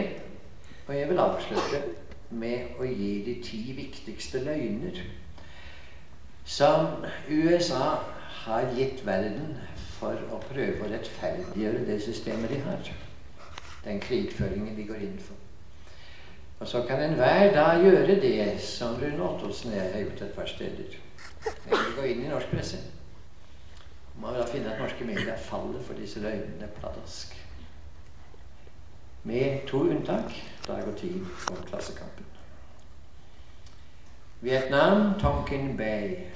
og 0.88 0.95
jeg 0.95 1.09
vil 1.09 1.19
avslutte 1.19 1.82
med 2.30 2.80
å 2.80 2.88
gi 2.88 3.11
de 3.26 3.36
ti 3.43 3.61
viktigste 3.76 4.39
løgner 4.45 5.03
som 6.45 7.03
USA 7.28 8.14
har 8.46 8.68
gitt 8.78 9.02
verden 9.06 9.56
for 9.98 10.20
å 10.30 10.38
prøve 10.50 10.86
å 10.86 10.89
rettferdiggjøre 10.91 11.86
det 11.88 11.98
systemet 12.06 12.52
de 12.54 12.60
har. 12.66 12.91
Den 13.86 14.02
krigføringen 14.02 14.76
de 14.78 14.86
går 14.86 15.02
inn 15.08 15.18
for. 15.22 15.39
Og 16.60 16.68
så 16.68 16.84
kan 16.88 17.02
enhver 17.04 17.52
da 17.54 17.72
gjøre 17.82 18.20
det 18.22 18.62
som 18.64 18.96
Rune 19.02 19.24
Ottosen 19.24 19.74
og 19.74 19.78
jeg 19.78 19.93
har 19.93 20.06
gjort 20.06 20.22
et 20.22 20.36
par 20.38 20.46
steder. 20.50 21.00
Eller 21.66 21.98
gå 21.98 22.06
inn 22.12 22.24
i 22.26 22.30
norsk 22.30 22.54
presse. 22.54 22.80
Man 24.22 24.34
vil 24.34 24.41
da 24.41 24.48
finne 24.48 24.72
at 24.72 24.80
norske 24.80 25.06
medier 25.06 25.41
faller 25.50 25.82
for 25.84 25.98
disse 26.00 26.22
løgnene 26.24 26.70
pladask. 26.78 27.34
Med 29.26 29.66
to 29.68 29.82
unntak 29.89 30.32
Dag 30.68 30.88
og 30.88 30.96
Tid 30.98 31.26
for 31.26 31.66
Klassekampen. 31.68 32.26
Vietnam, 34.41 35.20
Tonkin 35.20 35.78
Bay, 35.78 36.30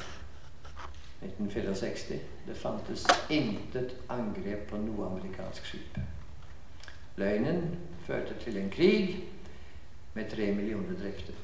1964. 1.22 2.20
Det 2.48 2.56
fantes 2.56 3.08
intet 3.30 3.96
angrep 4.08 4.70
på 4.70 4.78
noe 4.78 5.10
amerikansk 5.12 5.66
skip. 5.66 6.00
Løgnen 7.20 7.76
førte 8.08 8.36
til 8.40 8.58
en 8.58 8.70
krig 8.70 9.24
med 10.14 10.30
tre 10.32 10.52
millioner 10.56 10.96
drepte. 11.00 11.36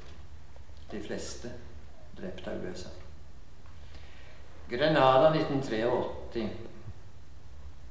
De 0.92 1.02
fleste 1.04 1.52
drept 2.18 2.48
av 2.48 2.64
USA. 2.64 2.90
Grenada 4.70 5.34
1983. 5.34 6.50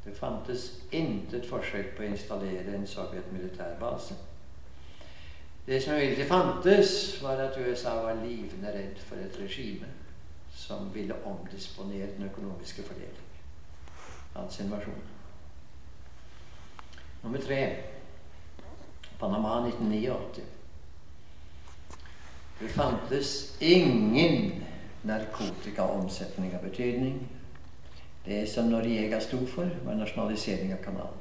Det 0.05 0.17
fantes 0.17 0.65
intet 0.93 1.47
forsøk 1.49 1.95
på 1.97 2.05
å 2.05 2.09
installere 2.13 2.75
en 2.77 2.87
sovjet 2.87 3.29
militærbase. 3.33 4.17
Det 5.67 5.79
som 5.83 5.95
imidlertid 5.97 6.29
fantes, 6.29 7.23
var 7.23 7.41
at 7.41 7.57
USA 7.57 7.95
var 8.05 8.21
livende 8.21 8.73
redd 8.73 8.99
for 9.01 9.17
et 9.17 9.39
regime 9.41 9.89
som 10.67 10.93
ville 10.93 11.15
omdisponere 11.25 12.07
den 12.17 12.25
økonomiske 12.25 12.83
fordeling. 12.83 13.27
Hans 14.33 14.61
invasjon. 14.61 15.03
Nummer 17.23 17.39
tre 17.39 17.77
Panama 19.19 19.67
1989. 19.69 20.43
Det 22.61 22.69
fantes 22.69 23.57
ingen 23.61 24.65
narkotikaomsetning 25.03 26.57
av 26.57 26.63
betydning. 26.63 27.21
Det 28.25 28.47
som 28.49 28.71
Noriega 28.71 29.21
sto 29.21 29.43
for, 29.47 29.69
var 29.85 30.01
nasjonalisering 30.01 30.73
av 30.73 30.81
kanalen. 30.85 31.21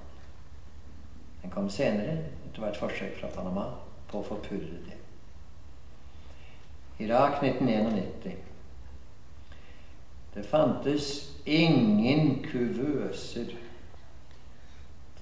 Den 1.42 1.52
kom 1.52 1.68
senere, 1.70 2.16
etter 2.48 2.64
hvert 2.64 2.80
forsøk 2.80 3.20
fra 3.20 3.32
Panama 3.36 3.68
på 4.08 4.22
å 4.22 4.28
forpurre 4.32 4.80
det. 4.88 4.98
Irak 7.04 7.44
1991. 7.44 8.53
Det 10.36 10.46
fantes 10.46 11.34
ingen 11.46 12.44
kuvøser 12.44 13.54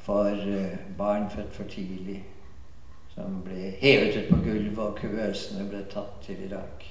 for 0.01 0.25
eh, 0.25 0.77
barn 0.97 1.29
født 1.29 1.53
for 1.53 1.63
tidlig 1.63 2.23
som 3.11 3.41
ble 3.43 3.73
hevet 3.81 4.15
ut 4.17 4.29
på 4.29 4.39
gulvet, 4.43 4.79
og 4.79 4.95
kuvøsene 5.01 5.67
ble 5.69 5.83
tatt 5.91 6.21
til 6.25 6.45
Irak. 6.47 6.85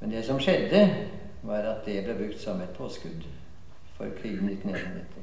Men 0.00 0.10
det 0.10 0.24
som 0.26 0.40
skjedde, 0.40 0.82
var 1.42 1.62
at 1.70 1.86
det 1.86 2.02
ble 2.04 2.16
brukt 2.18 2.40
som 2.42 2.60
et 2.60 2.74
påskudd 2.74 3.22
for 3.94 4.10
krigen 4.18 4.50
1991. 4.50 5.22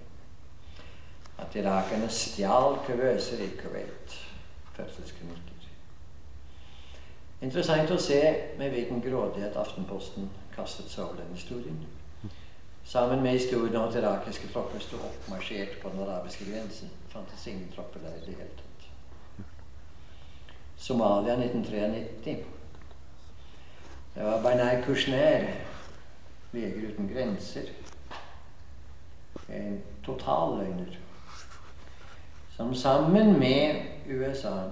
At 1.44 1.56
irakerne 1.56 2.08
stjal 2.10 2.80
kuvøser 2.88 3.44
i 3.44 3.50
Kuwait. 3.60 4.16
Fødselsklinikker. 4.76 5.52
Interessant 7.44 7.92
å 7.92 8.00
se 8.00 8.22
med 8.58 8.72
hvilken 8.72 9.04
grådighet 9.04 9.56
Aftenposten 9.60 10.30
kastet 10.56 10.90
seg 10.92 11.04
over 11.04 11.20
den 11.20 11.36
historien. 11.36 11.86
Sammen 12.86 13.24
med 13.24 13.32
historien 13.32 13.76
om 13.76 13.88
at 13.90 13.96
irakiske 13.96 14.48
tropper 14.54 14.80
sto 14.80 14.98
oppmarsjert 15.02 15.80
på 15.82 15.90
den 15.90 16.04
arabiske 16.06 16.46
grensen, 16.52 16.92
fantes 17.10 17.48
ingen 17.48 17.72
tropper 17.76 18.00
der 18.00 18.14
i 18.18 18.26
det 18.26 18.36
hele 18.38 18.50
tatt. 18.60 19.46
Somalia 20.78 21.34
1993. 21.34 22.38
Det 24.16 24.24
var 24.24 24.42
Bernay 24.42 24.84
Kushner, 24.84 25.48
Leger 26.52 26.92
uten 26.92 27.10
grenser, 27.14 27.72
en 29.50 29.82
totalløgner, 30.06 30.96
som 32.56 32.76
sammen 32.76 33.40
med 33.40 33.82
USA 34.08 34.70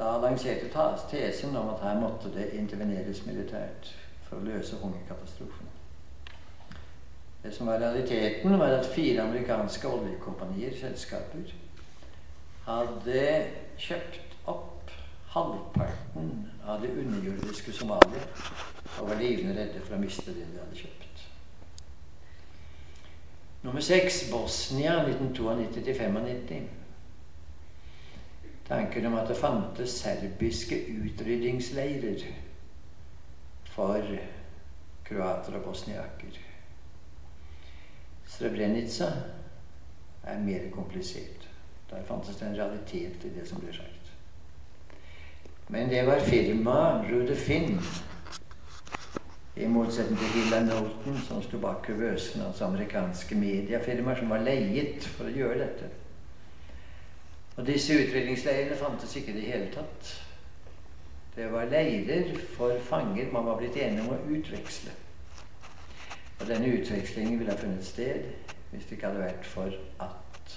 da 0.00 0.16
lanserte 0.22 0.70
tesen 1.10 1.56
om 1.56 1.68
at 1.74 1.82
her 1.84 2.00
måtte 2.00 2.32
det 2.32 2.54
interveneres 2.56 3.26
militært 3.26 3.92
for 4.24 4.40
å 4.40 4.46
løse 4.46 4.78
hungerkatastrofen. 4.80 5.68
Det 7.42 7.52
som 7.54 7.68
var 7.68 7.80
realiteten, 7.80 8.58
var 8.58 8.78
at 8.78 8.88
fire 8.94 9.22
amerikanske 9.22 9.88
oljekompanier, 9.88 10.72
selskaper, 10.80 11.52
hadde 12.64 13.26
kjøpt 13.80 14.48
opp 14.48 14.92
halvparten 15.34 16.32
av 16.66 16.82
det 16.82 16.90
underjordiske 16.96 17.72
Somalia 17.72 18.24
og 18.98 19.08
var 19.08 19.20
livende 19.20 19.56
redde 19.56 19.84
for 19.84 19.96
å 19.96 20.02
miste 20.02 20.32
det 20.32 20.48
de 20.48 20.60
hadde 20.60 20.80
kjøpt. 20.80 21.24
Nummer 23.62 23.84
seks 23.84 24.24
Bosnia 24.32 25.02
1992-95. 25.04 26.68
Tanken 28.70 29.06
om 29.06 29.16
at 29.18 29.28
det 29.28 29.36
fantes 29.36 29.96
serbiske 29.98 30.76
utryddingsleirer 30.94 32.22
for 33.74 34.04
kroater 35.08 35.56
og 35.58 35.64
bosniaker. 35.64 36.36
Srebrenica 38.30 39.08
er 40.22 40.38
mer 40.38 40.70
komplisert. 40.70 41.48
Der 41.90 42.04
fantes 42.06 42.36
det 42.36 42.46
en 42.46 42.56
realitet 42.56 43.24
i 43.26 43.32
det 43.34 43.48
som 43.48 43.58
ble 43.58 43.74
sagt. 43.74 44.12
Men 45.68 45.90
det 45.90 46.06
var 46.06 46.22
firmaet 46.22 47.10
Rudefinn, 47.10 47.80
i 49.56 49.66
motsetning 49.66 50.18
til 50.18 50.28
Hilla 50.28 50.60
Nolton, 50.64 51.18
som 51.26 51.42
sto 51.42 51.58
bak 51.58 51.82
kuvøsen, 51.86 52.42
altså 52.46 52.64
amerikanske 52.64 53.34
mediefirmaer 53.34 54.22
som 54.22 54.30
var 54.30 54.46
leiet 54.46 55.04
for 55.16 55.26
å 55.26 55.34
gjøre 55.34 55.58
dette. 55.64 55.90
Og 57.60 57.66
disse 57.66 57.92
utrydningsleirene 57.92 58.76
fantes 58.76 59.16
ikke 59.16 59.34
i 59.34 59.36
det 59.36 59.48
hele 59.50 59.66
tatt. 59.74 60.10
Det 61.34 61.50
var 61.52 61.68
leirer 61.68 62.30
for 62.54 62.78
fanger 62.88 63.28
man 63.32 63.44
var 63.50 63.58
blitt 63.60 63.76
enige 63.76 64.06
om 64.06 64.14
å 64.14 64.38
utveksle. 64.38 64.94
Og 66.40 66.46
denne 66.48 66.70
utvekslingen 66.78 67.36
ville 67.36 67.52
ha 67.52 67.60
funnet 67.60 67.84
sted 67.84 68.30
hvis 68.70 68.86
det 68.88 68.96
ikke 68.96 69.10
hadde 69.10 69.26
vært 69.26 69.50
for 69.50 69.76
at 70.00 70.56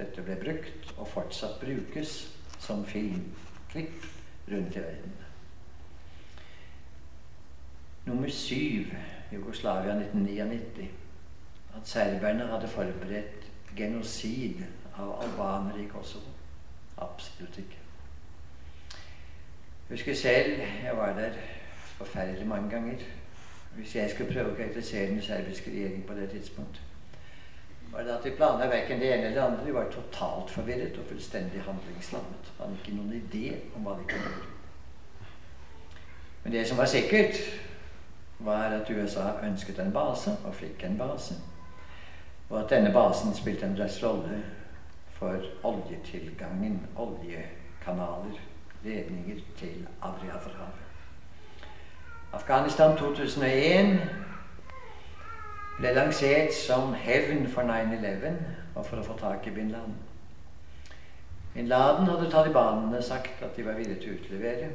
dette 0.00 0.26
ble 0.26 0.40
brukt, 0.40 0.90
og 0.96 1.06
fortsatt 1.12 1.62
brukes, 1.62 2.16
som 2.58 2.82
filmklipp 2.90 4.10
rundt 4.50 4.76
i 4.76 4.82
verden. 4.82 5.16
Nummer 8.08 8.34
syv, 8.34 8.90
Jugoslavia 9.30 9.94
1999. 9.94 10.90
At 11.76 11.88
serberne 11.88 12.50
hadde 12.50 12.74
forberedt 12.74 13.50
genosid 13.78 14.64
av 14.98 15.20
albanere 15.22 15.84
i 15.84 15.90
Kosovo. 15.92 16.31
Absolutt 17.02 17.58
ikke. 17.58 17.78
Jeg 18.92 19.98
husker 19.98 20.14
selv 20.14 20.60
Jeg 20.84 20.96
var 20.96 21.12
der 21.12 21.30
forferdelig 21.98 22.46
mange 22.46 22.70
ganger. 22.70 22.94
Hvis 23.76 23.96
jeg 23.96 24.10
skulle 24.10 24.32
prøve 24.32 24.52
å 24.52 24.56
karakterisere 24.56 25.10
den 25.10 25.22
serbiske 25.22 25.70
regjeringen 25.70 26.06
på 26.08 26.14
det 26.14 26.30
tidspunkt, 26.30 26.80
var 27.92 28.02
det 28.02 28.14
at 28.14 28.24
de 28.24 28.32
planla 28.36 28.68
verken 28.68 29.00
det 29.00 29.12
ene 29.12 29.26
eller 29.26 29.36
det 29.36 29.46
andre. 29.46 29.66
De 29.66 29.74
var 29.74 29.90
totalt 29.92 30.50
forvirret 30.50 30.98
og 30.98 31.08
fullstendig 31.08 31.60
handlingslammet. 31.66 32.52
Hadde 32.58 32.78
ikke 32.80 32.96
noen 32.96 33.12
idé 33.16 33.46
om 33.76 33.86
hva 33.86 33.96
de 33.98 34.08
kunne 34.08 34.32
gjøre. 34.32 34.50
Men 36.44 36.52
det 36.52 36.66
som 36.68 36.78
var 36.78 36.90
sikkert, 36.90 37.38
var 38.38 38.74
at 38.76 38.90
USA 38.90 39.28
ønsket 39.42 39.78
en 39.78 39.92
base, 39.92 40.36
og 40.44 40.54
fikk 40.54 40.84
en 40.84 40.98
base. 40.98 41.34
Og 42.50 42.60
at 42.60 42.70
denne 42.70 42.92
basen 42.92 43.34
spilte 43.34 43.66
en 43.66 43.76
slags 43.76 44.02
rolle 44.04 44.40
for 45.22 45.40
oljetilgangen, 45.62 46.86
oljekanaler, 46.96 48.40
ledninger 48.84 49.36
til 49.56 49.88
Adriaterhavet. 50.02 50.82
Afghanistan 52.32 52.96
2001 52.96 54.00
ble 55.78 55.94
lansert 55.94 56.50
som 56.54 56.94
hevn 56.94 57.46
for 57.48 57.62
9-11 57.62 58.34
og 58.74 58.86
for 58.86 58.98
å 58.98 59.06
få 59.06 59.18
tak 59.22 59.46
i 59.46 59.54
bin 59.54 59.70
Laden. 59.70 59.94
Bin 61.54 61.70
Laden 61.70 62.10
hadde 62.10 62.30
talibanene 62.32 63.02
sagt 63.02 63.46
at 63.46 63.56
de 63.56 63.66
var 63.66 63.78
villige 63.78 64.02
til 64.02 64.16
å 64.16 64.18
utlevere. 64.18 64.70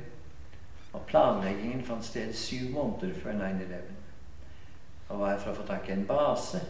Og 0.94 1.04
planleggingen 1.12 1.84
fant 1.84 2.06
sted 2.06 2.32
syv 2.34 2.72
måneder 2.78 3.18
før 3.20 3.36
9-11. 3.44 3.96
Og 5.10 5.26
var 5.26 5.42
for 5.44 5.52
å 5.52 5.60
få 5.60 5.68
tak 5.68 5.90
i 5.90 5.98
en 5.98 6.08
base 6.08 6.64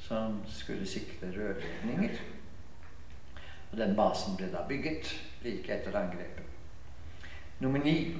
som 0.00 0.40
skulle 0.48 0.88
sikre 0.88 1.28
rørledninger 1.36 2.40
og 3.72 3.78
den 3.78 3.96
basen 3.96 4.36
ble 4.36 4.50
da 4.52 4.64
bygget 4.68 5.08
like 5.42 5.72
etter 5.72 5.96
angrepet. 5.98 6.44
Nummer 7.60 7.78
ni. 7.78 8.16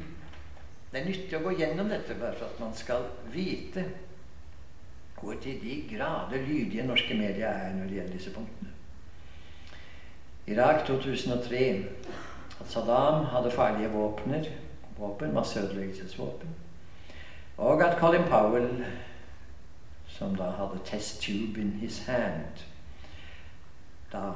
Det 0.92 1.00
er 1.00 1.08
nyttig 1.08 1.36
å 1.38 1.42
gå 1.44 1.54
gjennom 1.56 1.88
dette 1.88 2.16
bare 2.20 2.36
for 2.36 2.52
at 2.52 2.58
man 2.60 2.74
skal 2.76 3.06
vite 3.32 3.84
hvor 5.22 5.36
til 5.40 5.60
de 5.62 5.76
grader 5.88 6.42
lydige 6.42 6.84
norske 6.86 7.14
medier 7.14 7.46
er 7.48 7.74
når 7.76 7.86
det 7.88 7.96
gjelder 7.96 8.16
disse 8.16 8.32
punktene. 8.34 8.72
Irak 10.46 10.86
2003. 10.86 11.84
At 12.60 12.70
Saddam 12.70 13.24
hadde 13.24 13.50
farlige 13.50 13.90
våpner, 13.90 14.44
våpen, 14.98 15.34
masseødeleggelsesvåpen. 15.34 16.48
Og 17.56 17.82
at 17.84 17.98
Colin 17.98 18.26
Powell, 18.28 18.84
som 20.06 20.36
da 20.36 20.50
hadde 20.58 20.82
test 20.84 21.22
tube 21.22 21.60
in 21.60 21.72
his 21.80 22.04
hand, 22.06 22.66
da 24.12 24.32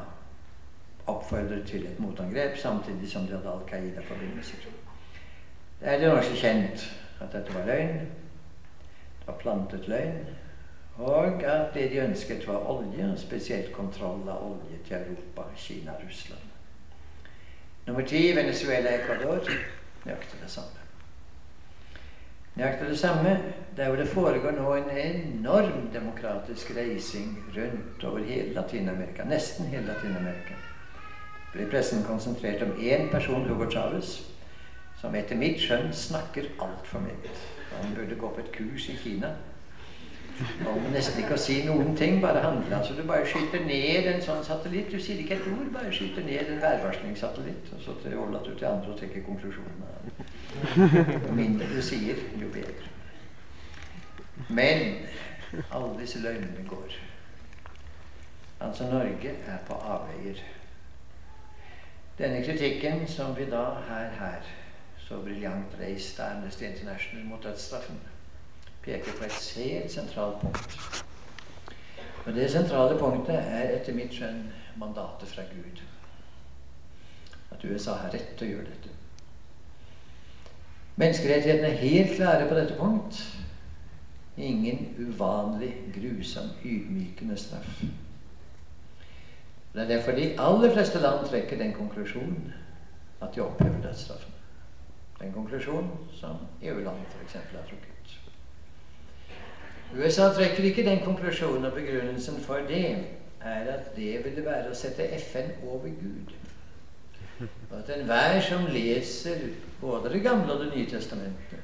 oppfordret 1.07 1.66
til 1.66 1.86
et 1.86 2.00
motangrep, 2.00 2.57
samtidig 2.57 3.11
som 3.11 3.26
de 3.26 3.36
hadde 3.36 3.52
Al 3.52 3.66
Qaida-forbindelser. 3.70 4.57
Det 5.80 5.88
er 5.92 5.98
det 5.98 6.09
nokså 6.09 6.34
kjent 6.40 6.86
at 7.20 7.32
dette 7.32 7.54
var 7.54 7.66
løgn. 7.66 7.98
Det 9.20 9.26
var 9.26 9.38
plantet 9.40 9.88
løgn. 9.88 10.24
Og 10.96 11.42
at 11.44 11.74
det 11.74 11.90
de 11.90 11.98
ønsket, 11.98 12.48
var 12.48 12.70
olje, 12.70 13.12
spesielt 13.16 13.72
kontroll 13.72 14.28
av 14.28 14.46
olje 14.46 14.78
til 14.86 14.96
Europa, 14.96 15.42
Kina, 15.57 15.92
Russland. 16.07 16.40
Nummer 17.86 18.02
ti 18.02 18.36
Venezuela, 18.36 18.96
Ecuador. 18.96 19.50
Nøyaktig 20.04 20.40
det 20.42 20.50
samme. 20.50 20.86
Nøyaktig 22.57 22.88
det 22.88 22.98
samme 22.98 23.42
der 23.76 23.88
hvor 23.88 23.96
det 23.96 24.09
foregår 24.09 24.50
nå 24.50 24.74
en 24.74 24.90
enorm 24.90 25.90
demokratisk 25.92 26.70
reising 26.76 27.44
rundt 27.57 28.04
over 28.04 28.18
hele 28.18 28.54
Latin-Amerika. 28.54 29.24
Nesten 29.24 29.66
hele 29.66 29.86
Latin-Amerika. 29.86 30.54
Ble 31.57 31.66
pressen 31.72 32.04
konsentrert 32.04 32.62
om 32.66 32.74
én 32.76 33.09
person, 33.09 33.46
Hugo 33.48 33.70
Chávez, 33.72 34.18
som 35.00 35.14
etter 35.16 35.38
mitt 35.40 35.61
skjønn 35.62 35.88
snakker 35.96 36.50
altfor 36.61 37.00
meget. 37.00 37.44
Han 37.78 37.94
burde 37.96 38.18
gå 38.20 38.28
på 38.32 38.42
et 38.44 38.52
kurs 38.52 38.90
i 38.92 38.96
Kina 39.00 39.34
om 40.68 40.88
nesten 40.92 41.22
ikke 41.22 41.36
å 41.36 41.40
si 41.40 41.57
noen 41.64 41.94
ting, 41.96 42.18
bare 42.20 42.42
handle. 42.44 42.68
Altså, 42.76 42.92
du 42.96 43.02
bare 43.09 43.24
skyter 43.28 43.62
ned 43.64 44.09
en 44.11 44.20
sånn 44.24 44.42
satellitt. 44.44 44.90
Du 44.92 45.00
sier 45.00 45.20
ikke 45.22 45.38
et 45.38 45.46
ord, 45.48 45.70
bare 45.72 45.92
skyter 45.94 46.26
ned 46.26 46.50
en 46.52 46.61
værvarslingssatellitt. 46.61 47.70
Og 47.72 47.84
så 47.84 47.94
overlater 48.11 48.52
du 48.52 48.61
til 48.61 48.68
andre 48.68 48.92
å 48.92 48.98
trekke 48.98 49.24
konklusjonene. 49.24 49.94
Jo 50.76 51.32
mindre 51.36 51.70
du 51.72 51.80
sier, 51.84 52.20
jo 52.40 52.50
bedre. 52.52 52.92
Men 54.52 55.07
alle 55.70 55.94
disse 56.02 56.20
løgnene 56.20 56.68
går. 56.68 57.00
Altså, 58.61 58.90
Norge 58.92 59.32
er 59.46 59.64
på 59.68 59.80
avveier. 59.80 60.44
Denne 62.18 62.44
kritikken 62.44 63.08
som 63.08 63.36
vi 63.36 63.44
da 63.50 63.64
her, 63.88 64.08
her 64.08 64.42
så 65.08 65.18
briljant 65.20 65.74
reist 65.80 66.20
av 66.20 66.36
Amnesty 66.36 66.64
International 66.64 67.26
mot 67.28 67.42
dødsstraffen 67.44 67.98
peker 68.84 69.18
på 69.18 69.24
et 69.26 69.42
helt 69.56 69.92
sentralt 69.92 70.40
punkt. 70.40 70.78
Og 72.26 72.34
det 72.34 72.50
sentrale 72.50 72.96
punktet 72.98 73.36
er 73.36 73.74
etter 73.76 73.94
mitt 73.94 74.16
skjønn 74.16 74.46
mandatet 74.80 75.28
fra 75.28 75.44
Gud. 75.50 75.82
At 77.52 77.64
USA 77.64 77.98
har 78.00 78.14
rett 78.14 78.32
til 78.38 78.48
å 78.48 78.50
gjøre 78.54 78.70
dette. 78.70 78.94
Menneskerettighetene 80.96 81.74
er 81.74 81.84
helt 81.84 82.16
klare 82.16 82.48
på 82.48 82.56
dette 82.56 82.80
punkt. 82.80 83.20
Ingen 84.36 84.94
uvanlig, 84.98 85.74
grusom, 85.92 86.48
ydmykende 86.64 87.36
straff. 87.36 87.84
Det 89.77 89.83
er 89.83 89.89
derfor 89.89 90.16
de 90.16 90.31
aller 90.41 90.72
fleste 90.72 91.01
land 91.01 91.27
trekker 91.29 91.59
den 91.59 91.72
konklusjonen 91.77 92.53
at 93.22 93.29
de 93.35 93.41
opphever 93.45 93.83
dødsstraffen. 93.83 94.33
Den 95.20 95.33
konklusjonen 95.33 95.91
som 96.12 96.37
EU-land 96.62 96.97
f.eks. 97.11 97.33
har 97.33 97.68
trukket. 97.68 98.20
USA 99.95 100.33
trekker 100.33 100.64
ikke 100.64 100.85
den 100.85 101.01
konklusjonen, 101.05 101.64
og 101.64 101.72
begrunnelsen 101.72 102.41
for 102.41 102.55
det 102.68 103.05
er 103.41 103.72
at 103.72 103.97
det 103.97 104.24
ville 104.24 104.45
være 104.45 104.70
å 104.70 104.74
sette 104.74 105.07
FN 105.20 105.53
over 105.68 105.93
Gud. 106.01 106.35
Og 107.70 107.79
at 107.79 107.93
enhver 107.99 108.41
som 108.41 108.66
leser 108.72 109.49
både 109.81 110.11
Det 110.11 110.22
gamle 110.22 110.53
og 110.53 110.64
Det 110.64 110.72
nye 110.77 110.91
testamentet, 110.91 111.59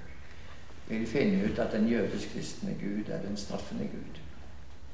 vil 0.88 1.06
finne 1.06 1.44
ut 1.44 1.58
at 1.58 1.72
den 1.72 1.88
jødisk-kristne 1.88 2.76
Gud 2.80 3.08
er 3.08 3.22
den 3.22 3.36
straffende 3.36 3.88
Gud. 3.88 4.20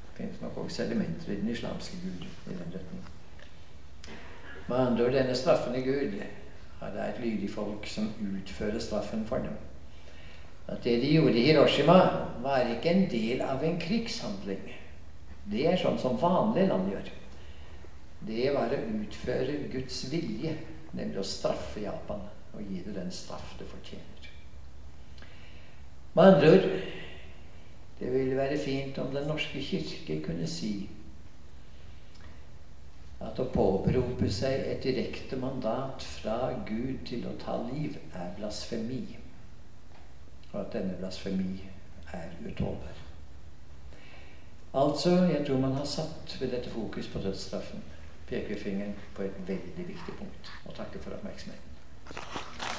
Det 0.07 0.17
finnes 0.17 0.41
nok 0.41 0.57
også 0.57 0.83
elementer 0.83 1.31
i 1.31 1.35
den 1.35 1.49
islamske 1.49 1.97
Gud 2.03 2.25
i 2.25 2.55
den 2.55 2.73
retning. 2.75 3.08
Med 4.69 4.77
andre 4.77 5.05
ord, 5.07 5.15
denne 5.17 5.35
straffende 5.35 5.81
Gud 5.81 6.19
har 6.79 6.91
det 6.93 7.01
er 7.01 7.13
et 7.13 7.23
lydig 7.23 7.49
folk 7.49 7.87
som 7.89 8.11
utfører 8.21 8.79
straffen 8.79 9.25
for 9.25 9.41
dem. 9.41 9.55
At 10.69 10.83
det 10.83 10.99
de 11.01 11.13
gjorde 11.15 11.39
i 11.39 11.45
Hiroshima, 11.47 11.97
var 12.43 12.69
ikke 12.69 12.91
en 12.93 13.07
del 13.09 13.41
av 13.41 13.63
en 13.65 13.79
krigshandling. 13.81 14.61
Det 15.49 15.65
er 15.65 15.79
sånn 15.81 15.97
som 15.97 16.19
vanlige 16.21 16.69
land 16.69 16.91
gjør. 16.93 17.09
Det 18.29 18.51
var 18.53 18.75
å 18.75 18.83
utføre 18.99 19.57
Guds 19.73 20.03
vilje, 20.11 20.53
nemlig 20.93 21.23
å 21.23 21.25
straffe 21.25 21.81
Japan 21.81 22.21
og 22.53 22.61
gi 22.61 22.83
det 22.85 22.93
den 22.93 23.11
straff 23.13 23.55
det 23.57 23.65
fortjener. 23.71 24.29
Med 26.13 26.35
andre 26.35 26.53
ord 26.53 26.69
det 27.99 28.13
ville 28.13 28.37
være 28.37 28.57
fint 28.57 28.97
om 28.97 29.09
Den 29.13 29.27
norske 29.27 29.59
kirke 29.61 30.21
kunne 30.23 30.47
si 30.47 30.89
at 33.19 33.39
å 33.39 33.49
påberope 33.51 34.29
seg 34.31 34.67
et 34.71 34.83
direkte 34.83 35.39
mandat 35.39 36.03
fra 36.03 36.53
Gud 36.67 37.03
til 37.09 37.25
å 37.27 37.35
ta 37.41 37.57
liv 37.67 37.97
er 38.13 38.31
blasfemi 38.37 39.03
og 40.53 40.61
at 40.61 40.73
denne 40.73 40.95
blasfemi 40.97 41.59
er 42.13 42.31
utholdbar. 42.41 42.95
Altså, 44.73 45.09
jeg 45.09 45.43
tror 45.45 45.59
man 45.59 45.77
har 45.77 45.85
satt 45.85 46.37
ved 46.41 46.51
dette 46.53 46.69
fokus 46.69 47.07
på 47.07 47.21
dødsstraffen 47.21 47.83
pekefingeren 48.29 48.95
på 49.15 49.21
et 49.21 49.47
veldig 49.47 49.87
viktig 49.87 50.13
punkt. 50.17 50.51
Og 50.65 50.75
takker 50.75 51.01
for 51.01 51.17
oppmerksomheten. 51.17 52.78